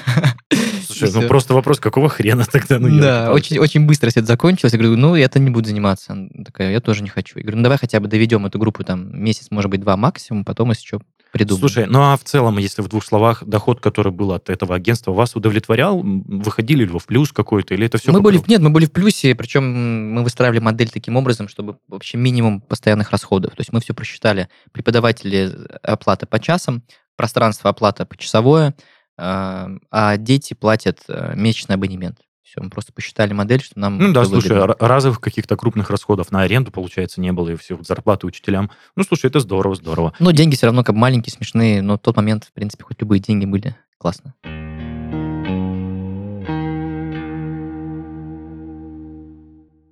Слушай, 0.87 1.11
ну 1.14 1.27
просто 1.29 1.55
вопрос, 1.55 1.81
какого 1.81 2.11
хрена 2.11 2.44
тогда? 2.44 2.79
Ну, 2.79 3.01
да, 3.01 3.33
очень, 3.33 3.59
очень 3.59 3.87
быстро 3.87 4.11
все 4.11 4.20
это 4.20 4.27
закончилось. 4.27 4.75
Я 4.75 4.79
говорю, 4.79 4.99
ну, 4.99 5.14
я 5.14 5.25
это 5.25 5.38
не 5.38 5.49
буду 5.49 5.66
заниматься. 5.68 6.12
Она 6.12 6.29
такая, 6.44 6.73
я 6.73 6.81
тоже 6.81 7.03
не 7.03 7.09
хочу. 7.09 7.38
Я 7.38 7.42
говорю, 7.42 7.57
ну, 7.57 7.62
давай 7.62 7.79
хотя 7.79 8.01
бы 8.01 8.09
доведем 8.09 8.44
эту 8.44 8.59
группу 8.59 8.85
там 8.85 9.18
месяц, 9.18 9.46
может 9.51 9.70
быть, 9.70 9.81
два 9.81 9.96
максимум, 9.96 10.44
потом, 10.44 10.70
если 10.70 10.87
что, 10.87 11.01
придумаем. 11.33 11.61
Слушай, 11.61 11.87
ну 11.87 12.01
а 12.01 12.16
в 12.16 12.25
целом, 12.25 12.59
если 12.59 12.83
в 12.83 12.88
двух 12.88 13.05
словах, 13.05 13.45
доход, 13.45 13.81
который 13.81 14.12
был 14.12 14.33
от 14.33 14.51
этого 14.51 14.75
агентства, 14.75 15.12
вас 15.12 15.37
удовлетворял? 15.37 16.01
Выходили 16.03 16.85
ли 16.85 16.90
вы 16.90 16.99
в 16.99 17.07
плюс 17.07 17.33
какой-то? 17.33 17.75
Или 17.75 17.87
это 17.87 17.99
все 17.99 18.12
мы 18.12 18.21
были, 18.21 18.38
в- 18.38 18.49
нет, 18.49 18.61
мы 18.61 18.71
были 18.71 18.87
в 18.87 18.93
плюсе, 18.93 19.35
причем 19.35 20.12
мы 20.14 20.23
выстраивали 20.23 20.59
модель 20.59 20.90
таким 20.90 21.16
образом, 21.16 21.49
чтобы 21.49 21.79
вообще 21.88 22.16
минимум 22.19 22.61
постоянных 22.61 23.11
расходов. 23.11 23.55
То 23.55 23.61
есть 23.61 23.73
мы 23.73 23.81
все 23.81 23.95
просчитали. 23.95 24.49
Преподаватели 24.73 25.51
э, 25.53 25.77
оплата 25.83 26.27
по 26.27 26.38
часам, 26.40 26.83
пространство 27.16 27.71
оплата 27.71 28.07
почасовое, 28.07 28.75
а 29.19 29.69
а 29.90 30.16
дети 30.16 30.55
платят 30.55 31.01
э, 31.09 31.35
месячный 31.37 31.75
абонемент. 31.77 32.19
Все, 32.51 32.61
мы 32.61 32.69
просто 32.69 32.93
посчитали 32.93 33.33
модель, 33.33 33.63
что 33.63 33.79
нам 33.79 33.97
Ну 33.99 34.13
да, 34.13 34.25
слушай, 34.25 34.51
выгодно. 34.51 34.75
разовых 34.81 35.21
каких-то 35.21 35.57
крупных 35.57 35.89
расходов 35.89 36.33
на 36.33 36.43
аренду, 36.43 36.73
получается, 36.73 37.21
не 37.21 37.31
было, 37.31 37.51
и 37.51 37.55
все, 37.55 37.79
зарплаты 37.81 38.27
учителям. 38.27 38.73
Ну, 38.97 39.05
слушай, 39.05 39.27
это 39.27 39.39
здорово, 39.39 39.77
здорово. 39.77 40.15
Но 40.19 40.33
деньги 40.33 40.57
все 40.57 40.67
равно 40.67 40.83
как 40.83 40.97
маленькие, 40.97 41.33
смешные, 41.33 41.81
но 41.81 41.95
в 41.95 42.01
тот 42.01 42.17
момент, 42.17 42.43
в 42.43 42.53
принципе, 42.53 42.83
хоть 42.83 43.01
любые 43.01 43.21
деньги 43.21 43.47
были. 43.47 43.77
Классно. 43.99 44.35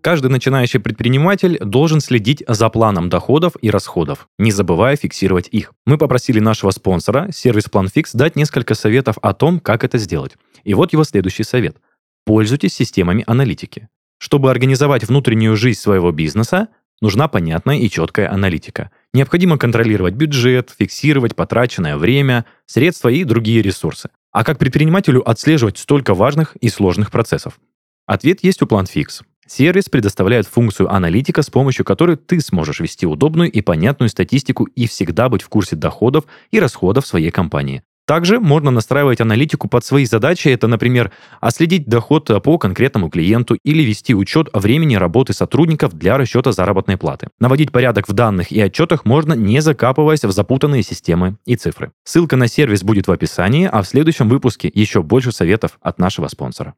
Каждый 0.00 0.28
начинающий 0.28 0.80
предприниматель 0.80 1.58
должен 1.60 2.00
следить 2.00 2.42
за 2.48 2.68
планом 2.70 3.08
доходов 3.08 3.52
и 3.60 3.70
расходов, 3.70 4.28
не 4.36 4.50
забывая 4.50 4.96
фиксировать 4.96 5.46
их. 5.52 5.74
Мы 5.86 5.96
попросили 5.96 6.40
нашего 6.40 6.72
спонсора, 6.72 7.28
сервис 7.30 7.66
PlanFix, 7.70 8.06
дать 8.14 8.34
несколько 8.34 8.74
советов 8.74 9.16
о 9.22 9.32
том, 9.32 9.60
как 9.60 9.84
это 9.84 9.98
сделать. 9.98 10.32
И 10.64 10.74
вот 10.74 10.92
его 10.92 11.04
следующий 11.04 11.44
совет. 11.44 11.76
Пользуйтесь 12.28 12.74
системами 12.74 13.24
аналитики. 13.26 13.88
Чтобы 14.18 14.50
организовать 14.50 15.02
внутреннюю 15.08 15.56
жизнь 15.56 15.80
своего 15.80 16.12
бизнеса, 16.12 16.68
нужна 17.00 17.26
понятная 17.26 17.78
и 17.78 17.88
четкая 17.88 18.30
аналитика. 18.30 18.90
Необходимо 19.14 19.56
контролировать 19.56 20.12
бюджет, 20.12 20.68
фиксировать 20.78 21.34
потраченное 21.34 21.96
время, 21.96 22.44
средства 22.66 23.08
и 23.08 23.24
другие 23.24 23.62
ресурсы. 23.62 24.10
А 24.30 24.44
как 24.44 24.58
предпринимателю 24.58 25.26
отслеживать 25.26 25.78
столько 25.78 26.12
важных 26.12 26.54
и 26.56 26.68
сложных 26.68 27.10
процессов? 27.10 27.58
Ответ 28.04 28.40
есть 28.44 28.60
у 28.60 28.66
PlanFix. 28.66 29.22
Сервис 29.46 29.88
предоставляет 29.88 30.46
функцию 30.46 30.92
аналитика, 30.92 31.40
с 31.40 31.48
помощью 31.48 31.86
которой 31.86 32.18
ты 32.18 32.42
сможешь 32.42 32.80
вести 32.80 33.06
удобную 33.06 33.50
и 33.50 33.62
понятную 33.62 34.10
статистику 34.10 34.64
и 34.64 34.86
всегда 34.86 35.30
быть 35.30 35.40
в 35.40 35.48
курсе 35.48 35.76
доходов 35.76 36.26
и 36.50 36.60
расходов 36.60 37.06
своей 37.06 37.30
компании. 37.30 37.84
Также 38.08 38.40
можно 38.40 38.70
настраивать 38.70 39.20
аналитику 39.20 39.68
под 39.68 39.84
свои 39.84 40.06
задачи. 40.06 40.48
Это, 40.48 40.66
например, 40.66 41.12
отследить 41.42 41.86
доход 41.86 42.30
по 42.42 42.56
конкретному 42.56 43.10
клиенту 43.10 43.58
или 43.62 43.82
вести 43.82 44.14
учет 44.14 44.48
о 44.54 44.60
времени 44.60 44.94
работы 44.94 45.34
сотрудников 45.34 45.92
для 45.92 46.16
расчета 46.16 46.52
заработной 46.52 46.96
платы. 46.96 47.28
Наводить 47.38 47.70
порядок 47.70 48.08
в 48.08 48.14
данных 48.14 48.50
и 48.50 48.58
отчетах 48.62 49.04
можно, 49.04 49.34
не 49.34 49.60
закапываясь 49.60 50.24
в 50.24 50.32
запутанные 50.32 50.82
системы 50.82 51.36
и 51.44 51.54
цифры. 51.56 51.92
Ссылка 52.02 52.36
на 52.36 52.48
сервис 52.48 52.82
будет 52.82 53.08
в 53.08 53.12
описании, 53.12 53.68
а 53.70 53.82
в 53.82 53.86
следующем 53.86 54.30
выпуске 54.30 54.72
еще 54.72 55.02
больше 55.02 55.30
советов 55.30 55.78
от 55.82 55.98
нашего 55.98 56.28
спонсора. 56.28 56.72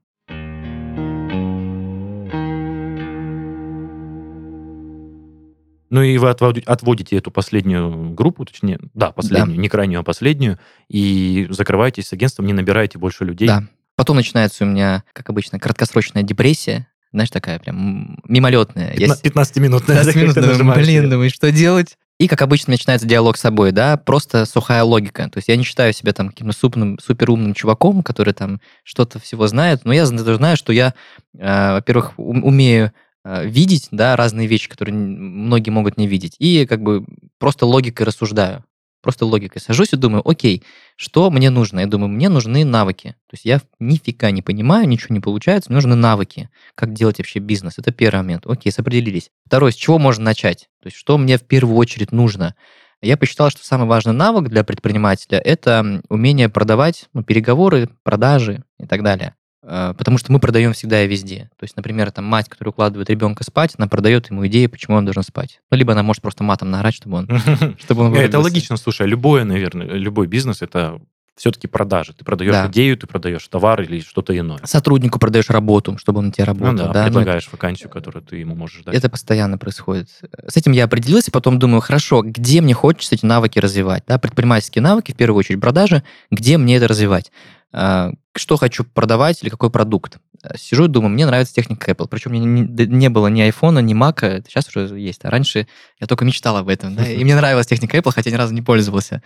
Ну 5.91 6.03
и 6.03 6.17
вы 6.19 6.31
отводи- 6.31 6.63
отводите 6.67 7.17
эту 7.17 7.31
последнюю 7.31 8.11
группу, 8.15 8.45
точнее, 8.45 8.79
да, 8.95 9.11
последнюю, 9.11 9.59
не 9.61 9.69
крайнюю, 9.69 10.01
а 10.01 10.03
последнюю, 10.05 10.59
и 10.89 11.47
закрываетесь 11.51 12.07
с 12.09 12.13
агентством, 12.13 12.47
не 12.47 12.53
набираете 12.53 12.99
больше 12.99 13.25
людей. 13.25 13.49
Да. 13.49 13.65
Потом 13.97 14.17
начинается 14.17 14.65
у 14.65 14.69
меня, 14.69 15.05
как 15.13 15.29
обычно, 15.29 15.59
краткосрочная 15.59 16.23
депрессия. 16.23 16.87
Знаешь, 17.13 17.31
такая 17.31 17.59
прям 17.59 18.19
мимолетная. 18.29 18.95
Я 18.97 19.15
с- 19.15 19.21
15-минутная. 19.21 19.97
15 19.97 20.17
минут, 20.17 20.35
думаю, 20.59 20.77
блин, 20.85 21.11
думаю, 21.11 21.31
что 21.31 21.51
делать? 21.51 21.99
И, 22.21 22.29
как 22.29 22.43
обычно, 22.43 22.71
начинается 22.73 23.07
диалог 23.09 23.37
с 23.37 23.41
собой, 23.41 23.73
да, 23.73 23.97
просто 23.97 24.45
сухая 24.47 24.85
логика. 24.85 25.25
То 25.31 25.39
есть 25.39 25.49
я 25.49 25.57
не 25.57 25.65
считаю 25.65 25.93
себя 25.93 26.13
там 26.13 26.29
каким-то 26.29 26.57
супным, 26.57 26.99
суперумным 27.01 27.55
чуваком, 27.55 28.03
который 28.03 28.33
там 28.35 28.61
что-то 28.85 29.19
всего 29.19 29.47
знает, 29.49 29.81
но 29.85 29.93
я 29.93 30.05
зна- 30.07 30.23
знаю, 30.35 30.57
что 30.57 30.73
я, 30.73 30.95
э, 31.37 31.73
во-первых, 31.73 32.13
ум- 32.19 32.45
умею 32.45 32.93
видеть, 33.25 33.89
да, 33.91 34.17
разные 34.17 34.47
вещи, 34.47 34.69
которые 34.69 34.95
многие 34.95 35.71
могут 35.71 35.97
не 35.97 36.07
видеть, 36.07 36.37
и 36.39 36.67
как 36.67 36.83
бы 36.83 37.05
просто 37.39 37.67
логикой 37.67 38.07
рассуждаю. 38.07 38.65
Просто 39.03 39.25
логикой 39.25 39.63
сажусь 39.63 39.95
и 39.95 39.97
думаю, 39.97 40.29
окей, 40.29 40.63
что 40.97 41.31
мне 41.31 41.49
нужно? 41.49 41.81
Я 41.81 41.87
думаю, 41.87 42.11
мне 42.11 42.29
нужны 42.29 42.67
навыки. 42.67 43.17
То 43.31 43.35
есть 43.35 43.47
я 43.47 43.63
нифига 43.79 44.31
не 44.31 44.43
понимаю, 44.43 44.87
ничего 44.87 45.15
не 45.15 45.21
получается, 45.21 45.71
мне 45.71 45.77
нужны 45.77 45.95
навыки. 45.95 46.51
Как 46.75 46.93
делать 46.93 47.17
вообще 47.19 47.39
бизнес? 47.39 47.79
Это 47.79 47.93
первый 47.93 48.19
момент. 48.19 48.47
Окей, 48.47 48.71
определились. 48.77 49.31
Второй, 49.47 49.73
с 49.73 49.77
чего 49.77 49.99
можно 49.99 50.25
начать? 50.25 50.69
То 50.83 50.89
есть 50.89 50.99
что 50.99 51.17
мне 51.17 51.39
в 51.39 51.43
первую 51.43 51.77
очередь 51.77 52.13
нужно? 52.13 52.55
Я 53.01 53.17
посчитал, 53.17 53.49
что 53.49 53.65
самый 53.65 53.89
важный 53.89 54.13
навык 54.13 54.49
для 54.49 54.65
предпринимателя– 54.65 55.39
это 55.45 56.03
умение 56.11 56.51
продавать, 56.51 57.09
ну, 57.15 57.23
переговоры, 57.23 57.89
продажи 58.03 58.63
и 58.79 58.87
так 58.87 59.03
далее. 59.03 59.35
Э, 59.63 59.95
потому 59.97 60.19
что 60.19 60.33
мы 60.33 60.39
продаем 60.39 60.73
всегда 60.73 61.03
и 61.03 61.09
везде. 61.09 61.51
То 61.59 61.65
есть, 61.65 61.77
например, 61.77 62.11
там 62.11 62.25
мать, 62.25 62.49
которая 62.49 62.73
укладывает 62.73 63.11
ребенка 63.11 63.45
спать, 63.45 63.75
она 63.77 63.89
продает 63.89 64.31
ему 64.31 64.47
идею, 64.47 64.71
почему 64.71 64.97
он 64.97 65.05
должен 65.05 65.23
спать. 65.23 65.61
Ну, 65.71 65.77
либо 65.77 65.93
она 65.93 66.03
может 66.03 66.23
просто 66.23 66.45
матом 66.45 66.71
наорать, 66.71 66.95
чтобы 66.95 67.19
он... 67.19 67.29
Чтобы 67.79 68.05
он 68.05 68.15
Это 68.15 68.39
логично, 68.39 68.77
слушай, 68.77 69.07
любое, 69.07 69.45
наверное, 69.45 69.87
любой 69.87 70.27
бизнес 70.27 70.63
это 70.63 71.01
все-таки 71.41 71.67
продажи. 71.69 72.13
Ты 72.13 72.23
продаешь 72.23 72.53
Да. 72.53 72.67
идею, 72.67 72.99
ты 72.99 73.07
продаешь 73.07 73.49
товар 73.49 73.81
или 73.81 74.01
что-то 74.01 74.39
иное. 74.39 74.59
Сотруднику 74.65 75.19
продаешь 75.19 75.49
работу, 75.49 75.97
чтобы 75.97 76.19
он 76.19 76.27
на 76.27 76.33
тебя 76.33 76.45
работал. 76.45 76.73
Ну 76.73 76.79
да, 76.79 76.93
да, 76.93 77.01
ну, 77.01 77.07
предлагаешь 77.07 77.49
вакансию, 77.51 77.89
которую 77.89 78.23
ты 78.23 78.37
ему 78.37 78.55
можешь 78.55 78.83
дать. 78.83 78.95
Это 78.95 79.09
постоянно 79.09 79.57
происходит. 79.57 80.11
С 80.47 80.59
этим 80.59 80.73
я 80.73 80.85
определился, 80.85 81.31
потом 81.31 81.59
думаю, 81.59 81.81
хорошо, 81.81 82.21
где 82.23 82.61
мне 82.61 82.75
хочется 82.75 83.15
эти 83.15 83.25
навыки 83.25 83.59
развивать? 83.59 84.05
Да? 84.07 84.19
Предпринимательские 84.19 84.83
навыки, 84.83 85.13
в 85.13 85.17
первую 85.17 85.39
очередь 85.39 85.63
продажи, 85.63 86.03
где 86.31 86.59
мне 86.59 86.77
это 86.77 86.89
развивать? 86.89 87.33
А, 87.73 88.11
Что 88.37 88.59
хочу 88.59 88.85
продавать 88.85 89.43
или 89.43 89.49
какой 89.49 89.71
продукт? 89.71 90.19
А, 90.43 90.59
Сижу 90.59 90.85
и 90.85 90.89
думаю, 90.89 91.09
мне 91.11 91.25
нравится 91.25 91.55
техника 91.55 91.91
Apple. 91.91 92.07
Причем 92.09 92.33
у 92.33 92.35
меня 92.35 92.45
не, 92.45 92.87
не 92.87 93.09
было 93.09 93.29
ни 93.29 93.41
айфона, 93.41 93.79
ни 93.79 93.95
мака, 93.95 94.27
это 94.27 94.51
сейчас 94.51 94.69
уже 94.69 94.99
есть. 94.99 95.25
А 95.25 95.31
раньше 95.31 95.67
я 96.01 96.07
только 96.07 96.27
мечтал 96.27 96.59
об 96.59 96.69
этом. 96.69 96.97
Да? 96.97 97.05
И 97.09 97.25
мне 97.25 97.35
нравилась 97.35 97.67
техника 97.67 97.97
Apple, 97.97 98.13
хотя 98.13 98.31
ни 98.31 98.35
разу 98.35 98.53
не 98.53 98.61
пользовался. 98.61 99.23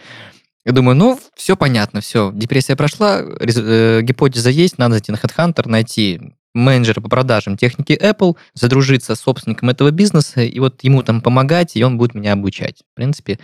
Я 0.65 0.73
думаю, 0.73 0.97
ну, 0.97 1.21
все 1.35 1.57
понятно, 1.57 2.01
все, 2.01 2.33
депрессия 2.35 2.75
прошла, 2.75 3.21
э, 3.21 4.01
гипотеза 4.03 4.49
есть, 4.49 4.79
надо 4.79 4.95
зайти 4.95 5.13
на 5.13 5.17
HeadHunter, 5.17 5.69
найти 5.69 6.35
менеджера 6.55 7.01
по 7.03 7.09
продажам 7.09 7.59
техники 7.59 7.93
Apple, 7.93 8.37
задружиться 8.55 9.15
с 9.15 9.21
собственником 9.21 9.69
этого 9.69 9.91
бизнеса, 9.91 10.43
и 10.43 10.59
вот 10.61 10.83
ему 10.83 11.03
там 11.03 11.21
помогать, 11.21 11.77
и 11.77 11.85
он 11.85 11.99
будет 11.99 12.15
меня 12.15 12.33
обучать. 12.33 12.83
В 12.93 12.95
принципе, 12.95 13.39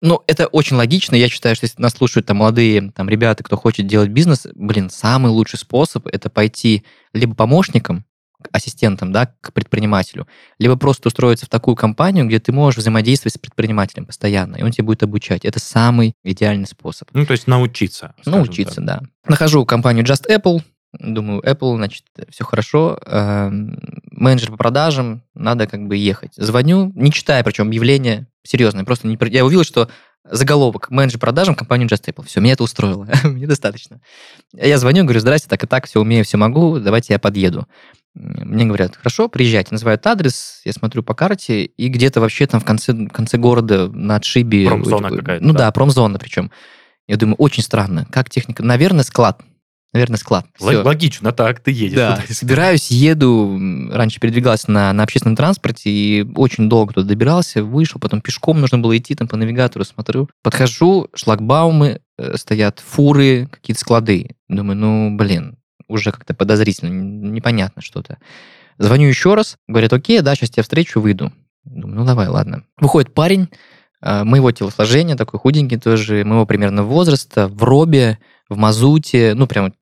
ну, 0.00 0.22
это 0.28 0.46
очень 0.46 0.76
логично. 0.76 1.16
Я 1.16 1.28
считаю, 1.28 1.56
что 1.56 1.64
если 1.64 1.82
нас 1.82 1.92
слушают 1.92 2.26
там 2.26 2.38
молодые 2.38 2.92
там, 2.92 3.08
ребята, 3.08 3.42
кто 3.42 3.56
хочет 3.56 3.86
делать 3.86 4.10
бизнес, 4.10 4.46
блин, 4.54 4.90
самый 4.90 5.30
лучший 5.30 5.58
способ– 5.58 6.06
это 6.12 6.30
пойти 6.30 6.84
либо 7.12 7.34
помощником, 7.34 8.04
ассистентом, 8.52 9.12
да, 9.12 9.34
к 9.40 9.52
предпринимателю, 9.52 10.26
либо 10.58 10.76
просто 10.76 11.08
устроиться 11.08 11.46
в 11.46 11.48
такую 11.48 11.76
компанию, 11.76 12.26
где 12.26 12.38
ты 12.38 12.52
можешь 12.52 12.78
взаимодействовать 12.78 13.34
с 13.34 13.38
предпринимателем 13.38 14.06
постоянно, 14.06 14.56
и 14.56 14.62
он 14.62 14.70
тебя 14.70 14.84
будет 14.84 15.02
обучать. 15.02 15.44
Это 15.44 15.58
самый 15.60 16.14
идеальный 16.24 16.66
способ. 16.66 17.08
Ну, 17.12 17.26
то 17.26 17.32
есть 17.32 17.46
научиться. 17.46 18.14
Научиться, 18.24 18.76
так. 18.76 18.84
да. 18.84 19.00
Нахожу 19.26 19.64
компанию 19.66 20.04
Just 20.04 20.28
Apple, 20.30 20.62
думаю, 20.92 21.40
Apple, 21.42 21.76
значит, 21.76 22.04
все 22.30 22.44
хорошо. 22.44 22.98
Эм, 23.06 23.78
Менеджер 24.10 24.50
по 24.50 24.56
продажам, 24.56 25.22
надо 25.34 25.66
как 25.66 25.86
бы 25.86 25.96
ехать. 25.96 26.32
Звоню, 26.36 26.92
не 26.94 27.12
читая, 27.12 27.44
причем 27.44 27.68
объявление 27.68 28.26
серьезное, 28.42 28.84
просто 28.84 29.06
не, 29.06 29.18
я 29.30 29.44
увидел, 29.44 29.64
что 29.64 29.88
заголовок 30.24 30.90
менеджер 30.90 31.18
продажам 31.18 31.54
компанию 31.54 31.88
Just 31.88 32.04
Apple. 32.08 32.26
Все, 32.26 32.40
меня 32.40 32.54
это 32.54 32.62
устроило, 32.62 33.06
мне 33.24 33.46
достаточно. 33.46 34.00
Я 34.52 34.78
звоню, 34.78 35.04
говорю, 35.04 35.20
здрасте, 35.20 35.48
так 35.48 35.62
и 35.64 35.66
так, 35.66 35.86
все 35.86 36.00
умею, 36.00 36.24
все 36.24 36.36
могу, 36.36 36.78
давайте 36.78 37.12
я 37.12 37.18
подъеду. 37.18 37.66
Мне 38.14 38.64
говорят, 38.64 38.96
хорошо, 38.96 39.28
приезжайте, 39.28 39.68
называют 39.72 40.06
адрес, 40.06 40.60
я 40.64 40.72
смотрю 40.72 41.02
по 41.02 41.14
карте, 41.14 41.64
и 41.64 41.88
где-то 41.88 42.20
вообще 42.20 42.46
там 42.46 42.60
в 42.60 42.64
конце, 42.64 42.92
в 42.92 43.08
конце 43.08 43.38
города 43.38 43.88
на 43.88 44.16
отшибе... 44.16 44.66
Промзона 44.66 45.10
какая-то, 45.10 45.44
Ну 45.44 45.52
да? 45.52 45.58
да, 45.58 45.72
промзона 45.72 46.18
причем. 46.18 46.50
Я 47.06 47.16
думаю, 47.16 47.36
очень 47.36 47.62
странно, 47.62 48.06
как 48.10 48.28
техника... 48.28 48.64
Наверное, 48.64 49.04
склад. 49.04 49.40
Наверное, 49.92 50.18
склад. 50.18 50.46
Л-. 50.60 50.84
Логично, 50.84 51.32
так, 51.32 51.60
ты 51.60 51.70
едешь. 51.70 51.96
Да, 51.96 52.16
туда. 52.16 52.34
собираюсь, 52.34 52.90
еду. 52.90 53.58
Раньше 53.90 54.20
передвигался 54.20 54.70
на, 54.70 54.92
на 54.92 55.02
общественном 55.02 55.36
транспорте 55.36 55.88
и 55.90 56.26
очень 56.34 56.68
долго 56.68 56.92
туда 56.92 57.06
добирался, 57.08 57.64
вышел, 57.64 57.98
потом 57.98 58.20
пешком 58.20 58.60
нужно 58.60 58.78
было 58.78 58.96
идти, 58.98 59.14
там 59.14 59.28
по 59.28 59.36
навигатору 59.36 59.84
смотрю. 59.84 60.28
Подхожу, 60.42 61.08
шлагбаумы 61.14 62.00
э, 62.18 62.36
стоят, 62.36 62.82
фуры, 62.86 63.48
какие-то 63.50 63.80
склады. 63.80 64.36
Думаю, 64.48 64.76
ну, 64.76 65.16
блин, 65.16 65.57
уже 65.88 66.12
как-то 66.12 66.34
подозрительно, 66.34 66.90
непонятно 66.90 67.82
что-то. 67.82 68.18
Звоню 68.78 69.08
еще 69.08 69.34
раз, 69.34 69.58
говорят, 69.66 69.92
окей, 69.92 70.20
да, 70.20 70.34
сейчас 70.34 70.50
тебя 70.50 70.62
встречу, 70.62 71.00
выйду. 71.00 71.32
Думаю, 71.64 72.00
ну, 72.00 72.04
давай, 72.04 72.28
ладно. 72.28 72.64
Выходит 72.78 73.12
парень, 73.12 73.48
э, 74.00 74.24
моего 74.24 74.52
телосложения, 74.52 75.16
такой 75.16 75.40
худенький 75.40 75.78
тоже, 75.78 76.24
моего 76.24 76.46
примерно 76.46 76.84
возраста, 76.84 77.48
в 77.48 77.62
робе, 77.62 78.18
в 78.48 78.56
мазуте, 78.56 79.34
ну, 79.34 79.46
прям 79.46 79.72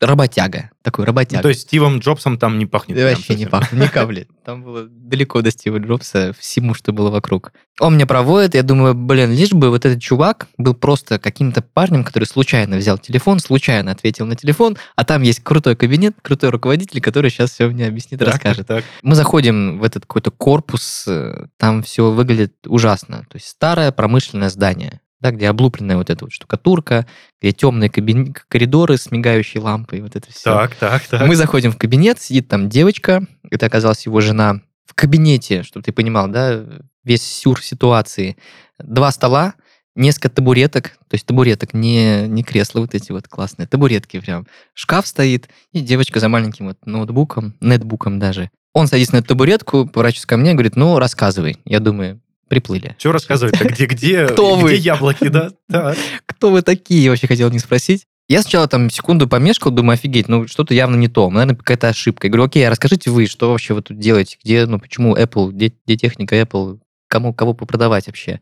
работяга, 0.00 0.70
такой 0.82 1.02
Ну, 1.02 1.06
работяга. 1.06 1.42
то 1.42 1.48
есть 1.48 1.62
Стивом 1.62 1.98
Джобсом 1.98 2.38
там 2.38 2.58
не 2.58 2.66
пахнет. 2.66 2.96
Да 2.96 3.04
вообще 3.08 3.34
не 3.34 3.46
пахло, 3.46 3.76
ни 3.76 3.86
капли. 3.86 4.28
Там 4.44 4.62
было 4.62 4.84
далеко 4.86 5.40
до 5.40 5.50
Стива 5.50 5.78
Джобса, 5.78 6.34
всему, 6.38 6.74
что 6.74 6.92
было 6.92 7.08
вокруг. 7.08 7.52
Он 7.80 7.94
меня 7.94 8.06
проводит, 8.06 8.54
я 8.54 8.62
думаю, 8.62 8.94
блин, 8.94 9.32
лишь 9.32 9.52
бы 9.52 9.70
вот 9.70 9.86
этот 9.86 10.02
чувак 10.02 10.48
был 10.58 10.74
просто 10.74 11.18
каким-то 11.18 11.62
парнем, 11.62 12.04
который 12.04 12.24
случайно 12.24 12.76
взял 12.76 12.98
телефон, 12.98 13.38
случайно 13.38 13.90
ответил 13.92 14.26
на 14.26 14.36
телефон, 14.36 14.76
а 14.96 15.04
там 15.06 15.22
есть 15.22 15.42
крутой 15.42 15.76
кабинет, 15.76 16.14
крутой 16.20 16.50
руководитель, 16.50 17.00
который 17.00 17.30
сейчас 17.30 17.52
все 17.52 17.68
мне 17.68 17.86
объяснит, 17.86 18.20
Так, 18.20 18.28
расскажет. 18.28 18.66
так, 18.66 18.82
так. 18.82 18.84
Мы 19.02 19.14
заходим 19.14 19.78
в 19.78 19.82
этот 19.84 20.04
какой-то 20.04 20.30
корпус, 20.30 21.04
э, 21.08 21.46
там 21.56 21.82
все 21.82 22.10
выглядит 22.10 22.52
ужасно. 22.66 23.20
То 23.30 23.36
есть 23.36 23.48
старое 23.48 23.92
промышленное 23.92 24.50
здание, 24.50 25.00
да, 25.24 25.30
где 25.30 25.48
облупленная 25.48 25.96
вот 25.96 26.10
эта 26.10 26.26
вот 26.26 26.32
штукатурка, 26.32 27.06
где 27.40 27.52
темные 27.52 27.88
кабин- 27.88 28.36
коридоры 28.48 28.98
с 28.98 29.10
мигающей 29.10 29.58
лампой, 29.58 30.02
вот 30.02 30.16
это 30.16 30.30
все. 30.30 30.44
Так, 30.44 30.74
так, 30.74 31.02
так. 31.06 31.26
Мы 31.26 31.34
заходим 31.34 31.72
в 31.72 31.78
кабинет, 31.78 32.20
сидит 32.20 32.48
там 32.48 32.68
девочка, 32.68 33.26
это 33.50 33.64
оказалась 33.64 34.04
его 34.04 34.20
жена. 34.20 34.60
В 34.84 34.92
кабинете, 34.92 35.62
чтобы 35.62 35.82
ты 35.82 35.92
понимал, 35.92 36.28
да, 36.28 36.62
весь 37.04 37.22
сюр 37.22 37.62
ситуации. 37.62 38.36
Два 38.78 39.10
стола, 39.12 39.54
несколько 39.96 40.28
табуреток, 40.28 40.90
то 41.08 41.14
есть 41.14 41.24
табуреток, 41.24 41.72
не, 41.72 42.28
не 42.28 42.42
кресла 42.42 42.80
вот 42.80 42.94
эти 42.94 43.10
вот 43.10 43.26
классные, 43.26 43.66
табуретки 43.66 44.20
прям. 44.20 44.46
Шкаф 44.74 45.06
стоит, 45.06 45.48
и 45.72 45.80
девочка 45.80 46.20
за 46.20 46.28
маленьким 46.28 46.66
вот 46.66 46.76
ноутбуком, 46.84 47.54
нетбуком 47.62 48.18
даже. 48.18 48.50
Он 48.74 48.88
садится 48.88 49.14
на 49.14 49.22
табуретку, 49.22 49.86
поворачивается 49.86 50.28
ко 50.28 50.36
мне 50.36 50.50
и 50.50 50.54
говорит, 50.54 50.76
ну, 50.76 50.98
рассказывай. 50.98 51.56
Я 51.64 51.80
думаю, 51.80 52.20
приплыли. 52.48 52.94
Что 52.98 53.12
рассказывать-то? 53.12 53.64
Где, 53.68 53.86
где, 53.86 54.26
Кто 54.28 54.54
где 54.56 54.62
вы? 54.62 54.74
яблоки, 54.74 55.28
да? 55.28 55.50
Так. 55.68 55.96
кто 56.26 56.50
вы 56.50 56.62
такие, 56.62 57.02
я 57.04 57.10
вообще 57.10 57.26
хотел 57.26 57.50
них 57.50 57.60
спросить. 57.60 58.06
Я 58.28 58.40
сначала 58.42 58.66
там 58.68 58.88
секунду 58.90 59.28
помешкал, 59.28 59.70
думаю, 59.72 59.94
офигеть, 59.94 60.28
ну 60.28 60.46
что-то 60.48 60.72
явно 60.72 60.96
не 60.96 61.08
то, 61.08 61.28
наверное, 61.30 61.56
какая-то 61.56 61.88
ошибка. 61.88 62.26
Я 62.26 62.30
говорю, 62.30 62.44
окей, 62.44 62.66
а 62.66 62.70
расскажите 62.70 63.10
вы, 63.10 63.26
что 63.26 63.50
вообще 63.50 63.74
вы 63.74 63.82
тут 63.82 63.98
делаете, 63.98 64.38
где, 64.42 64.64
ну 64.66 64.78
почему 64.78 65.14
Apple, 65.14 65.50
где, 65.52 65.72
где 65.86 65.96
техника 65.96 66.34
Apple, 66.40 66.78
кому, 67.08 67.34
кого 67.34 67.52
продавать 67.52 68.06
вообще? 68.06 68.40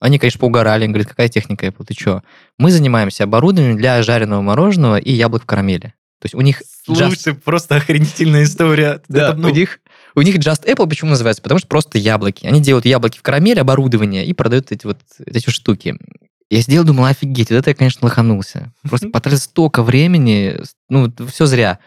Они, 0.00 0.18
конечно, 0.18 0.38
поугорали, 0.38 0.84
они 0.84 0.92
говорят, 0.92 1.08
какая 1.10 1.28
техника 1.28 1.66
Apple, 1.66 1.84
ты 1.84 1.92
что? 1.94 2.22
Мы 2.56 2.70
занимаемся 2.70 3.24
оборудованием 3.24 3.76
для 3.76 4.00
жареного 4.02 4.40
мороженого 4.40 4.96
и 4.96 5.12
яблок 5.12 5.42
в 5.42 5.46
карамели. 5.46 5.92
То 6.20 6.24
есть 6.24 6.34
у 6.34 6.40
них 6.40 6.62
just- 6.88 6.94
Слушай, 7.10 7.34
просто 7.34 7.76
охренительная 7.76 8.44
история. 8.44 9.02
да, 9.08 9.30
Это, 9.30 9.36
ну, 9.38 9.48
у 9.48 9.50
них 9.52 9.80
у 10.18 10.22
них 10.22 10.36
Just 10.36 10.66
Apple 10.66 10.88
почему 10.88 11.10
называется? 11.10 11.42
Потому 11.42 11.58
что 11.58 11.68
просто 11.68 11.98
яблоки. 11.98 12.46
Они 12.46 12.60
делают 12.60 12.86
яблоки 12.86 13.18
в 13.18 13.22
карамель, 13.22 13.60
оборудование, 13.60 14.26
и 14.26 14.32
продают 14.32 14.72
эти 14.72 14.86
вот 14.86 14.98
эти 15.24 15.50
штуки. 15.50 15.96
Я 16.50 16.62
сидел, 16.62 16.84
думал, 16.84 17.04
офигеть, 17.04 17.50
вот 17.50 17.56
это 17.56 17.70
я, 17.70 17.74
конечно, 17.74 18.06
лоханулся. 18.06 18.72
Просто 18.88 19.08
потратил 19.08 19.38
столько 19.38 19.82
времени, 19.82 20.60
ну, 20.88 21.12
все 21.30 21.46
зря. 21.46 21.78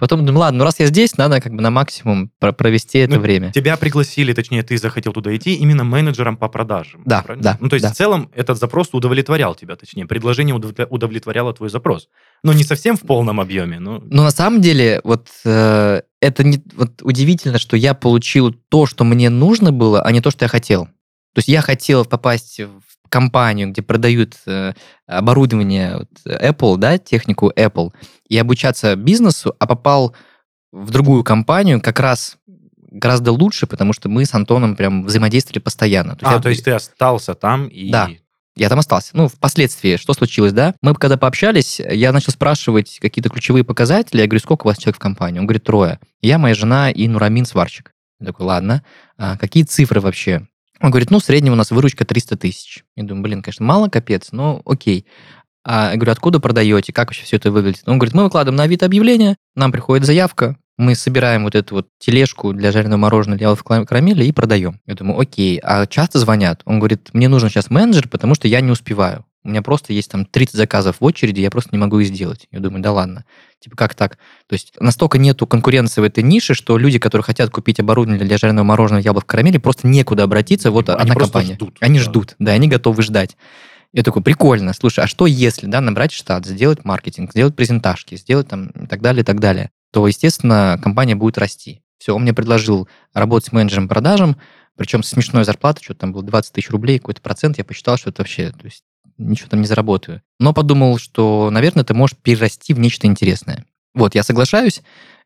Потом 0.00 0.24
думаю, 0.24 0.40
ладно, 0.40 0.58
ну 0.60 0.64
раз 0.64 0.80
я 0.80 0.86
здесь, 0.86 1.16
надо 1.18 1.40
как 1.42 1.52
бы 1.54 1.60
на 1.62 1.70
максимум 1.70 2.30
про- 2.40 2.52
провести 2.52 2.98
это 2.98 3.16
Ну, 3.16 3.20
время. 3.20 3.52
Тебя 3.52 3.76
пригласили, 3.76 4.32
точнее, 4.32 4.62
ты 4.62 4.78
захотел 4.78 5.12
туда 5.12 5.36
идти 5.36 5.54
именно 5.54 5.84
менеджером 5.84 6.36
по 6.38 6.48
продажам. 6.48 7.02
Да, 7.04 7.22
правильно? 7.22 7.44
да, 7.44 7.58
Ну, 7.60 7.68
то 7.68 7.74
есть 7.74 7.84
да. 7.84 7.92
в 7.92 7.96
целом 7.96 8.30
этот 8.34 8.58
запрос 8.58 8.88
удовлетворял 8.92 9.54
тебя, 9.54 9.76
точнее, 9.76 10.06
предложение 10.06 10.56
удовлетворя- 10.56 10.86
удовлетворяло 10.88 11.52
твой 11.52 11.68
запрос. 11.68 12.08
Но 12.42 12.52
не 12.54 12.64
совсем 12.64 12.96
в 12.96 13.02
полном 13.02 13.38
объеме, 13.40 13.78
но... 13.78 13.98
Но 14.02 14.22
на 14.24 14.30
самом 14.30 14.62
деле, 14.62 15.02
вот 15.04 15.28
э, 15.44 16.00
это 16.20 16.44
не 16.44 16.62
вот 16.74 17.02
удивительно, 17.02 17.58
что 17.58 17.76
я 17.76 17.92
получил 17.92 18.54
то, 18.70 18.86
что 18.86 19.04
мне 19.04 19.28
нужно 19.28 19.70
было, 19.70 20.00
а 20.02 20.10
не 20.12 20.22
то, 20.22 20.30
что 20.30 20.46
я 20.46 20.48
хотел. 20.48 20.86
То 20.86 21.38
есть 21.38 21.48
я 21.48 21.60
хотел 21.60 22.04
попасть 22.06 22.58
в 22.58 22.89
компанию, 23.10 23.68
где 23.70 23.82
продают 23.82 24.36
э, 24.46 24.72
оборудование 25.06 26.06
Apple, 26.26 26.76
да, 26.78 26.96
технику 26.98 27.52
Apple, 27.54 27.90
и 28.28 28.38
обучаться 28.38 28.96
бизнесу, 28.96 29.54
а 29.58 29.66
попал 29.66 30.14
в 30.72 30.90
другую 30.90 31.24
компанию 31.24 31.80
как 31.82 32.00
раз 32.00 32.36
гораздо 32.90 33.32
лучше, 33.32 33.66
потому 33.66 33.92
что 33.92 34.08
мы 34.08 34.24
с 34.24 34.34
Антоном 34.34 34.76
прям 34.76 35.04
взаимодействовали 35.04 35.58
постоянно. 35.60 36.16
а, 36.22 36.34
я- 36.34 36.40
то 36.40 36.48
есть 36.48 36.64
ты 36.64 36.70
остался 36.72 37.34
там 37.34 37.68
и... 37.68 37.90
Да. 37.90 38.08
я 38.56 38.68
там 38.68 38.78
остался. 38.78 39.10
Ну, 39.14 39.28
впоследствии, 39.28 39.96
что 39.96 40.12
случилось, 40.12 40.52
да? 40.52 40.74
Мы 40.82 40.94
когда 40.94 41.16
пообщались, 41.16 41.80
я 41.80 42.12
начал 42.12 42.32
спрашивать 42.32 42.98
какие-то 43.00 43.28
ключевые 43.30 43.64
показатели. 43.64 44.20
Я 44.20 44.26
говорю, 44.26 44.40
сколько 44.40 44.66
у 44.66 44.68
вас 44.68 44.78
человек 44.78 44.96
в 44.96 45.00
компании? 45.00 45.38
Он 45.38 45.46
говорит, 45.46 45.64
трое. 45.64 46.00
Я, 46.20 46.38
моя 46.38 46.54
жена 46.54 46.90
и 46.90 47.06
Нурамин 47.08 47.44
сварщик. 47.46 47.92
Я 48.20 48.26
такой, 48.26 48.46
ладно. 48.46 48.82
А 49.16 49.36
какие 49.38 49.62
цифры 49.62 50.00
вообще? 50.00 50.46
Он 50.80 50.90
говорит, 50.90 51.10
ну, 51.10 51.18
в 51.18 51.24
среднем 51.24 51.52
у 51.52 51.56
нас 51.56 51.70
выручка 51.70 52.04
300 52.04 52.36
тысяч. 52.36 52.84
Я 52.96 53.04
думаю, 53.04 53.22
блин, 53.22 53.42
конечно, 53.42 53.64
мало, 53.64 53.88
капец, 53.88 54.28
но 54.32 54.62
окей. 54.64 55.06
А 55.62 55.90
я 55.90 55.96
говорю, 55.96 56.12
откуда 56.12 56.40
продаете, 56.40 56.92
как 56.92 57.08
вообще 57.08 57.24
все 57.24 57.36
это 57.36 57.50
выглядит? 57.50 57.82
Он 57.86 57.98
говорит, 57.98 58.14
мы 58.14 58.24
выкладываем 58.24 58.56
на 58.56 58.62
Авито 58.62 58.86
объявление, 58.86 59.36
нам 59.54 59.72
приходит 59.72 60.06
заявка, 60.06 60.56
мы 60.78 60.94
собираем 60.94 61.44
вот 61.44 61.54
эту 61.54 61.74
вот 61.74 61.88
тележку 61.98 62.54
для 62.54 62.72
жареного 62.72 62.98
мороженого 62.98 63.38
для 63.38 63.84
карамели 63.84 64.24
и 64.24 64.32
продаем. 64.32 64.80
Я 64.86 64.94
думаю, 64.94 65.20
окей, 65.20 65.60
а 65.62 65.86
часто 65.86 66.18
звонят? 66.18 66.62
Он 66.64 66.78
говорит, 66.78 67.10
мне 67.12 67.28
нужен 67.28 67.50
сейчас 67.50 67.68
менеджер, 67.68 68.08
потому 68.08 68.34
что 68.34 68.48
я 68.48 68.62
не 68.62 68.70
успеваю. 68.70 69.26
У 69.42 69.48
меня 69.48 69.62
просто 69.62 69.92
есть 69.94 70.10
там 70.10 70.26
30 70.26 70.54
заказов 70.54 71.00
в 71.00 71.04
очереди, 71.04 71.40
я 71.40 71.50
просто 71.50 71.70
не 71.72 71.78
могу 71.78 71.98
их 71.98 72.08
сделать. 72.08 72.46
Я 72.50 72.60
думаю, 72.60 72.82
да 72.82 72.92
ладно. 72.92 73.24
Типа, 73.58 73.76
как 73.76 73.94
так? 73.94 74.18
То 74.46 74.52
есть 74.52 74.74
настолько 74.78 75.16
нету 75.16 75.46
конкуренции 75.46 76.02
в 76.02 76.04
этой 76.04 76.22
нише, 76.22 76.52
что 76.52 76.76
люди, 76.76 76.98
которые 76.98 77.24
хотят 77.24 77.50
купить 77.50 77.80
оборудование 77.80 78.24
для 78.24 78.36
жареного 78.36 78.64
мороженого 78.64 79.02
яблок 79.02 79.24
в 79.24 79.26
карамели, 79.26 79.56
просто 79.56 79.86
некуда 79.86 80.24
обратиться. 80.24 80.70
Вот 80.70 80.90
Они 80.90 81.00
одна 81.00 81.14
компания. 81.14 81.54
ждут, 81.54 81.76
они 81.80 81.98
да. 81.98 82.04
ждут, 82.04 82.34
да, 82.38 82.52
они 82.52 82.68
готовы 82.68 83.02
ждать. 83.02 83.36
Я 83.92 84.02
такой, 84.02 84.22
прикольно, 84.22 84.72
слушай, 84.72 85.02
а 85.02 85.06
что 85.06 85.26
если, 85.26 85.66
да, 85.66 85.80
набрать 85.80 86.12
штат, 86.12 86.46
сделать 86.46 86.84
маркетинг, 86.84 87.32
сделать 87.32 87.56
презентажки, 87.56 88.16
сделать 88.16 88.46
там 88.46 88.68
и 88.68 88.86
так 88.86 89.00
далее, 89.00 89.22
и 89.22 89.24
так 89.24 89.40
далее, 89.40 89.70
то, 89.90 90.06
естественно, 90.06 90.78
компания 90.80 91.16
будет 91.16 91.38
расти. 91.38 91.82
Все, 91.98 92.14
он 92.14 92.22
мне 92.22 92.32
предложил 92.32 92.88
работать 93.14 93.48
с 93.48 93.52
менеджером 93.52 93.88
продажам, 93.88 94.36
причем 94.76 95.02
с 95.02 95.08
смешной 95.08 95.44
зарплатой, 95.44 95.82
что-то 95.82 96.00
там 96.00 96.12
было 96.12 96.22
20 96.22 96.52
тысяч 96.52 96.70
рублей, 96.70 96.98
какой-то 96.98 97.20
процент, 97.20 97.58
я 97.58 97.64
посчитал, 97.64 97.96
что 97.96 98.10
это 98.10 98.22
вообще, 98.22 98.50
то 98.50 98.64
есть 98.64 98.84
ничего 99.20 99.48
там 99.48 99.60
не 99.60 99.66
заработаю. 99.66 100.22
Но 100.38 100.52
подумал, 100.52 100.98
что, 100.98 101.48
наверное, 101.50 101.82
это 101.82 101.94
может 101.94 102.18
перерасти 102.18 102.74
в 102.74 102.78
нечто 102.80 103.06
интересное. 103.06 103.64
Вот, 103.94 104.14
я 104.14 104.22
соглашаюсь, 104.22 104.82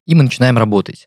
и 0.06 0.14
мы 0.14 0.22
начинаем 0.24 0.58
работать. 0.58 1.06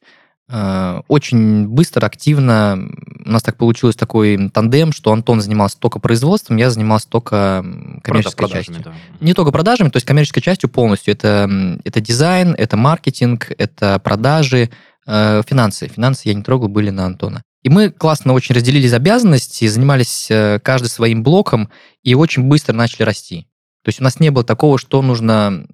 Э, 0.49 1.01
Очень 1.09 1.67
быстро, 1.67 2.05
активно. 2.05 2.79
У 3.25 3.29
нас 3.29 3.43
так 3.43 3.57
получилось 3.57 3.95
такой 3.97 4.49
тандем, 4.49 4.93
что 4.93 5.11
Антон 5.11 5.41
занимался 5.41 5.77
только 5.77 5.99
производством, 5.99 6.55
я 6.57 6.69
занимался 6.69 7.09
только 7.09 7.65
коммерческой 8.03 8.45
Прода- 8.47 8.53
частью. 8.53 8.81
да. 8.83 8.93
Не 9.19 9.33
только 9.33 9.51
продажами, 9.51 9.89
то 9.89 9.97
есть 9.97 10.05
коммерческой 10.07 10.41
частью 10.41 10.69
полностью. 10.69 11.13
Это, 11.13 11.79
это 11.83 11.99
дизайн, 11.99 12.55
это 12.57 12.77
маркетинг, 12.77 13.51
это 13.57 13.99
продажи, 13.99 14.69
э, 15.05 15.41
финансы. 15.45 15.87
Финансы 15.89 16.29
я 16.29 16.33
не 16.33 16.43
трогал, 16.43 16.69
были 16.69 16.91
на 16.91 17.05
Антона. 17.05 17.43
И 17.63 17.69
мы 17.69 17.89
классно 17.89 18.33
очень 18.33 18.55
разделились 18.55 18.93
обязанности, 18.93 19.67
занимались 19.67 20.27
э, 20.29 20.59
каждый 20.63 20.87
своим 20.87 21.23
блоком 21.23 21.69
и 22.03 22.15
очень 22.15 22.43
быстро 22.43 22.73
начали 22.73 23.03
расти. 23.03 23.47
То 23.83 23.89
есть 23.89 23.99
у 23.99 24.03
нас 24.03 24.19
не 24.19 24.29
было 24.29 24.43
такого, 24.43 24.77
что 24.77 25.01
нужно... 25.01 25.65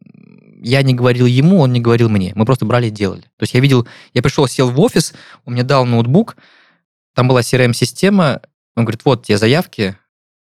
Я 0.62 0.82
не 0.82 0.94
говорил 0.94 1.26
ему, 1.26 1.60
он 1.60 1.74
не 1.74 1.82
говорил 1.82 2.10
мне. 2.10 2.32
Мы 2.36 2.46
просто 2.46 2.66
брали 2.66 2.88
и 2.88 2.92
делали. 2.92 3.22
То 3.22 3.44
есть 3.44 3.54
я 3.54 3.60
видел, 3.60 3.86
я 4.14 4.22
пришел, 4.22 4.48
сел 4.48 4.70
в 4.70 4.80
офис, 4.80 5.14
он 5.46 5.54
мне 5.54 5.64
дал 5.64 5.86
ноутбук, 5.86 6.38
там 7.16 7.28
была 7.28 7.42
CRM-система, 7.42 8.42
он 8.76 8.86
говорит, 8.86 9.02
вот 9.04 9.26
тебе 9.26 9.38
заявки, 9.38 9.98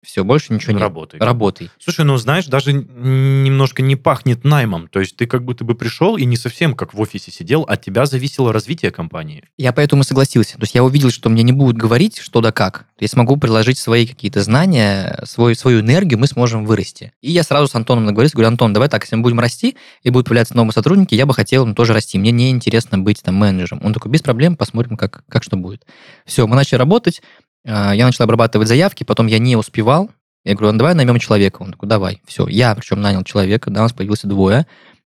все, 0.05 0.23
больше 0.23 0.53
ничего 0.53 0.73
нет. 0.73 0.81
Работай. 0.81 1.19
Работай. 1.19 1.69
Слушай, 1.79 2.05
ну 2.05 2.17
знаешь, 2.17 2.45
даже 2.45 2.73
немножко 2.73 3.81
не 3.81 3.95
пахнет 3.95 4.43
наймом. 4.43 4.87
То 4.87 4.99
есть 4.99 5.15
ты 5.17 5.25
как 5.25 5.43
будто 5.43 5.65
бы 5.65 5.75
пришел 5.75 6.17
и 6.17 6.25
не 6.25 6.37
совсем 6.37 6.75
как 6.75 6.93
в 6.93 6.99
офисе 6.99 7.31
сидел, 7.31 7.63
от 7.63 7.81
тебя 7.81 8.05
зависело 8.05 8.53
развитие 8.53 8.91
компании. 8.91 9.43
Я 9.57 9.73
поэтому 9.73 10.03
и 10.03 10.05
согласился. 10.05 10.57
То 10.57 10.63
есть 10.63 10.75
я 10.75 10.83
увидел, 10.83 11.09
что 11.09 11.29
мне 11.29 11.43
не 11.43 11.51
будут 11.51 11.77
говорить, 11.77 12.17
что 12.19 12.41
да 12.41 12.51
как. 12.51 12.85
Я 12.99 13.07
смогу 13.07 13.37
приложить 13.37 13.77
свои 13.77 14.07
какие-то 14.07 14.41
знания, 14.41 15.19
свою, 15.25 15.55
свою 15.55 15.81
энергию, 15.81 16.19
мы 16.19 16.27
сможем 16.27 16.65
вырасти. 16.65 17.11
И 17.21 17.31
я 17.31 17.43
сразу 17.43 17.67
с 17.67 17.75
Антоном 17.75 18.05
наговорился, 18.05 18.35
говорю, 18.35 18.49
Антон, 18.49 18.73
давай 18.73 18.89
так, 18.89 19.03
если 19.03 19.15
мы 19.15 19.23
будем 19.23 19.39
расти, 19.39 19.75
и 20.03 20.09
будут 20.09 20.27
появляться 20.27 20.55
новые 20.55 20.73
сотрудники, 20.73 21.15
я 21.15 21.25
бы 21.25 21.33
хотел 21.33 21.65
им 21.65 21.75
тоже 21.75 21.93
расти. 21.93 22.17
Мне 22.17 22.31
не 22.31 22.51
интересно 22.51 22.97
быть 22.97 23.21
там 23.21 23.35
менеджером. 23.35 23.81
Он 23.83 23.93
такой, 23.93 24.11
без 24.11 24.21
проблем, 24.21 24.55
посмотрим, 24.55 24.97
как, 24.97 25.23
как 25.29 25.43
что 25.43 25.57
будет. 25.57 25.85
Все, 26.25 26.47
мы 26.47 26.55
начали 26.55 26.77
работать, 26.77 27.21
я 27.65 28.05
начал 28.05 28.23
обрабатывать 28.23 28.67
заявки, 28.67 29.03
потом 29.03 29.27
я 29.27 29.39
не 29.39 29.55
успевал. 29.55 30.09
Я 30.43 30.53
говорю, 30.53 30.73
ну 30.73 30.77
давай 30.79 30.93
наймем 30.93 31.17
человека. 31.19 31.61
Он 31.63 31.71
такой, 31.71 31.89
давай. 31.89 32.21
Все, 32.25 32.47
я 32.47 32.75
причем 32.75 33.01
нанял 33.01 33.23
человека, 33.23 33.71
да, 33.71 33.79
у 33.81 33.83
нас 33.83 33.93
появился 33.93 34.27
двое. 34.27 34.67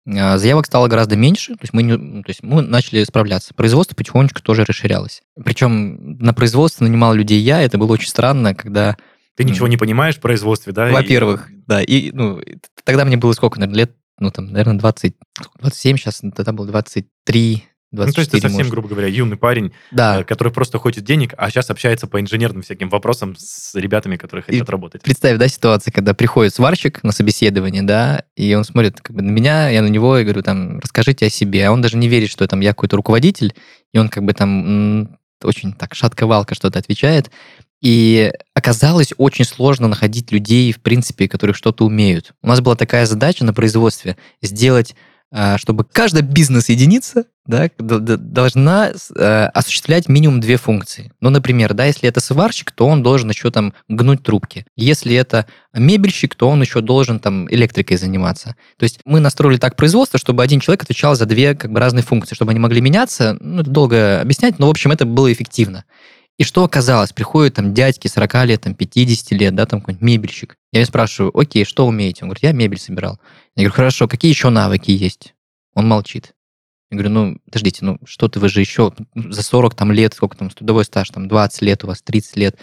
А, 0.09 0.37
Заявок 0.37 0.65
стало 0.65 0.87
гораздо 0.87 1.15
меньше, 1.15 1.53
то 1.53 1.59
есть 1.63 1.73
мы, 1.73 1.83
не- 1.83 1.97
ну, 1.97 2.23
то 2.23 2.29
есть 2.29 2.41
мы 2.41 2.61
начали 2.61 3.03
справляться. 3.03 3.53
Производство 3.53 3.93
потихонечку 3.95 4.41
тоже 4.41 4.63
расширялось. 4.65 5.21
Причем 5.43 6.17
на 6.17 6.33
производство 6.33 6.85
нанимал 6.85 7.13
людей 7.13 7.39
я, 7.41 7.61
это 7.61 7.77
было 7.77 7.91
очень 7.93 8.07
странно, 8.07 8.55
когда, 8.55 8.95
Ты 9.35 9.43
Мгм. 9.43 9.51
ничего 9.51 9.67
не 9.67 9.77
понимаешь 9.77 10.15
в 10.15 10.19
производстве, 10.21 10.73
да? 10.73 10.89
и- 10.89 10.93
во-первых, 10.93 11.49
да, 11.67 11.83
и 11.83 12.11
ну, 12.11 12.39
и 12.39 12.53
т- 12.53 12.61
тогда 12.83 13.05
мне 13.05 13.17
было 13.17 13.33
сколько, 13.33 13.59
наверное, 13.59 13.77
лет, 13.81 13.95
ну 14.17 14.31
там, 14.31 14.47
наверное, 14.47 14.79
20, 14.79 15.13
сколько, 15.39 15.59
27, 15.59 15.97
сейчас 15.97 16.21
тогда 16.35 16.53
было 16.53 16.65
23, 16.65 17.05
24, 17.27 17.63
Ну, 17.91 18.11
то 18.11 18.19
есть 18.19 18.31
ты 18.31 18.41
совсем, 18.41 18.57
может. 18.57 18.71
грубо 18.71 18.89
говоря, 18.89 19.07
юный 19.07 19.37
парень, 19.37 19.71
Да, 19.91 20.19
э, 20.19 20.23
который 20.25 20.51
просто 20.51 20.77
хочет 20.77 21.05
денег, 21.05 21.33
а 21.37 21.49
сейчас 21.49 21.69
общается 21.69 22.05
по 22.05 22.19
инженерным 22.19 22.61
всяким 22.61 22.89
вопросам 22.89 23.35
с 23.37 23.73
ребятами, 23.75 24.17
которые 24.17 24.43
хотят 24.43 24.69
работать. 24.69 25.01
Представь, 25.03 25.37
да, 25.37 25.47
ситуация, 25.47 25.93
когда 25.93 26.13
приходит 26.13 26.53
сварщик 26.53 27.01
на 27.03 27.13
собеседование, 27.13 27.83
да, 27.83 28.23
и 28.35 28.53
он 28.55 28.65
смотрит 28.65 28.99
как 28.99 29.15
бы 29.15 29.21
на 29.21 29.29
меня, 29.29 29.69
я 29.69 29.81
на 29.81 29.87
него, 29.87 30.17
и 30.17 30.23
говорю, 30.23 30.43
там, 30.43 30.79
расскажите 30.79 31.27
о 31.27 31.29
себе. 31.29 31.65
А 31.65 31.71
он 31.71 31.81
даже 31.81 31.95
не 31.95 32.09
верит, 32.09 32.29
что 32.29 32.45
там 32.45 32.59
я 32.59 32.71
какой-то 32.71 32.97
руководитель, 32.97 33.53
и 33.93 33.99
он 33.99 34.09
как 34.09 34.23
бы 34.23 34.33
там 34.33 35.17
очень 35.43 35.71
так 35.73 35.95
шатко-валко 35.95 36.55
что-то 36.55 36.79
отвечает. 36.79 37.31
И 37.81 38.31
оказалось 38.53 39.13
очень 39.17 39.45
сложно 39.45 39.87
находить 39.87 40.31
людей, 40.31 40.71
в 40.71 40.81
принципе, 40.81 41.29
которые 41.29 41.53
что-то 41.53 41.85
умеют. 41.85 42.33
У 42.41 42.47
нас 42.47 42.59
была 42.59 42.75
такая 42.75 43.05
задача 43.05 43.45
на 43.45 43.53
производстве 43.53 44.17
сделать, 44.41 44.95
чтобы 45.57 45.83
каждая 45.83 46.23
бизнес-единица 46.23 47.25
да, 47.45 47.69
должна 47.77 48.91
э, 48.91 49.45
осуществлять 49.53 50.09
минимум 50.09 50.39
две 50.41 50.57
функции. 50.57 51.11
Ну, 51.21 51.29
например, 51.29 51.73
да, 51.73 51.85
если 51.85 52.07
это 52.07 52.19
сварщик, 52.19 52.71
то 52.71 52.87
он 52.87 53.03
должен 53.03 53.29
еще 53.29 53.51
там 53.51 53.73
гнуть 53.87 54.23
трубки. 54.23 54.65
Если 54.75 55.15
это 55.15 55.45
мебельщик, 55.73 56.35
то 56.35 56.49
он 56.49 56.61
еще 56.61 56.81
должен 56.81 57.19
там 57.19 57.49
электрикой 57.51 57.97
заниматься. 57.97 58.55
То 58.77 58.83
есть 58.83 58.99
мы 59.05 59.19
настроили 59.19 59.57
так 59.57 59.75
производство, 59.75 60.19
чтобы 60.19 60.43
один 60.43 60.59
человек 60.59 60.83
отвечал 60.83 61.15
за 61.15 61.25
две 61.25 61.55
как 61.55 61.71
бы 61.71 61.79
разные 61.79 62.03
функции, 62.03 62.35
чтобы 62.35 62.51
они 62.51 62.59
могли 62.59 62.81
меняться. 62.81 63.37
Ну, 63.39 63.61
это 63.61 63.69
долго 63.69 64.21
объяснять, 64.21 64.59
но, 64.59 64.67
в 64.67 64.71
общем, 64.71 64.91
это 64.91 65.05
было 65.05 65.31
эффективно. 65.31 65.85
И 66.37 66.43
что 66.43 66.63
оказалось? 66.63 67.13
Приходят 67.13 67.55
там 67.55 67.73
дядьки 67.73 68.07
40 68.07 68.45
лет, 68.45 68.61
там 68.61 68.75
50 68.75 69.31
лет, 69.31 69.55
да, 69.55 69.65
там 69.65 69.79
какой-нибудь 69.79 70.05
мебельщик. 70.05 70.55
Я 70.71 70.81
его 70.81 70.87
спрашиваю, 70.87 71.37
окей, 71.37 71.65
что 71.65 71.87
умеете? 71.87 72.23
Он 72.23 72.29
говорит, 72.29 72.43
я 72.43 72.51
мебель 72.51 72.79
собирал. 72.79 73.19
Я 73.55 73.63
говорю, 73.63 73.73
хорошо, 73.73 74.07
какие 74.07 74.29
еще 74.29 74.49
навыки 74.49 74.91
есть? 74.91 75.33
Он 75.73 75.87
молчит. 75.87 76.33
Я 76.91 76.97
говорю, 76.97 77.09
ну, 77.09 77.37
подождите, 77.45 77.83
ну, 77.83 77.99
что-то 78.05 78.39
вы 78.39 78.49
же 78.49 78.61
еще 78.61 78.93
за 79.15 79.41
40 79.41 79.75
там 79.75 79.91
лет, 79.91 80.13
сколько 80.13 80.37
там, 80.37 80.49
трудовой 80.49 80.85
стаж, 80.85 81.09
там, 81.09 81.27
20 81.27 81.61
лет 81.63 81.83
у 81.83 81.87
вас, 81.87 82.01
30 82.03 82.37
лет, 82.37 82.59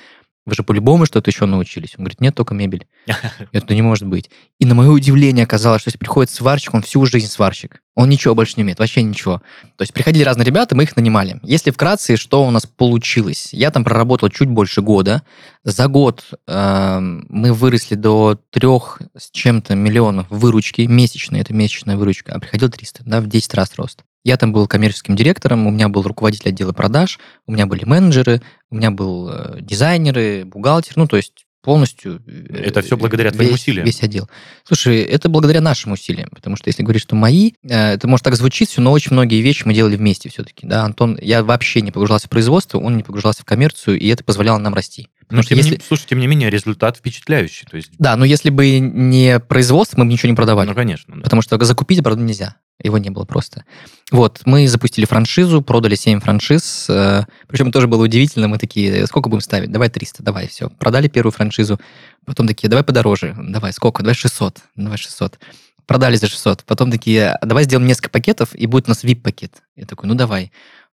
вы 0.47 0.55
же 0.55 0.63
по-любому 0.63 1.07
что-то 1.07 1.31
еще 1.31 1.47
научились. 1.47 1.95
Он 1.97 2.05
говорит, 2.05 2.21
нет, 2.21 2.35
только 2.35 2.55
мебель. 2.55 2.87
Это 3.53 3.75
не 3.75 3.83
может 3.83 4.07
быть. 4.07 4.31
И 4.59 4.67
на 4.67 4.75
мое 4.75 4.91
удивление 4.91 5.45
оказалось, 5.45 5.81
что 5.81 5.89
если 5.89 5.99
приходит 5.99 6.31
сварщик, 6.31 6.75
он 6.75 6.83
всю 6.83 7.07
жизнь 7.07 7.29
сварщик. 7.29 7.81
Он 7.95 8.09
ничего 8.09 8.35
больше 8.35 8.55
не 8.57 8.65
умеет, 8.65 8.79
вообще 8.79 9.03
ничего. 9.03 9.41
То 9.77 9.83
есть 9.83 9.95
приходили 9.95 10.25
разные 10.25 10.45
ребята, 10.45 10.75
мы 10.75 10.83
их 10.83 10.97
нанимали. 10.97 11.39
Если 11.43 11.71
вкратце, 11.71 12.17
что 12.17 12.45
у 12.45 12.51
нас 12.51 12.67
получилось? 12.67 13.49
Я 13.53 13.71
там 13.71 13.85
проработал 13.85 14.29
чуть 14.29 14.49
больше 14.49 14.83
года. 14.83 15.23
За 15.63 15.87
год 15.87 16.25
эм, 16.47 17.25
мы 17.29 17.53
выросли 17.53 17.95
до 17.95 18.39
трех 18.51 19.01
с 19.17 19.31
чем-то 19.31 19.77
миллионов 19.77 20.27
выручки 20.29 20.83
месячной. 20.83 21.41
Это 21.41 21.55
месячная 21.55 21.97
выручка. 21.97 22.33
А 22.35 22.41
приходил 22.41 22.69
300, 22.69 23.03
да, 23.07 23.21
в 23.21 23.29
10 23.29 23.55
раз 23.55 23.73
рост. 23.77 24.05
Я 24.25 24.37
там 24.39 24.53
был 24.53 24.67
коммерческим 24.67 25.15
директором, 25.17 25.67
у 25.67 25.71
меня 25.71 25.89
был 25.89 26.03
руководитель 26.03 26.49
отдела 26.49 26.73
продаж, 26.73 27.19
у 27.47 27.53
меня 27.53 27.67
были 27.67 27.85
менеджеры, 27.85 28.41
у 28.71 28.77
меня 28.77 28.91
был 28.91 29.29
э, 29.31 29.59
дизайнеры, 29.61 30.45
бухгалтер, 30.47 30.95
ну, 30.97 31.07
то 31.07 31.17
есть 31.17 31.45
полностью... 31.63 32.23
э, 32.27 32.63
Это 32.65 32.81
всё 32.83 32.97
благодаря 32.97 33.31
твоим 33.31 33.51
весь- 33.51 33.61
усилиям. 33.61 33.85
Весь 33.87 34.03
отдел. 34.03 34.29
Слушай, 34.65 35.03
это 35.03 35.29
благодаря 35.29 35.61
нашим 35.61 35.93
усилиям, 35.93 36.29
потому 36.35 36.57
что 36.57 36.69
если 36.69 36.83
говорить, 36.83 37.03
что 37.03 37.17
мои, 37.17 37.53
э, 37.63 37.93
это 37.95 38.09
может 38.09 38.25
так 38.25 38.35
звучит 38.37 38.71
все, 38.71 38.81
но 38.81 38.93
очень 38.93 39.13
многие 39.13 39.43
вещи 39.43 39.63
мы 39.67 39.75
делали 39.75 39.97
вместе 39.97 40.31
все-таки, 40.31 40.67
да, 40.67 40.85
Антон, 40.85 41.19
я 41.21 41.45
вообще 41.45 41.83
не 41.83 41.91
погружался 41.91 42.27
в 42.27 42.31
производство, 42.31 42.79
он 42.79 42.97
не 42.97 43.03
погружался 43.03 43.43
в 43.43 43.45
коммерцию, 43.45 43.99
и 43.99 44.09
это 44.09 44.25
позволяло 44.25 44.57
нам 44.59 44.73
расти. 44.75 45.09
Потому 45.29 45.39
Но, 45.39 45.43
что 45.43 45.55
тем 45.55 45.59
не- 45.65 45.71
если... 45.71 45.83
слушай, 45.87 46.07
тем 46.09 46.19
не 46.21 46.27
менее, 46.27 46.51
результат 46.51 46.97
впечатляющий. 46.99 47.67
То 47.71 47.77
есть, 47.77 47.91
Да, 47.99 48.17
но 48.17 48.25
если 48.25 48.51
бы 48.51 48.79
не 48.79 49.41
производство, 49.41 49.99
мы 49.99 50.05
бы 50.07 50.13
ничего 50.13 50.31
не 50.31 50.37
продавали. 50.37 50.69
ну, 50.69 50.75
конечно. 50.75 51.17
да. 51.17 51.23
Потому 51.23 51.43
что 51.43 51.63
закупить 51.65 51.99
оборудование 52.01 52.29
нельзя. 52.35 52.57
Его 52.83 52.99
не 52.99 53.11
было 53.11 53.25
просто. 53.25 53.65
Вот, 54.11 54.43
мы 54.47 54.67
запустили 54.67 55.05
франшизу, 55.05 55.63
продали 55.63 55.95
7 55.95 56.21
франшиз. 56.21 56.87
э, 56.91 57.25
Причем 57.47 57.71
тоже 57.71 57.87
было 57.87 58.03
удивительно. 58.05 58.49
Мы 58.49 58.59
такие, 58.59 59.07
сколько 59.07 59.29
будем 59.29 59.41
ставить? 59.43 59.71
Давай 59.71 59.89
300, 59.91 60.23
давай, 60.25 60.49
все. 60.49 60.69
Продали 60.71 61.07
первую 61.09 61.33
франшизу. 61.33 61.81
Потом 62.27 62.49
такие, 62.49 62.69
давай 62.69 62.83
подороже. 62.85 63.37
Давай, 63.39 63.73
сколько? 63.73 64.03
Давай 64.03 64.15
600. 64.17 64.59
Давай 64.77 64.99
600. 64.99 65.39
Продали 65.87 66.17
за 66.17 66.27
600. 66.29 66.65
Потом 66.65 66.91
такие, 66.91 67.29
«А 67.31 67.47
давай 67.47 67.65
сделаем 67.65 67.87
несколько 67.87 68.09
пакетов, 68.11 68.55
и 68.55 68.67
будет 68.67 68.87
у 68.87 68.91
нас 68.91 69.05
VIP-пакет. 69.05 69.53
Я 69.77 69.85
такой, 69.87 70.09
ну 70.09 70.15
давай. 70.15 70.51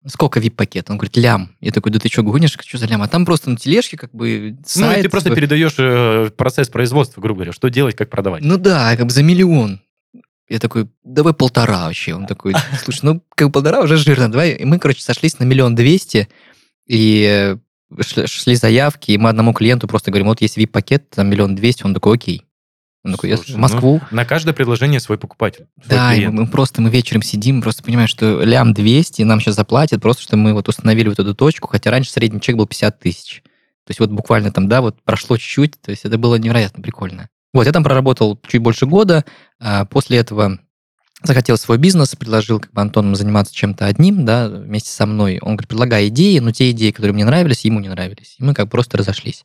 Сколько 0.06 0.40
VIP-пакет? 0.40 0.88
Он 0.88 0.96
говорит, 0.96 1.16
лям. 1.16 1.56
Я 1.60 1.72
такой, 1.72 1.92
да 1.92 1.98
ты 1.98 2.08
что, 2.08 2.22
гонишь? 2.22 2.56
Что 2.58 2.78
за 2.78 2.86
лям? 2.86 3.02
А 3.02 3.08
там 3.08 3.26
просто 3.26 3.50
на 3.50 3.56
тележке 3.56 3.98
как 3.98 4.10
бы 4.12 4.56
Ну, 4.56 4.62
и 4.62 4.64
сайт, 4.64 5.02
ты 5.02 5.08
просто 5.10 5.28
типа, 5.28 5.36
передаешь 5.36 5.74
э, 5.78 6.30
процесс 6.36 6.68
производства, 6.68 7.20
грубо 7.20 7.40
говоря, 7.40 7.52
что 7.52 7.68
делать, 7.68 7.96
как 7.96 8.08
продавать. 8.08 8.42
ну 8.42 8.56
да, 8.56 8.96
как 8.96 9.06
бы 9.06 9.12
за 9.12 9.22
миллион. 9.22 9.80
Я 10.48 10.58
такой, 10.58 10.88
давай 11.04 11.34
полтора 11.34 11.84
вообще. 11.84 12.14
Он 12.14 12.26
такой, 12.26 12.54
слушай, 12.82 13.00
ну 13.02 13.22
как 13.34 13.48
бы 13.48 13.52
полтора 13.52 13.80
уже 13.80 13.98
жирно, 13.98 14.30
давай. 14.30 14.52
И 14.52 14.64
мы, 14.64 14.78
короче, 14.78 15.02
сошлись 15.02 15.38
на 15.38 15.44
миллион 15.44 15.74
двести, 15.74 16.28
и 16.86 17.58
э, 17.98 18.26
шли, 18.26 18.54
заявки, 18.54 19.12
и 19.12 19.18
мы 19.18 19.28
одному 19.28 19.52
клиенту 19.52 19.86
просто 19.86 20.10
говорим, 20.10 20.28
вот 20.28 20.40
есть 20.40 20.56
VIP-пакет, 20.56 21.10
там 21.10 21.28
миллион 21.28 21.54
двести, 21.54 21.84
он 21.84 21.94
такой, 21.94 22.16
окей. 22.16 22.42
Он 23.04 23.12
такой, 23.12 23.30
я 23.30 23.36
Слушай, 23.36 23.54
в 23.54 23.58
Москву. 23.58 24.00
На 24.10 24.24
каждое 24.24 24.52
предложение 24.52 25.00
свой 25.00 25.16
покупатель. 25.16 25.66
свой 25.82 25.98
Да, 25.98 26.14
клиент. 26.14 26.34
мы, 26.34 26.42
мы 26.42 26.48
просто 26.48 26.82
мы 26.82 26.90
вечером 26.90 27.22
сидим, 27.22 27.62
просто 27.62 27.82
понимаем, 27.82 28.08
что 28.08 28.42
лям 28.42 28.74
200, 28.74 29.22
и 29.22 29.24
нам 29.24 29.40
сейчас 29.40 29.56
заплатят, 29.56 30.02
просто 30.02 30.22
что 30.22 30.36
мы 30.36 30.52
вот 30.52 30.68
установили 30.68 31.08
вот 31.08 31.18
эту 31.18 31.34
точку, 31.34 31.68
хотя 31.68 31.90
раньше 31.90 32.10
средний 32.10 32.40
чек 32.40 32.56
был 32.56 32.66
50 32.66 32.98
тысяч. 32.98 33.42
То 33.86 33.90
есть 33.90 34.00
вот 34.00 34.10
буквально 34.10 34.52
там, 34.52 34.68
да, 34.68 34.82
вот 34.82 35.02
прошло 35.02 35.36
чуть-чуть, 35.38 35.80
то 35.80 35.90
есть 35.90 36.04
это 36.04 36.18
было 36.18 36.36
невероятно 36.36 36.82
прикольно. 36.82 37.28
Вот, 37.52 37.66
я 37.66 37.72
там 37.72 37.82
проработал 37.82 38.38
чуть 38.46 38.60
больше 38.60 38.86
года. 38.86 39.24
А 39.58 39.84
после 39.86 40.18
этого 40.18 40.60
захотел 41.22 41.56
свой 41.56 41.78
бизнес, 41.78 42.14
предложил 42.14 42.60
как 42.60 42.72
бы 42.72 42.80
Антону 42.80 43.14
заниматься 43.14 43.54
чем-то 43.54 43.86
одним, 43.86 44.24
да, 44.24 44.48
вместе 44.48 44.90
со 44.90 45.06
мной. 45.06 45.38
Он 45.42 45.52
говорит, 45.56 45.68
предлагай 45.68 46.08
идеи, 46.08 46.38
но 46.38 46.52
те 46.52 46.70
идеи, 46.70 46.90
которые 46.90 47.14
мне 47.14 47.24
нравились, 47.24 47.64
ему 47.64 47.80
не 47.80 47.88
нравились. 47.88 48.36
И 48.38 48.44
мы 48.44 48.54
как 48.54 48.66
бы 48.66 48.70
просто 48.70 48.98
разошлись. 48.98 49.44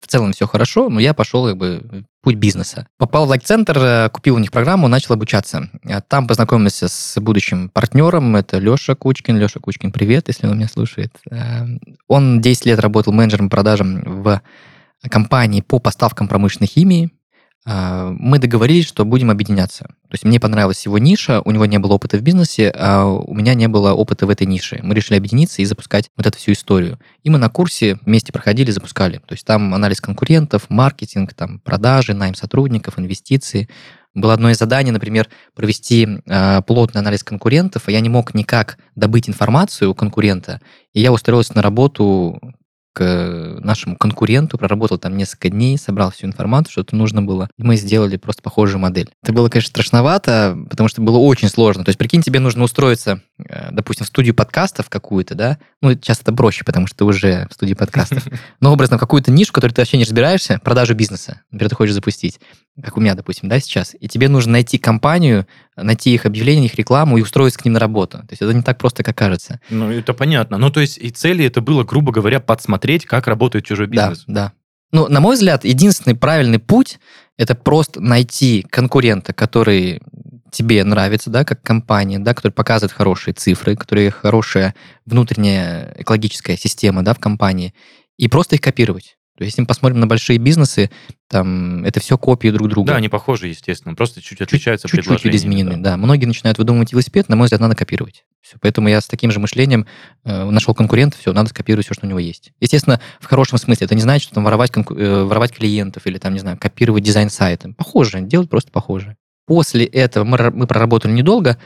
В 0.00 0.06
целом 0.06 0.32
все 0.32 0.46
хорошо, 0.46 0.88
но 0.88 0.98
я 0.98 1.12
пошел 1.12 1.46
как 1.46 1.56
бы 1.56 2.04
путь 2.22 2.36
бизнеса. 2.36 2.86
Попал 2.96 3.26
в 3.26 3.28
лайк-центр, 3.28 3.78
э, 3.78 4.08
купил 4.10 4.36
у 4.36 4.38
них 4.38 4.50
программу, 4.50 4.88
начал 4.88 5.14
обучаться. 5.14 5.68
Э, 5.84 6.00
там 6.00 6.26
познакомился 6.26 6.88
с 6.88 7.20
будущим 7.20 7.68
партнером, 7.68 8.36
это 8.36 8.58
Леша 8.58 8.94
Кучкин. 8.94 9.38
Леша 9.38 9.60
Кучкин, 9.60 9.92
привет, 9.92 10.28
если 10.28 10.46
он 10.46 10.56
меня 10.56 10.68
слушает. 10.68 11.12
Эм, 11.30 11.80
он 12.08 12.40
10 12.40 12.66
лет 12.66 12.80
работал 12.80 13.12
менеджером 13.12 13.50
продажам 13.50 14.22
в 14.22 14.40
компании 15.10 15.60
по 15.60 15.78
поставкам 15.78 16.28
промышленной 16.28 16.68
химии. 16.68 17.10
А, 17.66 18.10
мы 18.18 18.38
договорились, 18.38 18.86
что 18.86 19.04
будем 19.04 19.30
объединяться. 19.30 19.84
То 19.84 20.14
есть 20.14 20.24
мне 20.24 20.40
понравилась 20.40 20.84
его 20.86 20.98
ниша, 20.98 21.42
у 21.44 21.50
него 21.50 21.66
не 21.66 21.78
было 21.78 21.92
опыта 21.92 22.16
в 22.16 22.22
бизнесе, 22.22 22.72
а 22.74 23.04
у 23.04 23.34
меня 23.34 23.54
не 23.54 23.68
было 23.68 23.92
опыта 23.92 24.26
в 24.26 24.30
этой 24.30 24.46
нише. 24.46 24.80
Мы 24.82 24.94
решили 24.94 25.18
объединиться 25.18 25.60
и 25.60 25.66
запускать 25.66 26.10
вот 26.16 26.26
эту 26.26 26.38
всю 26.38 26.52
историю. 26.52 26.98
И 27.22 27.28
мы 27.30 27.38
на 27.38 27.50
курсе 27.50 27.98
вместе 28.06 28.32
проходили, 28.32 28.70
запускали. 28.70 29.18
То 29.18 29.34
есть 29.34 29.44
там 29.44 29.74
анализ 29.74 30.00
конкурентов, 30.00 30.70
маркетинг, 30.70 31.34
там 31.34 31.58
продажи, 31.60 32.14
найм 32.14 32.34
сотрудников, 32.34 32.98
инвестиции. 32.98 33.68
Было 34.14 34.32
одно 34.34 34.50
из 34.50 34.58
заданий, 34.58 34.90
например, 34.90 35.28
провести 35.54 36.08
э, 36.26 36.62
плотный 36.62 37.00
анализ 37.00 37.22
конкурентов, 37.22 37.84
а 37.86 37.92
я 37.92 38.00
не 38.00 38.08
мог 38.08 38.34
никак 38.34 38.78
добыть 38.96 39.28
информацию 39.28 39.90
у 39.90 39.94
конкурента, 39.94 40.60
и 40.92 41.00
я 41.00 41.12
устроился 41.12 41.54
на 41.54 41.62
работу 41.62 42.40
к 42.92 43.58
нашему 43.60 43.96
конкуренту, 43.96 44.58
проработал 44.58 44.98
там 44.98 45.16
несколько 45.16 45.48
дней, 45.48 45.78
собрал 45.78 46.10
всю 46.10 46.26
информацию, 46.26 46.72
что-то 46.72 46.96
нужно 46.96 47.22
было, 47.22 47.48
и 47.56 47.62
мы 47.62 47.76
сделали 47.76 48.16
просто 48.16 48.42
похожую 48.42 48.80
модель. 48.80 49.10
Это 49.22 49.32
было, 49.32 49.48
конечно, 49.48 49.70
страшновато, 49.70 50.58
потому 50.68 50.88
что 50.88 51.00
было 51.00 51.18
очень 51.18 51.48
сложно. 51.48 51.84
То 51.84 51.90
есть, 51.90 51.98
прикинь, 51.98 52.22
тебе 52.22 52.40
нужно 52.40 52.64
устроиться, 52.64 53.22
э, 53.38 53.68
допустим, 53.70 54.04
в 54.04 54.08
студию 54.08 54.34
подкастов 54.34 54.88
какую-то, 54.88 55.34
да? 55.34 55.58
Ну, 55.82 55.92
сейчас 55.92 56.20
это 56.20 56.32
проще, 56.32 56.64
потому 56.64 56.86
что 56.86 56.98
ты 56.98 57.04
уже 57.04 57.46
в 57.48 57.54
студии 57.54 57.74
подкастов. 57.74 58.26
Но 58.60 58.72
образно 58.72 58.98
какую-то 58.98 59.30
нишу, 59.30 59.50
в 59.50 59.52
которой 59.52 59.72
ты 59.72 59.80
вообще 59.80 59.96
не 59.96 60.04
разбираешься, 60.04 60.60
продажу 60.62 60.94
бизнеса, 60.94 61.42
например, 61.50 61.70
ты 61.70 61.76
хочешь 61.76 61.94
запустить, 61.94 62.40
как 62.82 62.96
у 62.96 63.00
меня, 63.00 63.14
допустим, 63.14 63.48
да, 63.48 63.60
сейчас, 63.60 63.94
и 63.98 64.08
тебе 64.08 64.28
нужно 64.28 64.52
найти 64.52 64.78
компанию, 64.78 65.46
найти 65.76 66.14
их 66.14 66.26
объявление, 66.26 66.66
их 66.66 66.74
рекламу 66.74 67.18
и 67.18 67.22
устроиться 67.22 67.58
к 67.58 67.64
ним 67.64 67.74
на 67.74 67.80
работу. 67.80 68.18
То 68.18 68.28
есть 68.30 68.42
это 68.42 68.52
не 68.52 68.62
так 68.62 68.78
просто, 68.78 69.02
как 69.02 69.16
кажется. 69.16 69.60
Ну, 69.70 69.90
это 69.90 70.14
понятно. 70.14 70.58
Ну, 70.58 70.70
то 70.70 70.80
есть 70.80 70.98
и 70.98 71.10
цели 71.10 71.44
это 71.44 71.60
было, 71.60 71.84
грубо 71.84 72.12
говоря, 72.12 72.40
подсмотреть, 72.40 73.06
как 73.06 73.26
работает 73.26 73.64
чужой 73.64 73.86
бизнес. 73.86 74.24
Да, 74.26 74.34
да. 74.34 74.52
Ну, 74.92 75.08
на 75.08 75.20
мой 75.20 75.36
взгляд, 75.36 75.64
единственный 75.64 76.16
правильный 76.16 76.58
путь– 76.58 76.98
это 77.38 77.54
просто 77.54 78.00
найти 78.00 78.66
конкурента, 78.68 79.32
который 79.32 80.02
тебе 80.50 80.82
нравится, 80.82 81.30
да, 81.30 81.44
как 81.44 81.62
компания, 81.62 82.18
да, 82.18 82.34
который 82.34 82.52
показывает 82.52 82.92
хорошие 82.92 83.34
цифры, 83.34 83.76
которые 83.76 84.10
хорошая 84.10 84.74
внутренняя 85.06 85.94
экологическая 85.96 86.56
система, 86.56 87.04
да, 87.04 87.14
в 87.14 87.20
компании, 87.20 87.72
и 88.16 88.26
просто 88.26 88.56
их 88.56 88.60
копировать. 88.60 89.16
То 89.40 89.44
есть, 89.44 89.54
если 89.54 89.62
мы 89.62 89.68
посмотрим 89.68 90.00
на 90.00 90.06
большие 90.06 90.36
бизнесы, 90.36 90.90
там 91.26 91.82
это 91.86 91.98
все 91.98 92.18
копии 92.18 92.48
друг 92.48 92.68
друга. 92.68 92.92
Да, 92.92 92.96
они 92.98 93.08
похожи, 93.08 93.46
естественно, 93.46 93.94
просто 93.94 94.20
чуть 94.20 94.42
отличаются 94.42 94.86
чуть, 94.86 95.02
чуть 95.02 95.24
видоизменены, 95.24 95.78
да. 95.78 95.92
да. 95.92 95.96
Многие 95.96 96.26
начинают 96.26 96.58
выдумывать 96.58 96.92
велосипед, 96.92 97.30
на 97.30 97.36
мой 97.36 97.46
взгляд, 97.46 97.62
надо 97.62 97.74
копировать. 97.74 98.26
Все. 98.42 98.58
Поэтому 98.60 98.90
я 98.90 99.00
с 99.00 99.06
таким 99.06 99.30
же 99.30 99.40
мышлением 99.40 99.86
э, 100.24 100.44
нашел 100.50 100.74
конкурента, 100.74 101.16
все, 101.16 101.32
надо 101.32 101.48
скопировать 101.48 101.86
все, 101.86 101.94
что 101.94 102.04
у 102.04 102.10
него 102.10 102.18
есть. 102.18 102.52
Естественно, 102.60 103.00
в 103.18 103.24
хорошем 103.24 103.56
смысле. 103.56 103.86
Это 103.86 103.94
не 103.94 104.02
значит, 104.02 104.24
что 104.24 104.34
там 104.34 104.44
воровать, 104.44 104.72
конку- 104.72 104.94
э, 104.94 105.24
воровать 105.24 105.52
клиентов 105.52 106.06
или 106.06 106.18
там, 106.18 106.34
не 106.34 106.40
знаю, 106.40 106.58
копировать 106.58 107.02
дизайн 107.02 107.30
сайта. 107.30 107.72
Похоже, 107.78 108.20
делать 108.20 108.50
просто 108.50 108.70
похоже. 108.70 109.16
После 109.46 109.86
этого 109.86 110.24
мы, 110.24 110.50
мы 110.50 110.66
проработали 110.66 111.12
недолго. 111.12 111.56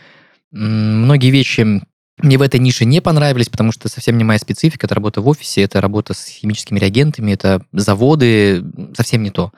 Многие 0.52 1.30
вещи 1.30 1.82
мне 2.18 2.38
в 2.38 2.42
этой 2.42 2.60
нише 2.60 2.84
не 2.84 3.00
понравились, 3.00 3.48
потому 3.48 3.72
что 3.72 3.88
совсем 3.88 4.16
не 4.16 4.24
моя 4.24 4.38
специфика. 4.38 4.86
Это 4.86 4.94
работа 4.94 5.20
в 5.20 5.28
офисе, 5.28 5.62
это 5.62 5.80
работа 5.80 6.14
с 6.14 6.26
химическими 6.26 6.78
реагентами, 6.78 7.32
это 7.32 7.64
заводы, 7.72 8.64
совсем 8.96 9.22
не 9.22 9.30
то. 9.30 9.52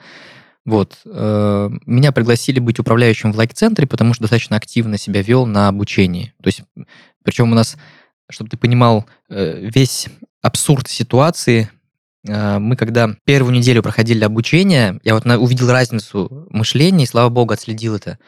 Вот. 0.65 0.99
Э, 1.05 1.71
меня 1.87 2.13
пригласили 2.13 2.59
быть 2.59 2.81
управляющим 2.81 3.33
в 3.33 3.37
лайк-центре, 3.37 3.87
потому 3.87 4.15
что 4.15 4.23
достаточно 4.23 4.57
активно 4.57 4.99
себя 4.99 5.23
вел 5.23 5.47
на 5.47 5.69
обучении. 5.69 6.35
То 6.43 6.49
есть, 6.49 6.63
причем 7.23 7.53
у 7.53 7.55
нас, 7.55 7.77
чтобы 8.31 8.51
ты 8.51 8.57
понимал, 8.57 9.07
э, 9.29 9.71
весь 9.73 10.09
абсурд 10.43 10.89
ситуации, 10.89 11.71
э, 12.27 12.59
мы 12.59 12.75
когда 12.75 13.15
первую 13.25 13.55
неделю 13.55 13.83
проходили 13.83 14.25
обучение, 14.25 14.99
я 15.05 15.15
вот 15.15 15.25
увидел 15.27 15.71
разницу 15.71 16.49
мышления, 16.51 17.05
и, 17.05 17.09
слава 17.09 17.29
богу, 17.29 17.53
отследил 17.53 17.95
это. 17.95 18.19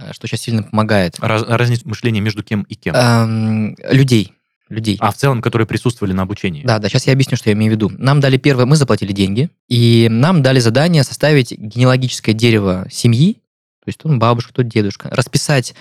Э, 0.00 0.12
что 0.12 0.26
сейчас 0.26 0.40
сильно 0.40 0.62
помогает. 0.62 1.18
Раз, 1.20 1.42
разница 1.46 1.88
мышления 1.88 2.20
между 2.20 2.42
кем 2.42 2.62
и 2.62 2.74
кем? 2.74 2.94
Эм, 2.94 3.76
людей. 3.90 4.34
Людей. 4.68 4.96
А 5.00 5.10
в 5.10 5.16
целом, 5.16 5.42
которые 5.42 5.66
присутствовали 5.66 6.12
на 6.12 6.22
обучении? 6.22 6.62
Да, 6.64 6.78
да, 6.78 6.88
сейчас 6.88 7.06
я 7.08 7.12
объясню, 7.12 7.36
что 7.36 7.50
я 7.50 7.54
имею 7.54 7.72
в 7.72 7.74
виду. 7.74 7.90
Нам 7.98 8.20
дали 8.20 8.36
первое, 8.36 8.66
мы 8.66 8.76
заплатили 8.76 9.12
деньги, 9.12 9.50
и 9.68 10.06
нам 10.08 10.42
дали 10.42 10.60
задание 10.60 11.02
составить 11.02 11.50
генеалогическое 11.50 12.36
дерево 12.36 12.86
семьи, 12.88 13.40
то 13.82 13.88
есть 13.88 13.98
тут 13.98 14.16
бабушка, 14.18 14.52
тут 14.52 14.68
дедушка, 14.68 15.08
расписать 15.10 15.74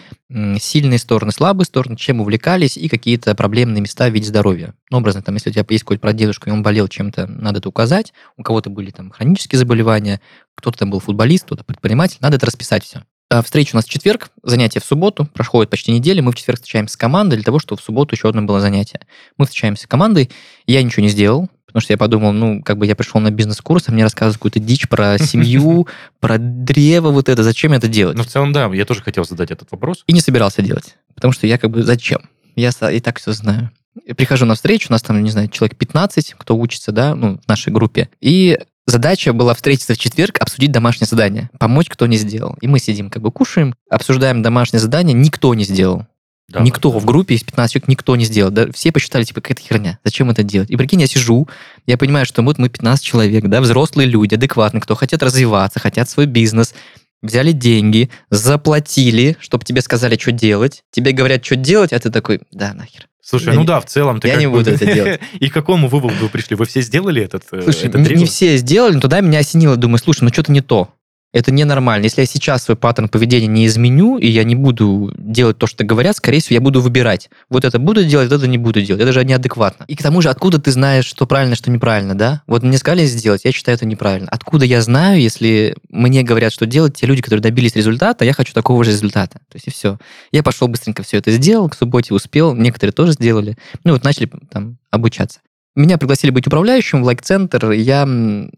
сильные 0.58 0.98
стороны, 0.98 1.34
слабые 1.34 1.66
стороны, 1.66 1.98
чем 1.98 2.22
увлекались 2.22 2.78
и 2.78 2.88
какие-то 2.88 3.36
проблемные 3.36 3.82
места 3.82 4.10
в 4.10 4.14
виде 4.14 4.26
здоровья. 4.26 4.74
Ну, 4.90 5.00
образно, 5.00 5.22
там, 5.22 5.36
если 5.36 5.50
у 5.50 5.54
тебя 5.54 5.66
есть 5.68 5.84
какой-то 5.84 6.02
прадедушка, 6.02 6.50
и 6.50 6.54
он 6.54 6.64
болел 6.64 6.88
чем-то, 6.88 7.28
надо 7.28 7.60
это 7.60 7.68
указать. 7.68 8.14
У 8.38 8.44
кого-то 8.44 8.70
были 8.70 8.90
там 8.92 9.12
хронические 9.12 9.60
заболевания, 9.60 10.22
кто-то 10.56 10.80
там 10.80 10.90
был 10.90 11.00
футболист, 11.00 11.44
кто-то 11.46 11.66
предприниматель, 11.66 12.18
надо 12.22 12.38
это 12.38 12.46
расписать 12.46 12.86
все. 12.86 13.04
А, 13.32 13.44
встреча 13.44 13.76
у 13.76 13.78
нас 13.78 13.86
в 13.86 13.90
четверг, 13.90 14.32
занятие 14.42 14.80
в 14.80 14.86
субботу, 14.86 15.26
проходит 15.26 15.70
почти 15.70 15.92
неделя, 15.92 16.24
мы 16.24 16.32
в 16.32 16.36
четверг 16.36 16.58
встречаемся 16.58 16.96
с 16.96 16.98
командой 16.98 17.36
для 17.36 17.44
того, 17.44 17.60
чтобы 17.60 17.80
в 17.80 17.86
субботу 17.86 18.16
еще 18.16 18.28
одно 18.28 18.42
было 18.42 18.60
занятие. 18.60 19.02
Мы 19.38 19.46
встречаемся 19.46 19.84
с 19.84 19.88
командой, 19.88 20.32
я 20.66 20.82
ничего 20.82 21.04
не 21.04 21.10
сделал, 21.10 21.48
потому 21.68 21.82
что 21.82 21.94
я 21.94 21.98
подумал, 21.98 22.32
ну, 22.34 22.64
как 22.64 22.80
бы 22.80 22.88
я 22.88 22.96
пришел 22.96 23.22
на 23.22 23.30
бизнес-курс, 23.30 23.84
а 23.88 23.92
мне 23.92 24.02
рассказывают 24.02 24.38
какую-то 24.38 24.60
дичь 24.60 24.90
про 24.90 25.18
семью, 25.20 25.88
про 26.20 26.40
древо, 26.40 27.12
вот 27.12 27.30
это, 27.30 27.44
зачем 27.44 27.74
это 27.74 27.88
делать? 27.88 28.18
Ну, 28.18 28.24
в 28.24 28.28
целом, 28.28 28.52
да, 28.52 28.66
я 28.74 28.86
тоже 28.86 29.04
хотел 29.04 29.24
задать 29.26 29.52
этот 29.52 29.70
вопрос. 29.70 30.04
И 30.08 30.14
не 30.14 30.22
собирался 30.22 30.64
делать, 30.64 30.96
потому 31.14 31.32
что 31.32 31.46
я 31.46 31.60
как 31.60 31.70
бы 31.70 31.84
зачем? 31.84 32.22
Я 32.56 32.72
и 32.92 33.00
так 33.00 33.20
все 33.20 33.32
знаю. 33.34 33.70
Я 34.08 34.16
прихожу 34.16 34.48
на 34.48 34.56
встречу, 34.56 34.88
у 34.90 34.94
нас 34.94 35.04
там, 35.04 35.22
не 35.22 35.30
знаю, 35.30 35.50
человек 35.50 35.78
15, 35.78 36.34
кто 36.36 36.58
учится, 36.58 36.92
да, 36.92 37.14
ну, 37.14 37.38
в 37.38 37.48
нашей 37.48 37.72
группе. 37.72 38.10
И 38.22 38.58
Задача 38.90 39.34
была 39.34 39.54
встретиться 39.54 39.94
в 39.94 40.00
четверг, 40.00 40.38
обсудить 40.40 40.72
домашнее 40.72 41.08
задание, 41.08 41.52
помочь, 41.60 41.90
кто 41.90 42.08
не 42.08 42.18
сделал. 42.18 42.56
И 42.60 42.68
мы 42.68 42.80
сидим, 42.80 43.12
как 43.12 43.22
бы 43.22 43.32
кушаем, 43.32 43.76
обсуждаем 43.88 44.42
домашнее 44.42 44.80
задание, 44.80 45.14
никто 45.14 45.54
не 45.54 45.64
сделал. 45.64 46.08
Да, 46.48 46.62
никто 46.62 46.92
да. 46.92 46.98
в 46.98 47.06
группе 47.06 47.36
из 47.36 47.44
15 47.44 47.72
человек 47.72 47.88
никто 47.88 48.16
не 48.16 48.26
сделал. 48.26 48.50
Да, 48.50 48.72
все 48.72 48.92
посчитали, 48.92 49.24
типа, 49.24 49.42
какая-то 49.42 49.62
херня. 49.62 50.00
Зачем 50.04 50.32
это 50.32 50.42
делать? 50.42 50.72
И 50.72 50.76
прикинь, 50.76 51.02
я 51.02 51.06
сижу, 51.06 51.48
я 51.86 52.00
понимаю, 52.00 52.26
что 52.26 52.42
вот 52.42 52.58
мы 52.58 52.70
15 52.70 53.06
человек, 53.06 53.46
да, 53.46 53.62
взрослые 53.62 54.08
люди, 54.08 54.34
адекватные, 54.34 54.82
кто 54.82 54.96
хотят 54.96 55.22
развиваться, 55.22 55.80
хотят 55.80 56.10
свой 56.10 56.26
бизнес, 56.26 56.74
взяли 57.22 57.52
деньги, 57.52 58.10
заплатили, 58.30 59.38
чтобы 59.40 59.66
тебе 59.66 59.82
сказали, 59.82 60.18
что 60.18 60.32
делать. 60.32 60.84
Тебе 60.92 61.12
говорят, 61.12 61.46
что 61.46 61.56
делать, 61.56 61.94
а 61.94 62.00
ты 62.00 62.10
такой, 62.10 62.42
да, 62.52 62.74
нахер. 62.74 63.08
Слушай, 63.22 63.54
ну 63.54 63.64
да, 63.64 63.80
в 63.80 63.86
целом... 63.86 64.20
Ты 64.20 64.30
я 64.30 64.38
не 64.38 64.48
бы... 64.48 64.58
буду 64.58 64.72
это 64.72 64.86
делать. 64.94 65.20
И 65.40 65.50
к 65.50 65.54
какому 65.54 65.88
выводу 65.88 66.16
вы 66.20 66.30
пришли? 66.30 66.56
Вы 66.56 66.66
все 66.66 66.82
сделали 66.82 67.22
этот 67.22 67.44
э, 67.52 67.62
Слушай, 67.62 67.90
этот 67.90 68.02
не, 68.02 68.16
не 68.16 68.26
все 68.26 68.58
сделали, 68.58 68.96
но 68.96 69.02
туда 69.02 69.22
меня 69.22 69.40
осенило. 69.40 69.76
Думаю, 69.76 70.00
слушай, 70.00 70.24
ну 70.24 70.30
что-то 70.30 70.52
не 70.52 70.62
то. 70.62 70.90
Это 71.32 71.52
ненормально. 71.52 72.06
Если 72.06 72.22
я 72.22 72.26
сейчас 72.26 72.64
свой 72.64 72.76
паттерн 72.76 73.08
поведения 73.08 73.46
не 73.46 73.68
изменю, 73.68 74.18
и 74.18 74.28
я 74.28 74.44
не 74.44 74.56
буду 74.56 75.14
делать 75.16 75.60
то, 75.60 75.68
что 75.68 75.84
говорят, 75.84 76.18
скорее 76.18 76.40
всего, 76.40 76.56
я 76.56 76.62
буду 76.62 76.82
выбирать. 76.82 77.30
Вот 77.50 77.66
это 77.66 77.78
буду 77.78 78.04
делать, 78.04 78.30
вот 78.30 78.38
это 78.38 78.48
не 78.48 78.58
буду 78.58 78.82
делать. 78.82 79.02
Это 79.02 79.12
же 79.12 79.24
неадекватно. 79.24 79.86
И 79.88 79.96
к 79.96 80.02
тому 80.02 80.22
же, 80.22 80.30
откуда 80.30 80.60
ты 80.60 80.72
знаешь, 80.72 81.06
что 81.06 81.28
правильно, 81.28 81.56
что 81.56 81.70
неправильно, 81.70 82.16
да? 82.16 82.42
Вот 82.48 82.64
мне 82.64 82.80
сказали 82.80 83.06
сделать, 83.06 83.42
я 83.44 83.52
считаю 83.52 83.76
это 83.76 83.86
неправильно. 83.86 84.28
Откуда 84.32 84.66
я 84.66 84.82
знаю, 84.82 85.22
если 85.22 85.76
мне 85.90 86.24
говорят, 86.24 86.52
что 86.52 86.66
делать 86.66 86.96
те 86.96 87.06
люди, 87.06 87.22
которые 87.22 87.44
добились 87.44 87.76
результата, 87.76 88.26
я 88.26 88.34
хочу 88.34 88.54
такого 88.54 88.84
же 88.84 88.90
результата. 88.90 89.38
То 89.50 89.56
есть 89.56 89.68
и 89.68 89.72
все. 89.72 90.00
Я 90.32 90.42
пошел 90.42 90.68
быстренько 90.68 91.04
все 91.04 91.18
это 91.18 91.32
сделал, 91.32 91.70
к 91.70 91.76
субботе 91.76 92.12
успел, 92.14 92.56
некоторые 92.56 92.92
тоже 92.92 93.12
сделали. 93.12 93.56
Ну 93.84 93.94
вот 93.94 94.04
начали 94.04 94.32
там 94.50 94.78
обучаться. 94.90 95.42
Меня 95.80 95.98
пригласили 95.98 96.32
быть 96.32 96.46
управляющим 96.46 97.02
в 97.02 97.06
лайк-центр. 97.06 97.72
Я 97.72 98.04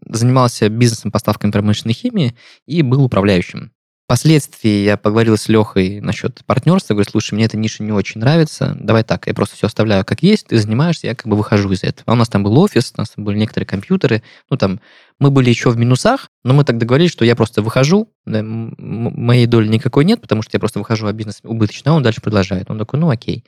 занимался 0.08 0.68
бизнесом 0.68 1.12
поставками 1.12 1.52
промышленной 1.52 1.94
химии 1.94 2.34
и 2.66 2.82
был 2.82 3.04
управляющим. 3.04 3.70
Впоследствии 4.06 4.82
я 4.82 4.96
поговорил 4.96 5.36
с 5.36 5.48
Лехой 5.48 6.00
насчет 6.00 6.44
партнерства. 6.46 6.94
Говорю, 6.94 7.08
слушай, 7.08 7.34
мне 7.34 7.44
эта 7.44 7.56
ниша 7.56 7.84
не 7.84 7.92
очень 7.92 8.20
нравится. 8.20 8.76
Давай 8.80 9.04
так, 9.04 9.28
я 9.28 9.34
просто 9.34 9.54
все 9.54 9.68
оставляю 9.68 10.04
как 10.04 10.24
есть, 10.24 10.48
ты 10.48 10.58
занимаешься, 10.58 11.06
я 11.06 11.14
как 11.14 11.28
бы 11.28 11.36
выхожу 11.36 11.70
из 11.70 11.84
этого. 11.84 12.02
А 12.06 12.12
у 12.14 12.16
нас 12.16 12.28
там 12.28 12.42
был 12.42 12.58
офис, 12.58 12.92
у 12.96 13.00
нас 13.00 13.12
были 13.16 13.38
некоторые 13.38 13.68
компьютеры. 13.68 14.24
Ну, 14.50 14.56
там, 14.56 14.80
мы 15.20 15.30
были 15.30 15.48
еще 15.48 15.70
в 15.70 15.76
минусах, 15.76 16.28
но 16.42 16.54
мы 16.54 16.64
так 16.64 16.76
договорились, 16.76 17.12
что 17.12 17.24
я 17.24 17.36
просто 17.36 17.62
выхожу, 17.62 18.08
моей 18.26 19.46
доли 19.46 19.68
никакой 19.68 20.04
нет, 20.04 20.20
потому 20.20 20.42
что 20.42 20.56
я 20.56 20.58
просто 20.58 20.80
выхожу, 20.80 21.06
а 21.06 21.12
бизнес 21.12 21.38
убыточный, 21.44 21.92
а 21.92 21.94
он 21.94 22.02
дальше 22.02 22.20
продолжает. 22.20 22.68
Он 22.68 22.80
такой, 22.80 22.98
ну 22.98 23.10
окей. 23.10 23.44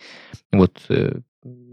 Вот, 0.52 0.78
э, 0.90 1.18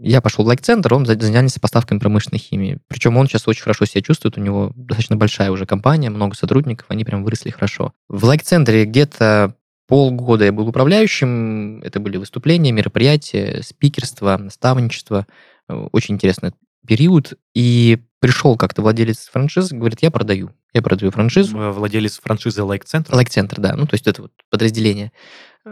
я 0.00 0.20
пошел 0.20 0.44
в 0.44 0.48
лайк-центр, 0.48 0.92
он 0.94 1.06
занялся 1.06 1.60
поставками 1.60 1.98
промышленной 1.98 2.38
химии. 2.38 2.78
Причем 2.88 3.16
он 3.16 3.26
сейчас 3.26 3.48
очень 3.48 3.62
хорошо 3.62 3.84
себя 3.86 4.02
чувствует, 4.02 4.36
у 4.36 4.40
него 4.40 4.72
достаточно 4.76 5.16
большая 5.16 5.50
уже 5.50 5.66
компания, 5.66 6.10
много 6.10 6.36
сотрудников, 6.36 6.86
они 6.90 7.04
прям 7.04 7.24
выросли 7.24 7.50
хорошо. 7.50 7.92
В 8.08 8.24
лайк-центре 8.24 8.84
где-то 8.84 9.54
полгода 9.88 10.44
я 10.44 10.52
был 10.52 10.68
управляющим, 10.68 11.80
это 11.82 12.00
были 12.00 12.16
выступления, 12.16 12.72
мероприятия, 12.72 13.62
спикерство, 13.62 14.36
наставничество. 14.36 15.26
Очень 15.68 16.14
интересный 16.14 16.52
период. 16.86 17.34
И 17.54 17.98
пришел 18.18 18.56
как-то 18.56 18.82
владелец 18.82 19.28
франшизы, 19.32 19.76
говорит, 19.76 20.02
я 20.02 20.10
продаю. 20.10 20.50
Я 20.72 20.82
продаю 20.82 21.10
франшизу. 21.10 21.72
Владелец 21.72 22.18
франшизы 22.18 22.62
лайк-центр? 22.62 23.14
Лайк-центр, 23.14 23.60
да. 23.60 23.74
Ну, 23.76 23.86
то 23.86 23.94
есть 23.94 24.06
это 24.06 24.22
вот 24.22 24.32
подразделение. 24.50 25.12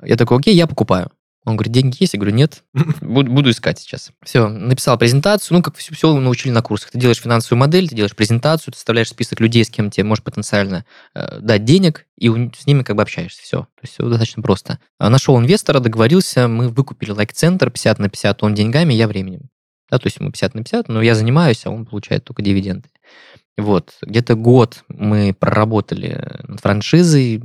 Я 0.05 0.17
такой, 0.17 0.39
окей, 0.39 0.55
я 0.55 0.67
покупаю. 0.67 1.11
Он 1.47 1.57
говорит, 1.57 1.73
деньги 1.73 1.97
есть? 2.01 2.13
Я 2.13 2.21
говорю, 2.21 2.37
нет, 2.37 2.65
буду, 3.01 3.31
буду 3.31 3.51
искать 3.51 3.79
сейчас. 3.79 4.11
Все, 4.23 4.49
написал 4.49 4.99
презентацию, 4.99 5.57
ну, 5.57 5.63
как 5.63 5.77
все, 5.77 5.95
все 5.95 6.15
научили 6.15 6.53
на 6.53 6.63
курсах. 6.63 6.91
Ты 6.91 6.99
делаешь 6.99 7.21
финансовую 7.21 7.59
модель, 7.59 7.89
ты 7.89 7.95
делаешь 7.95 8.15
презентацию, 8.15 8.73
ты 8.73 8.77
составляешь 8.77 9.09
список 9.09 9.41
людей, 9.41 9.65
с 9.65 9.71
кем 9.71 9.91
тебе 9.91 10.05
может 10.05 10.23
потенциально 10.23 10.85
э, 11.15 11.39
дать 11.41 11.65
денег, 11.65 12.07
и 12.17 12.29
у, 12.29 12.53
с 12.53 12.67
ними 12.67 12.83
как 12.83 12.97
бы 12.97 13.03
общаешься. 13.03 13.43
Все. 13.43 13.61
То 13.61 13.81
есть 13.83 13.95
все 13.95 14.07
достаточно 14.07 14.43
просто. 14.43 14.79
А 14.99 15.09
нашел 15.09 15.39
инвестора, 15.39 15.81
договорился, 15.81 16.47
мы 16.47 16.69
выкупили 16.69 17.11
лайк-центр 17.11 17.71
50 17.71 17.99
на 17.99 18.09
50, 18.11 18.43
он 18.43 18.55
деньгами, 18.55 18.93
я 18.93 19.09
временем. 19.09 19.49
Да, 19.91 19.99
то 19.99 20.07
есть 20.07 20.21
мы 20.21 20.31
50 20.31 20.55
на 20.55 20.63
50, 20.63 20.89
но 20.89 21.03
я 21.03 21.15
занимаюсь, 21.15 21.65
а 21.65 21.71
он 21.71 21.87
получает 21.87 22.25
только 22.25 22.43
дивиденды. 22.43 22.89
Вот, 23.59 23.95
где-то 24.03 24.37
год 24.37 24.85
мы 24.89 25.35
проработали 25.39 26.41
над 26.47 26.61
франшизой, 26.61 27.43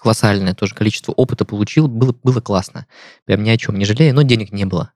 колоссальное 0.00 0.54
тоже 0.54 0.74
количество 0.74 1.12
опыта 1.12 1.44
получил, 1.44 1.88
было, 1.88 2.14
было 2.22 2.40
классно. 2.40 2.86
Прям 3.24 3.42
ни 3.42 3.50
о 3.50 3.56
чем 3.56 3.78
не 3.78 3.84
жалею, 3.84 4.14
но 4.14 4.22
денег 4.22 4.52
не 4.52 4.64
было. 4.64 4.92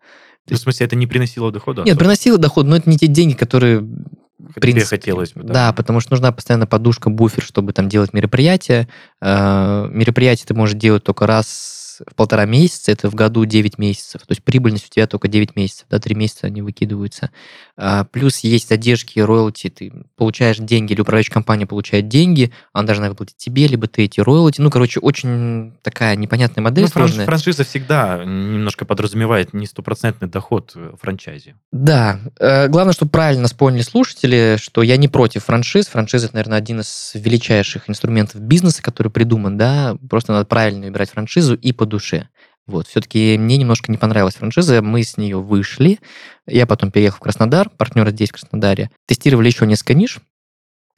Ну, 0.49 0.57
в 0.57 0.59
смысле, 0.59 0.86
это 0.86 0.97
не 0.97 1.07
приносило 1.07 1.53
дохода? 1.53 1.82
Нет, 1.84 1.99
приносило 1.99 2.36
доход, 2.36 2.66
но 2.66 2.76
это 2.76 2.90
не 2.90 2.99
те 2.99 3.07
деньги, 3.07 3.34
которые... 3.34 3.80
В 3.80 4.61
принципе, 4.61 4.97
хотелось 4.97 5.32
бы, 5.32 5.45
да. 5.45 5.55
Да, 5.55 5.72
потому 5.72 6.01
что 6.01 6.12
нужна 6.12 6.32
постоянно 6.32 6.66
подушка, 6.66 7.11
буфер, 7.11 7.45
чтобы 7.45 7.72
там 7.72 7.88
делать 7.88 8.12
мероприятия. 8.12 8.88
Э, 9.20 9.86
мероприятия 9.88 10.45
ты 10.47 10.55
можешь 10.55 10.76
делать 10.76 11.05
только 11.05 11.28
раз 11.28 11.82
в 12.07 12.14
полтора 12.14 12.47
месяца, 12.47 12.93
это 12.93 13.11
в 13.11 13.14
году 13.14 13.45
9 13.45 13.78
месяцев. 13.78 14.22
То 14.22 14.30
есть 14.30 14.43
прибыльность 14.43 14.86
у 14.86 14.90
тебя 14.90 15.07
только 15.07 15.28
9 15.28 15.57
месяцев, 15.57 15.86
да, 15.90 15.99
3 15.99 16.14
месяца 16.14 16.47
они 16.47 16.62
выкидываются. 16.62 17.30
А, 17.76 18.05
плюс 18.05 18.38
есть 18.40 18.68
задержки, 18.68 19.18
роялти, 19.20 19.68
ты 19.70 19.93
получаешь 20.16 20.59
деньги, 20.59 20.93
или 20.93 21.01
управляющая 21.01 21.32
компания 21.32 21.66
получает 21.66 22.09
деньги, 22.09 22.53
она 22.72 22.86
должна 22.86 23.09
выплатить 23.09 23.36
тебе, 23.36 23.66
либо 23.66 23.86
ты 23.86 24.05
эти 24.05 24.20
роялти. 24.20 24.61
Ну, 24.61 24.70
короче, 24.70 25.01
очень 25.01 25.74
такая 25.82 26.16
непонятная 26.16 26.62
модель. 26.62 26.84
Ну, 26.84 26.88
сложная. 26.88 27.26
франшиза 27.26 27.64
всегда 27.64 28.24
немножко 28.24 28.84
подразумевает 28.84 29.53
не 29.53 29.66
стопроцентный 29.66 30.28
доход 30.28 30.74
франчайзи. 31.01 31.55
Да. 31.70 32.20
Э, 32.38 32.68
главное, 32.68 32.93
чтобы 32.93 33.11
правильно 33.11 33.43
нас 33.43 33.53
поняли 33.53 33.82
слушатели, 33.82 34.57
что 34.59 34.82
я 34.82 34.97
не 34.97 35.09
против 35.09 35.45
франшиз. 35.45 35.86
Франшиза, 35.88 36.26
это, 36.26 36.36
наверное, 36.36 36.59
один 36.59 36.80
из 36.80 37.12
величайших 37.14 37.88
инструментов 37.88 38.40
бизнеса, 38.40 38.82
который 38.82 39.09
придуман, 39.09 39.59
да. 39.59 39.97
Просто 40.09 40.32
надо 40.32 40.47
правильно 40.47 40.86
выбирать 40.86 41.11
франшизу 41.11 41.55
и 41.55 41.72
по 41.72 41.86
душе. 41.93 42.28
Вот, 42.66 42.86
все-таки 42.86 43.36
мне 43.38 43.57
немножко 43.57 43.90
не 43.90 43.99
понравилась 43.99 44.36
франшиза, 44.36 44.82
мы 44.82 45.03
с 45.03 45.16
нее 45.16 45.40
вышли. 45.40 45.99
Я 46.47 46.66
потом 46.66 46.90
переехал 46.90 47.18
в 47.18 47.20
Краснодар, 47.20 47.68
партнеры 47.70 48.12
здесь, 48.12 48.30
в 48.30 48.32
Краснодаре. 48.32 48.90
Тестировали 49.07 49.49
еще 49.49 49.66
несколько 49.66 49.95
ниш, 49.95 50.20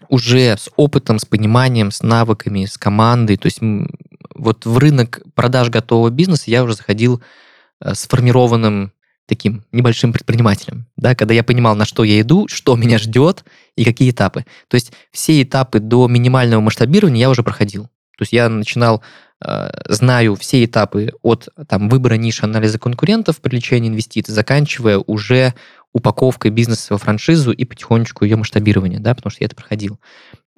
уже 0.08 0.56
с 0.56 0.70
опытом, 0.76 1.18
с 1.18 1.24
пониманием, 1.24 1.90
с 1.90 2.02
навыками, 2.02 2.66
с 2.66 2.76
командой. 2.76 3.36
То 3.36 3.46
есть 3.46 3.60
вот 4.34 4.66
в 4.66 4.78
рынок 4.78 5.22
продаж 5.34 5.70
готового 5.70 6.10
бизнеса 6.10 6.44
я 6.46 6.64
уже 6.64 6.74
заходил 6.74 7.22
э, 7.80 7.94
сформированным 7.94 8.92
таким 9.26 9.64
небольшим 9.72 10.12
предпринимателем, 10.12 10.86
да, 10.96 11.14
когда 11.14 11.32
я 11.32 11.42
понимал, 11.42 11.74
на 11.76 11.86
что 11.86 12.04
я 12.04 12.20
иду, 12.20 12.46
что 12.48 12.76
меня 12.76 12.98
ждет 12.98 13.44
и 13.74 13.84
какие 13.84 14.10
этапы. 14.10 14.44
То 14.68 14.74
есть 14.74 14.92
все 15.12 15.42
этапы 15.42 15.80
до 15.80 16.08
минимального 16.08 16.60
масштабирования 16.60 17.20
я 17.20 17.30
уже 17.30 17.42
проходил. 17.42 17.84
То 18.18 18.22
есть 18.22 18.32
я 18.32 18.48
начинал 18.48 19.02
знаю 19.88 20.36
все 20.36 20.64
этапы 20.64 21.12
от 21.22 21.48
там, 21.68 21.88
выбора 21.88 22.14
ниши, 22.14 22.44
анализа 22.44 22.78
конкурентов, 22.78 23.40
привлечения 23.40 23.88
инвестиций, 23.88 24.34
заканчивая 24.34 24.98
уже 24.98 25.54
упаковкой 25.92 26.50
бизнеса 26.50 26.94
во 26.94 26.98
франшизу 26.98 27.52
и 27.52 27.64
потихонечку 27.64 28.24
ее 28.24 28.36
масштабирование, 28.36 28.98
да, 29.00 29.14
потому 29.14 29.30
что 29.30 29.42
я 29.42 29.46
это 29.46 29.56
проходил. 29.56 29.98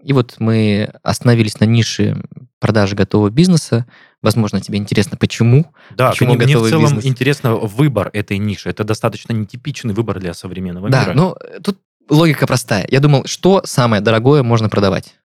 И 0.03 0.13
вот 0.13 0.37
мы 0.39 0.93
остановились 1.03 1.59
на 1.59 1.65
нише 1.65 2.23
продажи 2.61 2.95
готового 2.95 3.29
бизнеса. 3.29 3.87
Возможно, 4.23 4.61
тебе 4.61 4.79
интересно, 4.79 5.17
почему? 5.17 5.73
Да, 5.95 6.11
почему 6.11 6.35
мне, 6.35 6.45
мне 6.45 6.59
в 6.59 6.69
целом 6.69 6.85
бизнес? 6.85 7.07
интересно 7.07 7.57
выбор 7.57 8.11
этой 8.13 8.39
ниши. 8.39 8.71
Это 8.71 8.85
достаточно 8.85 9.33
нетипичный 9.33 9.95
выбор 9.95 10.21
для 10.21 10.33
современного 10.33 10.89
да, 10.91 11.03
мира. 11.03 11.13
Да, 11.13 11.21
ну 11.21 11.37
тут 11.63 11.79
логика 12.09 12.47
простая. 12.47 12.87
Я 12.89 13.01
думал, 13.01 13.25
что 13.27 13.63
самое 13.65 14.01
дорогое 14.01 14.43
можно 14.43 14.69
продавать. 14.69 15.17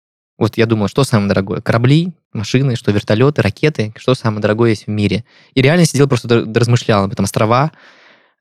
Вот 0.41 0.57
я 0.57 0.65
думал, 0.65 0.87
что 0.87 1.03
самое 1.03 1.27
дорогое? 1.27 1.61
Корабли, 1.61 2.13
машины, 2.33 2.75
что 2.75 2.91
вертолеты, 2.91 3.43
ракеты, 3.43 3.93
что 3.95 4.15
самое 4.15 4.41
дорогое 4.41 4.71
есть 4.71 4.87
в 4.87 4.89
мире. 4.89 5.23
И 5.53 5.61
реально 5.61 5.85
сидел 5.85 6.07
просто 6.07 6.47
размышлял 6.51 7.03
об 7.03 7.11
этом. 7.11 7.25
Острова, 7.25 7.71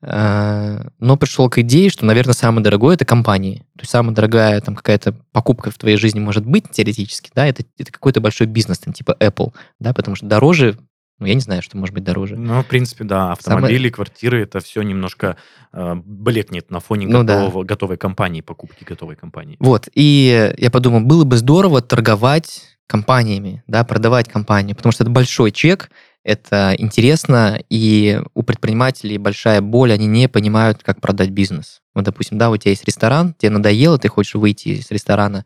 э, 0.01 0.79
но 0.97 1.15
пришел 1.15 1.47
к 1.47 1.59
идее, 1.59 1.91
что, 1.91 2.07
наверное, 2.07 2.33
самое 2.33 2.63
дорогое 2.63 2.95
это 2.95 3.05
компании. 3.05 3.59
То 3.77 3.81
есть 3.81 3.91
самая 3.91 4.15
дорогая 4.15 4.59
там 4.61 4.75
какая-то 4.75 5.13
покупка 5.31 5.69
в 5.69 5.77
твоей 5.77 5.97
жизни 5.97 6.19
может 6.19 6.43
быть 6.43 6.71
теоретически, 6.71 7.29
да, 7.35 7.45
это, 7.45 7.65
это 7.77 7.91
какой-то 7.91 8.19
большой 8.19 8.47
бизнес, 8.47 8.79
там, 8.79 8.95
типа 8.95 9.15
Apple, 9.19 9.53
да, 9.79 9.93
потому 9.93 10.15
что 10.15 10.25
дороже 10.25 10.79
ну, 11.21 11.27
я 11.27 11.35
не 11.35 11.41
знаю, 11.41 11.61
что 11.61 11.77
может 11.77 11.93
быть 11.93 12.03
дороже. 12.03 12.35
Ну, 12.35 12.63
в 12.63 12.65
принципе, 12.65 13.03
да. 13.03 13.31
Автомобили, 13.31 13.77
Самое... 13.77 13.91
квартиры, 13.91 14.41
это 14.41 14.59
все 14.59 14.81
немножко 14.81 15.37
э, 15.71 15.93
блекнет 16.03 16.71
на 16.71 16.79
фоне 16.79 17.05
ну, 17.05 17.21
готового, 17.21 17.63
да. 17.63 17.67
готовой 17.67 17.97
компании, 17.97 18.41
покупки 18.41 18.83
готовой 18.83 19.15
компании. 19.15 19.55
Вот. 19.59 19.87
И 19.93 20.51
я 20.57 20.71
подумал, 20.71 21.01
было 21.01 21.23
бы 21.23 21.37
здорово 21.37 21.83
торговать 21.83 22.63
компаниями, 22.87 23.63
да, 23.67 23.83
продавать 23.83 24.29
компании, 24.29 24.73
потому 24.73 24.91
что 24.91 25.03
это 25.03 25.11
большой 25.11 25.51
чек, 25.51 25.91
это 26.23 26.73
интересно, 26.77 27.59
и 27.69 28.19
у 28.33 28.41
предпринимателей 28.41 29.19
большая 29.19 29.61
боль, 29.61 29.93
они 29.93 30.07
не 30.07 30.27
понимают, 30.27 30.81
как 30.81 31.01
продать 31.01 31.29
бизнес. 31.29 31.81
Вот, 31.93 32.03
допустим, 32.03 32.39
да, 32.39 32.49
у 32.49 32.57
тебя 32.57 32.71
есть 32.71 32.85
ресторан, 32.85 33.35
тебе 33.37 33.51
надоело, 33.51 33.99
ты 33.99 34.07
хочешь 34.07 34.33
выйти 34.33 34.69
из 34.69 34.89
ресторана, 34.89 35.45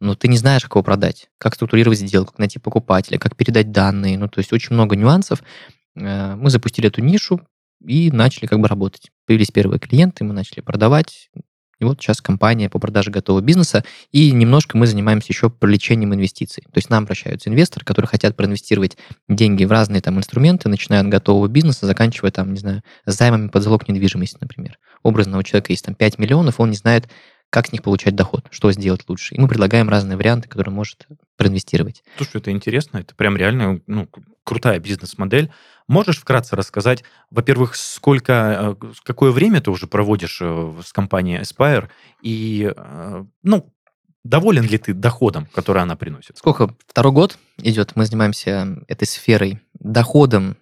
но 0.00 0.14
ты 0.14 0.28
не 0.28 0.36
знаешь, 0.36 0.62
как 0.62 0.72
его 0.72 0.82
продать, 0.82 1.28
как 1.38 1.54
структурировать 1.54 1.98
сделку, 1.98 2.32
как 2.32 2.38
найти 2.38 2.58
покупателя, 2.58 3.18
как 3.18 3.36
передать 3.36 3.72
данные. 3.72 4.18
Ну, 4.18 4.28
то 4.28 4.40
есть 4.40 4.52
очень 4.52 4.74
много 4.74 4.96
нюансов. 4.96 5.42
Э, 5.96 6.34
мы 6.36 6.50
запустили 6.50 6.88
эту 6.88 7.00
нишу 7.00 7.40
и 7.84 8.10
начали 8.10 8.46
как 8.46 8.60
бы 8.60 8.68
работать. 8.68 9.10
Появились 9.26 9.50
первые 9.50 9.78
клиенты, 9.78 10.24
мы 10.24 10.32
начали 10.32 10.60
продавать. 10.60 11.30
И 11.78 11.84
вот 11.84 12.00
сейчас 12.00 12.22
компания 12.22 12.70
по 12.70 12.78
продаже 12.78 13.10
готового 13.10 13.42
бизнеса, 13.42 13.84
и 14.10 14.30
немножко 14.32 14.78
мы 14.78 14.86
занимаемся 14.86 15.28
еще 15.28 15.50
привлечением 15.50 16.14
инвестиций. 16.14 16.62
То 16.62 16.78
есть 16.78 16.88
нам 16.88 17.04
обращаются 17.04 17.50
инвесторы, 17.50 17.84
которые 17.84 18.08
хотят 18.08 18.34
проинвестировать 18.34 18.96
деньги 19.28 19.64
в 19.64 19.70
разные 19.70 20.00
там 20.00 20.16
инструменты, 20.16 20.70
начиная 20.70 21.02
от 21.02 21.08
готового 21.08 21.48
бизнеса, 21.48 21.84
заканчивая 21.84 22.30
там, 22.30 22.54
не 22.54 22.58
знаю, 22.58 22.82
займами 23.04 23.48
под 23.48 23.62
залог 23.62 23.88
недвижимости, 23.88 24.38
например. 24.40 24.78
Образно 25.02 25.36
у 25.36 25.42
человека 25.42 25.72
есть 25.72 25.84
там 25.84 25.94
5 25.94 26.18
миллионов, 26.18 26.60
он 26.60 26.70
не 26.70 26.76
знает, 26.76 27.10
как 27.56 27.68
с 27.68 27.72
них 27.72 27.82
получать 27.82 28.14
доход, 28.14 28.44
что 28.50 28.70
сделать 28.70 29.08
лучше. 29.08 29.34
И 29.34 29.40
мы 29.40 29.48
предлагаем 29.48 29.88
разные 29.88 30.18
варианты, 30.18 30.46
которые 30.46 30.74
может 30.74 31.06
проинвестировать. 31.38 32.04
Слушай, 32.18 32.42
это 32.42 32.50
интересно, 32.50 32.98
это 32.98 33.14
прям 33.14 33.34
реально 33.34 33.80
ну, 33.86 34.10
крутая 34.44 34.78
бизнес-модель. 34.78 35.50
Можешь 35.88 36.18
вкратце 36.18 36.54
рассказать, 36.54 37.02
во-первых, 37.30 37.74
сколько, 37.74 38.76
э, 38.82 38.86
какое 39.04 39.30
время 39.30 39.62
ты 39.62 39.70
уже 39.70 39.86
проводишь 39.86 40.40
э, 40.42 40.74
с 40.84 40.92
компанией 40.92 41.40
Aspire, 41.40 41.88
и, 42.20 42.70
э, 42.76 43.24
ну, 43.42 43.72
доволен 44.22 44.64
ли 44.64 44.76
ты 44.76 44.92
доходом, 44.92 45.48
который 45.54 45.80
она 45.80 45.96
приносит? 45.96 46.36
Сколько? 46.36 46.76
Второй 46.86 47.14
год 47.14 47.38
идет, 47.56 47.96
мы 47.96 48.04
занимаемся 48.04 48.84
этой 48.86 49.06
сферой. 49.06 49.62
Доходом 49.72 50.58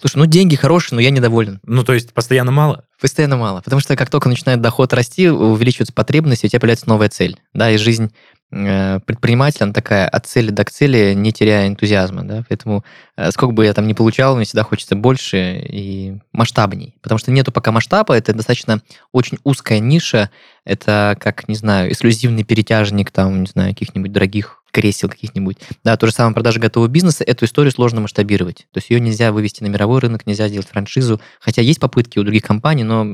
Слушай, 0.00 0.16
ну 0.16 0.26
деньги 0.26 0.56
хорошие, 0.56 0.96
но 0.96 1.00
я 1.00 1.10
недоволен. 1.10 1.60
Ну, 1.64 1.84
то 1.84 1.92
есть 1.92 2.12
постоянно 2.12 2.50
мало? 2.50 2.84
Постоянно 3.00 3.36
мало. 3.36 3.60
Потому 3.60 3.80
что 3.80 3.96
как 3.96 4.10
только 4.10 4.28
начинает 4.28 4.60
доход 4.60 4.92
расти, 4.92 5.28
увеличиваются 5.28 5.92
потребности, 5.92 6.46
у 6.46 6.48
тебя 6.48 6.60
появляется 6.60 6.88
новая 6.88 7.08
цель. 7.08 7.38
Да, 7.52 7.70
и 7.70 7.76
жизнь 7.76 8.12
э, 8.50 9.00
предпринимателя, 9.04 9.64
она 9.64 9.72
такая 9.72 10.08
от 10.08 10.26
цели 10.26 10.50
до 10.50 10.64
цели, 10.64 11.12
не 11.14 11.32
теряя 11.32 11.68
энтузиазма, 11.68 12.24
да, 12.24 12.44
поэтому 12.48 12.84
э, 13.16 13.30
сколько 13.30 13.52
бы 13.52 13.64
я 13.64 13.74
там 13.74 13.86
не 13.86 13.94
получал, 13.94 14.36
мне 14.36 14.44
всегда 14.44 14.62
хочется 14.62 14.96
больше 14.96 15.64
и 15.68 16.18
масштабней, 16.32 16.96
потому 17.02 17.18
что 17.18 17.30
нету 17.30 17.52
пока 17.52 17.72
масштаба, 17.72 18.14
это 18.14 18.32
достаточно 18.32 18.80
очень 19.12 19.38
узкая 19.44 19.80
ниша, 19.80 20.30
это 20.64 21.16
как, 21.20 21.48
не 21.48 21.54
знаю, 21.54 21.90
эксклюзивный 21.90 22.44
перетяжник 22.44 23.10
там, 23.10 23.42
не 23.42 23.48
знаю, 23.48 23.70
каких-нибудь 23.70 24.12
дорогих 24.12 24.63
кресел 24.74 25.08
каких-нибудь. 25.08 25.56
Да, 25.84 25.96
то 25.96 26.06
же 26.06 26.12
самое 26.12 26.34
продажа 26.34 26.58
готового 26.58 26.88
бизнеса, 26.88 27.22
эту 27.24 27.44
историю 27.44 27.70
сложно 27.72 28.00
масштабировать. 28.00 28.66
То 28.72 28.78
есть 28.78 28.90
ее 28.90 28.98
нельзя 28.98 29.30
вывести 29.32 29.62
на 29.62 29.68
мировой 29.68 30.00
рынок, 30.00 30.26
нельзя 30.26 30.48
сделать 30.48 30.68
франшизу. 30.68 31.20
Хотя 31.40 31.62
есть 31.62 31.78
попытки 31.80 32.18
у 32.18 32.24
других 32.24 32.42
компаний, 32.42 32.82
но 32.82 33.06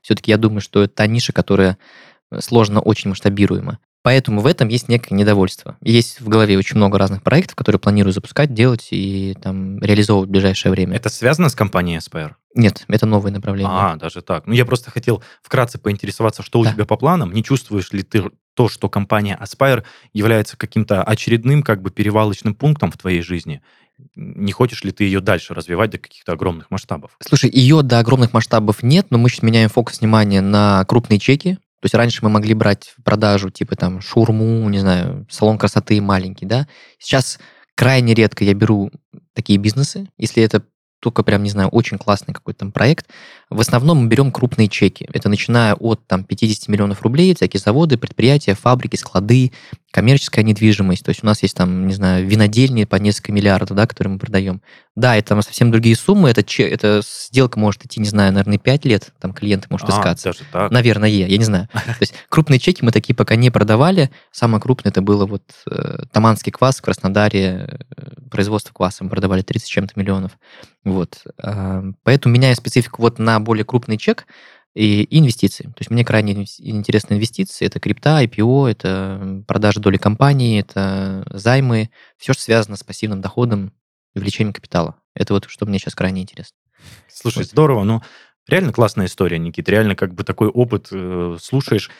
все-таки 0.00 0.30
я 0.30 0.38
думаю, 0.38 0.62
что 0.62 0.82
это 0.82 0.94
та 0.94 1.06
ниша, 1.06 1.32
которая 1.34 1.76
сложно 2.40 2.80
очень 2.80 3.10
масштабируема. 3.10 3.78
Поэтому 4.04 4.40
в 4.40 4.46
этом 4.46 4.66
есть 4.66 4.88
некое 4.88 5.14
недовольство. 5.14 5.76
Есть 5.80 6.20
в 6.20 6.28
голове 6.28 6.58
очень 6.58 6.76
много 6.76 6.98
разных 6.98 7.22
проектов, 7.22 7.54
которые 7.54 7.78
планирую 7.78 8.12
запускать, 8.12 8.52
делать 8.52 8.88
и 8.90 9.36
там 9.40 9.78
реализовывать 9.80 10.28
в 10.28 10.32
ближайшее 10.32 10.72
время. 10.72 10.96
Это 10.96 11.08
связано 11.08 11.48
с 11.50 11.54
компанией 11.54 11.98
Aspire? 11.98 12.32
Нет, 12.56 12.84
это 12.88 13.06
новое 13.06 13.30
направление. 13.30 13.70
А, 13.72 13.94
даже 13.96 14.20
так. 14.22 14.46
Ну, 14.46 14.54
я 14.54 14.64
просто 14.64 14.90
хотел 14.90 15.22
вкратце 15.42 15.78
поинтересоваться, 15.78 16.42
что 16.42 16.58
у 16.58 16.64
Да. 16.64 16.72
тебя 16.72 16.84
по 16.84 16.96
планам. 16.96 17.32
Не 17.32 17.44
чувствуешь 17.44 17.92
ли 17.92 18.02
ты 18.02 18.24
то, 18.54 18.68
что 18.68 18.88
компания 18.88 19.38
Aspire 19.40 19.84
является 20.12 20.56
каким-то 20.56 21.02
очередным 21.02 21.62
как 21.62 21.82
бы 21.82 21.90
перевалочным 21.90 22.54
пунктом 22.54 22.90
в 22.90 22.96
твоей 22.96 23.22
жизни? 23.22 23.62
Не 24.14 24.52
хочешь 24.52 24.84
ли 24.84 24.90
ты 24.90 25.04
ее 25.04 25.20
дальше 25.20 25.54
развивать 25.54 25.90
до 25.90 25.98
каких-то 25.98 26.32
огромных 26.32 26.70
масштабов? 26.70 27.16
Слушай, 27.20 27.50
ее 27.50 27.82
до 27.82 27.98
огромных 27.98 28.32
масштабов 28.32 28.82
нет, 28.82 29.06
но 29.10 29.18
мы 29.18 29.28
сейчас 29.28 29.42
меняем 29.42 29.68
фокус 29.68 30.00
внимания 30.00 30.40
на 30.40 30.84
крупные 30.86 31.18
чеки. 31.18 31.54
То 31.54 31.86
есть 31.86 31.94
раньше 31.94 32.20
мы 32.22 32.30
могли 32.30 32.54
брать 32.54 32.94
в 32.96 33.02
продажу 33.02 33.50
типа 33.50 33.76
там 33.76 34.00
шурму, 34.00 34.68
не 34.68 34.78
знаю, 34.78 35.26
салон 35.28 35.58
красоты 35.58 36.00
маленький, 36.00 36.46
да. 36.46 36.68
Сейчас 36.98 37.38
крайне 37.74 38.14
редко 38.14 38.44
я 38.44 38.54
беру 38.54 38.90
такие 39.34 39.58
бизнесы, 39.58 40.08
если 40.16 40.42
это 40.42 40.62
только 41.02 41.24
прям, 41.24 41.42
не 41.42 41.50
знаю, 41.50 41.68
очень 41.68 41.98
классный 41.98 42.32
какой-то 42.32 42.60
там 42.60 42.70
проект. 42.70 43.08
В 43.50 43.60
основном 43.60 43.98
мы 43.98 44.06
берем 44.06 44.30
крупные 44.30 44.68
чеки. 44.68 45.08
Это 45.12 45.28
начиная 45.28 45.74
от 45.74 46.06
там 46.06 46.22
50 46.22 46.68
миллионов 46.68 47.02
рублей, 47.02 47.34
всякие 47.34 47.58
заводы, 47.58 47.98
предприятия, 47.98 48.54
фабрики, 48.54 48.94
склады, 48.94 49.50
коммерческая 49.92 50.44
недвижимость. 50.44 51.04
То 51.04 51.10
есть 51.10 51.22
у 51.22 51.26
нас 51.26 51.42
есть 51.42 51.56
там, 51.56 51.86
не 51.86 51.94
знаю, 51.94 52.26
винодельни 52.26 52.84
по 52.84 52.96
несколько 52.96 53.30
миллиардов, 53.30 53.76
да, 53.76 53.86
которые 53.86 54.14
мы 54.14 54.18
продаем. 54.18 54.62
Да, 54.96 55.16
это 55.16 55.28
там 55.28 55.42
совсем 55.42 55.70
другие 55.70 55.94
суммы. 55.94 56.30
Это, 56.30 56.42
эта 56.62 57.02
сделка 57.04 57.58
может 57.58 57.84
идти, 57.84 58.00
не 58.00 58.08
знаю, 58.08 58.32
наверное, 58.32 58.58
5 58.58 58.84
лет. 58.86 59.12
Там 59.20 59.32
клиенты 59.34 59.66
может 59.70 59.88
А, 59.88 59.92
искаться. 59.92 60.30
даже 60.30 60.40
так. 60.50 60.70
Наверное, 60.70 61.08
я 61.10 61.38
не 61.38 61.44
знаю. 61.44 61.68
То 61.72 61.96
есть 62.00 62.14
крупные 62.28 62.58
чеки 62.58 62.82
мы 62.82 62.90
такие 62.90 63.14
пока 63.14 63.36
не 63.36 63.50
продавали. 63.50 64.10
Самое 64.32 64.60
крупное 64.62 64.90
это 64.90 65.02
было 65.02 65.26
вот 65.26 65.44
э, 65.70 66.04
Таманский 66.10 66.52
квас 66.52 66.78
в 66.78 66.82
Краснодаре, 66.82 67.68
э, 67.96 68.28
производство 68.30 68.72
кваса 68.72 69.04
мы 69.04 69.10
продавали 69.10 69.42
30 69.42 69.66
с 69.66 69.70
чем-то 69.70 69.92
миллионов. 69.96 70.32
Вот. 70.84 71.18
А, 71.40 71.84
Поэтому 72.02 72.34
меняя 72.34 72.54
специфику 72.54 73.02
вот 73.02 73.18
на 73.18 73.38
более 73.40 73.64
крупный 73.64 73.98
чек 73.98 74.26
и 74.74 75.06
инвестиции. 75.18 75.64
То 75.64 75.80
есть 75.80 75.90
мне 75.90 76.04
крайне 76.04 76.32
интересны 76.58 77.14
инвестиции. 77.14 77.66
Это 77.66 77.78
крипта, 77.78 78.22
IPO, 78.24 78.70
это 78.70 79.44
продажа 79.46 79.80
доли 79.80 79.98
компании, 79.98 80.60
это 80.60 81.24
займы. 81.30 81.90
Все, 82.16 82.32
что 82.32 82.42
связано 82.42 82.76
с 82.76 82.82
пассивным 82.82 83.20
доходом 83.20 83.72
и 84.14 84.18
увеличением 84.18 84.54
капитала. 84.54 84.96
Это 85.14 85.34
вот 85.34 85.46
что 85.48 85.66
мне 85.66 85.78
сейчас 85.78 85.94
крайне 85.94 86.22
интересно. 86.22 86.56
Слушай, 87.08 87.38
Вот. 87.38 87.46
здорово. 87.48 87.84
Ну, 87.84 88.02
реально 88.48 88.72
классная 88.72 89.06
история, 89.06 89.38
Никит. 89.38 89.68
Реально 89.68 89.94
как 89.94 90.14
бы 90.14 90.24
такой 90.24 90.48
опыт 90.48 90.88
э, 90.90 91.36
слушаешь. 91.40 91.90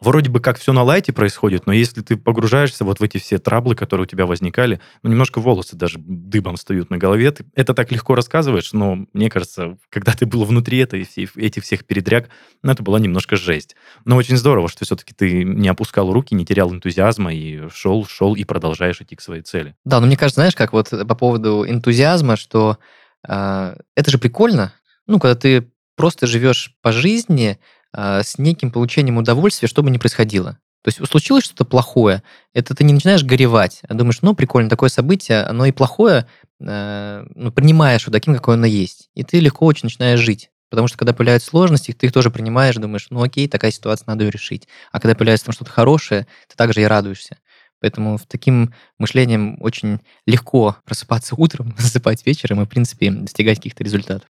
Вроде 0.00 0.30
бы 0.30 0.38
как 0.38 0.58
все 0.58 0.72
на 0.72 0.84
лайте 0.84 1.12
происходит, 1.12 1.66
но 1.66 1.72
если 1.72 2.02
ты 2.02 2.16
погружаешься 2.16 2.84
вот 2.84 3.00
в 3.00 3.02
эти 3.02 3.18
все 3.18 3.38
траблы, 3.38 3.74
которые 3.74 4.04
у 4.04 4.06
тебя 4.06 4.26
возникали, 4.26 4.80
ну, 5.02 5.10
немножко 5.10 5.40
волосы 5.40 5.74
даже 5.74 5.98
дыбом 5.98 6.54
встают 6.54 6.88
на 6.88 6.98
голове. 6.98 7.32
Ты 7.32 7.44
это 7.54 7.74
так 7.74 7.90
легко 7.90 8.14
рассказываешь, 8.14 8.72
но 8.72 9.06
мне 9.12 9.28
кажется, 9.28 9.76
когда 9.90 10.12
ты 10.12 10.24
был 10.24 10.44
внутри 10.44 10.78
этой, 10.78 11.08
этих 11.36 11.64
всех 11.64 11.84
передряг, 11.84 12.28
ну, 12.62 12.70
это 12.70 12.84
была 12.84 13.00
немножко 13.00 13.34
жесть. 13.34 13.74
Но 14.04 14.14
очень 14.14 14.36
здорово, 14.36 14.68
что 14.68 14.84
все-таки 14.84 15.14
ты 15.14 15.42
не 15.42 15.68
опускал 15.68 16.12
руки, 16.12 16.34
не 16.34 16.46
терял 16.46 16.72
энтузиазма 16.72 17.34
и 17.34 17.68
шел, 17.70 18.06
шел 18.06 18.36
и 18.36 18.44
продолжаешь 18.44 19.00
идти 19.00 19.16
к 19.16 19.20
своей 19.20 19.42
цели. 19.42 19.74
Да, 19.84 19.98
но 19.98 20.06
мне 20.06 20.16
кажется, 20.16 20.40
знаешь, 20.40 20.54
как 20.54 20.72
вот 20.72 20.90
по 20.90 21.14
поводу 21.16 21.68
энтузиазма, 21.68 22.36
что 22.36 22.78
а, 23.26 23.76
это 23.96 24.12
же 24.12 24.18
прикольно, 24.18 24.72
ну, 25.08 25.18
когда 25.18 25.34
ты 25.34 25.72
просто 25.96 26.28
живешь 26.28 26.76
по 26.80 26.92
жизни 26.92 27.58
с 27.94 28.38
неким 28.38 28.70
получением 28.70 29.16
удовольствия, 29.16 29.68
что 29.68 29.82
бы 29.82 29.90
ни 29.90 29.98
происходило. 29.98 30.58
То 30.82 30.88
есть 30.88 31.10
случилось 31.10 31.44
что-то 31.44 31.64
плохое, 31.64 32.22
это 32.54 32.74
ты 32.74 32.84
не 32.84 32.92
начинаешь 32.92 33.24
горевать, 33.24 33.80
а 33.88 33.94
думаешь, 33.94 34.22
ну, 34.22 34.34
прикольно, 34.34 34.70
такое 34.70 34.88
событие, 34.88 35.42
оно 35.42 35.66
и 35.66 35.72
плохое, 35.72 36.26
а, 36.62 37.26
ну, 37.34 37.50
принимаешь 37.50 38.06
вот 38.06 38.12
таким, 38.12 38.34
какое 38.34 38.54
оно 38.54 38.66
есть. 38.66 39.10
И 39.14 39.24
ты 39.24 39.40
легко 39.40 39.66
очень 39.66 39.86
начинаешь 39.86 40.20
жить. 40.20 40.50
Потому 40.70 40.86
что 40.86 40.98
когда 40.98 41.12
появляются 41.12 41.48
сложности, 41.48 41.92
ты 41.92 42.06
их 42.06 42.12
тоже 42.12 42.30
принимаешь, 42.30 42.76
думаешь, 42.76 43.06
ну 43.10 43.22
окей, 43.22 43.48
такая 43.48 43.70
ситуация, 43.70 44.04
надо 44.06 44.24
ее 44.24 44.30
решить. 44.30 44.68
А 44.92 45.00
когда 45.00 45.14
появляется 45.14 45.46
там 45.46 45.54
что-то 45.54 45.70
хорошее, 45.70 46.26
ты 46.46 46.56
также 46.56 46.82
и 46.82 46.84
радуешься. 46.84 47.38
Поэтому 47.80 48.16
в 48.16 48.26
таким 48.26 48.74
мышлением 48.98 49.56
очень 49.60 50.00
легко 50.26 50.76
просыпаться 50.84 51.34
утром, 51.36 51.74
засыпать 51.78 52.24
вечером 52.26 52.60
и, 52.60 52.66
в 52.66 52.68
принципе, 52.68 53.10
достигать 53.10 53.58
каких-то 53.58 53.82
результатов. 53.82 54.28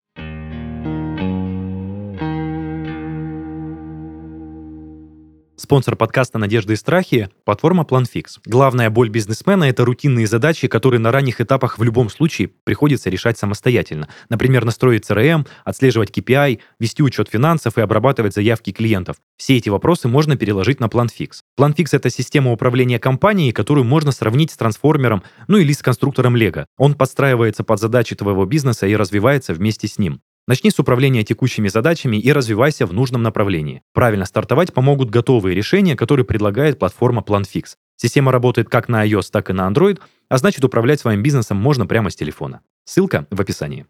Спонсор 5.57 5.95
подкаста 5.95 6.37
«Надежды 6.37 6.73
и 6.73 6.75
страхи»– 6.75 7.29
платформа 7.45 7.83
PlanFix. 7.83 8.39
Главная 8.45 8.89
боль 8.89 9.09
бизнесмена– 9.09 9.63
это 9.65 9.85
рутинные 9.85 10.27
задачи, 10.27 10.67
которые 10.67 10.99
на 10.99 11.13
ранних 11.13 11.39
этапах 11.39 11.79
в 11.79 11.83
любом 11.83 12.09
случае 12.09 12.49
приходится 12.65 13.09
решать 13.09 13.37
самостоятельно. 13.37 14.09
Например, 14.27 14.65
настроить 14.65 15.09
CRM, 15.09 15.47
отслеживать 15.63 16.09
KPI, 16.09 16.59
вести 16.77 17.01
учет 17.01 17.29
финансов 17.29 17.77
и 17.77 17.81
обрабатывать 17.81 18.33
заявки 18.33 18.73
клиентов. 18.73 19.15
Все 19.37 19.55
эти 19.55 19.69
вопросы 19.69 20.09
можно 20.09 20.35
переложить 20.35 20.81
на 20.81 20.87
PlanFix. 20.87 21.35
PlanFix– 21.57 21.87
это 21.93 22.09
система 22.09 22.51
управления 22.51 22.99
компанией, 22.99 23.53
которую 23.53 23.85
можно 23.85 24.11
сравнить 24.11 24.51
с 24.51 24.57
трансформером, 24.57 25.23
ну 25.47 25.57
или 25.57 25.71
с 25.71 25.81
конструктором 25.81 26.35
Лего. 26.35 26.65
Он 26.77 26.95
подстраивается 26.95 27.63
под 27.63 27.79
задачи 27.79 28.13
твоего 28.13 28.45
бизнеса 28.45 28.87
и 28.87 28.95
развивается 28.97 29.53
вместе 29.53 29.87
с 29.87 29.97
ним. 29.97 30.19
Начни 30.47 30.69
с 30.69 30.77
управления 30.77 31.23
текущими 31.23 31.69
задачами 31.69 32.17
и 32.17 32.31
развивайся 32.31 32.85
в 32.85 32.93
нужном 32.93 33.23
направлении. 33.23 33.81
Правильно 33.93 34.25
стартовать 34.25 34.73
помогут 34.73 35.09
готовые 35.09 35.55
решения, 35.55 35.95
которые 35.95 36.23
предлагает 36.23 36.77
платформа 36.77 37.23
PlanFix. 37.27 37.77
Система 37.95 38.31
работает 38.31 38.69
как 38.69 38.87
на 38.87 39.07
iOS, 39.07 39.29
так 39.31 39.49
и 39.49 39.53
на 39.53 39.67
Android, 39.67 39.99
а 40.29 40.37
значит 40.37 40.63
управлять 40.63 40.99
своим 40.99 41.23
бизнесом 41.23 41.57
можно 41.57 41.87
прямо 41.87 42.11
с 42.11 42.15
телефона. 42.15 42.61
Ссылка 42.83 43.25
в 43.31 43.41
описании. 43.41 43.87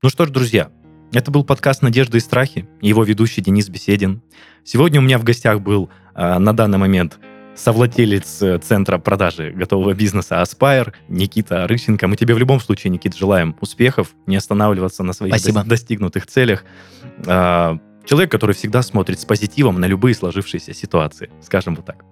Ну 0.00 0.08
что 0.08 0.24
ж, 0.24 0.30
друзья, 0.30 0.70
это 1.12 1.32
был 1.32 1.42
подкаст 1.42 1.82
«Надежды 1.82 2.18
и 2.18 2.20
страхи», 2.20 2.68
его 2.80 3.02
ведущий 3.02 3.40
Денис 3.40 3.68
Беседин. 3.68 4.22
Сегодня 4.62 5.00
у 5.00 5.02
меня 5.02 5.18
в 5.18 5.24
гостях 5.24 5.62
был 5.62 5.90
э, 6.14 6.38
на 6.38 6.52
данный 6.52 6.78
момент 6.78 7.18
совладелец 7.58 8.40
э, 8.42 8.58
центра 8.58 8.98
продажи 8.98 9.50
готового 9.50 9.92
бизнеса 9.94 10.42
Aspire, 10.42 10.92
Никита 11.08 11.66
Рыщенко. 11.66 12.06
Мы 12.08 12.16
тебе 12.16 12.34
в 12.34 12.38
любом 12.38 12.60
случае, 12.60 12.90
Никит, 12.90 13.16
желаем 13.16 13.56
успехов, 13.60 14.08
не 14.26 14.36
останавливаться 14.36 15.02
на 15.02 15.12
своих 15.12 15.34
Спасибо. 15.34 15.60
дос- 15.60 15.66
достигнутых 15.68 16.26
целях. 16.26 16.64
А, 17.26 17.78
Человек, 18.06 18.30
который 18.30 18.54
всегда 18.54 18.80
смотрит 18.80 19.20
с 19.20 19.26
позитивом 19.26 19.80
на 19.80 19.84
любые 19.84 20.14
сложившиеся 20.14 20.72
ситуации, 20.72 21.28
скажем 21.42 21.74
вот 21.74 21.84
так. 21.84 22.06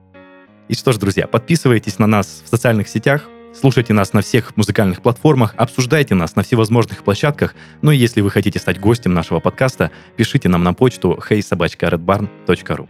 И 0.68 0.74
что 0.74 0.92
ж, 0.92 0.98
друзья, 0.98 1.26
подписывайтесь 1.26 1.98
на 1.98 2.06
нас 2.06 2.42
в 2.44 2.48
социальных 2.50 2.88
сетях, 2.88 3.24
слушайте 3.58 3.94
нас 3.94 4.12
на 4.12 4.20
всех 4.20 4.54
музыкальных 4.58 5.00
платформах, 5.00 5.54
обсуждайте 5.56 6.14
нас 6.14 6.36
на 6.36 6.42
всевозможных 6.42 7.02
площадках. 7.02 7.54
Ну 7.80 7.92
и 7.92 7.96
если 7.96 8.20
вы 8.20 8.30
хотите 8.30 8.58
стать 8.58 8.78
гостем 8.78 9.14
нашего 9.14 9.40
подкаста, 9.40 9.90
пишите 10.16 10.50
нам 10.50 10.62
на 10.64 10.74
почту 10.74 11.18
heysobachka.redbarn.ru. 11.30 12.88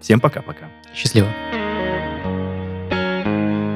Всем 0.00 0.18
пока-пока. 0.18 0.66
Счастливо. 0.96 1.28
Thank 3.28 3.50
you. 3.50 3.67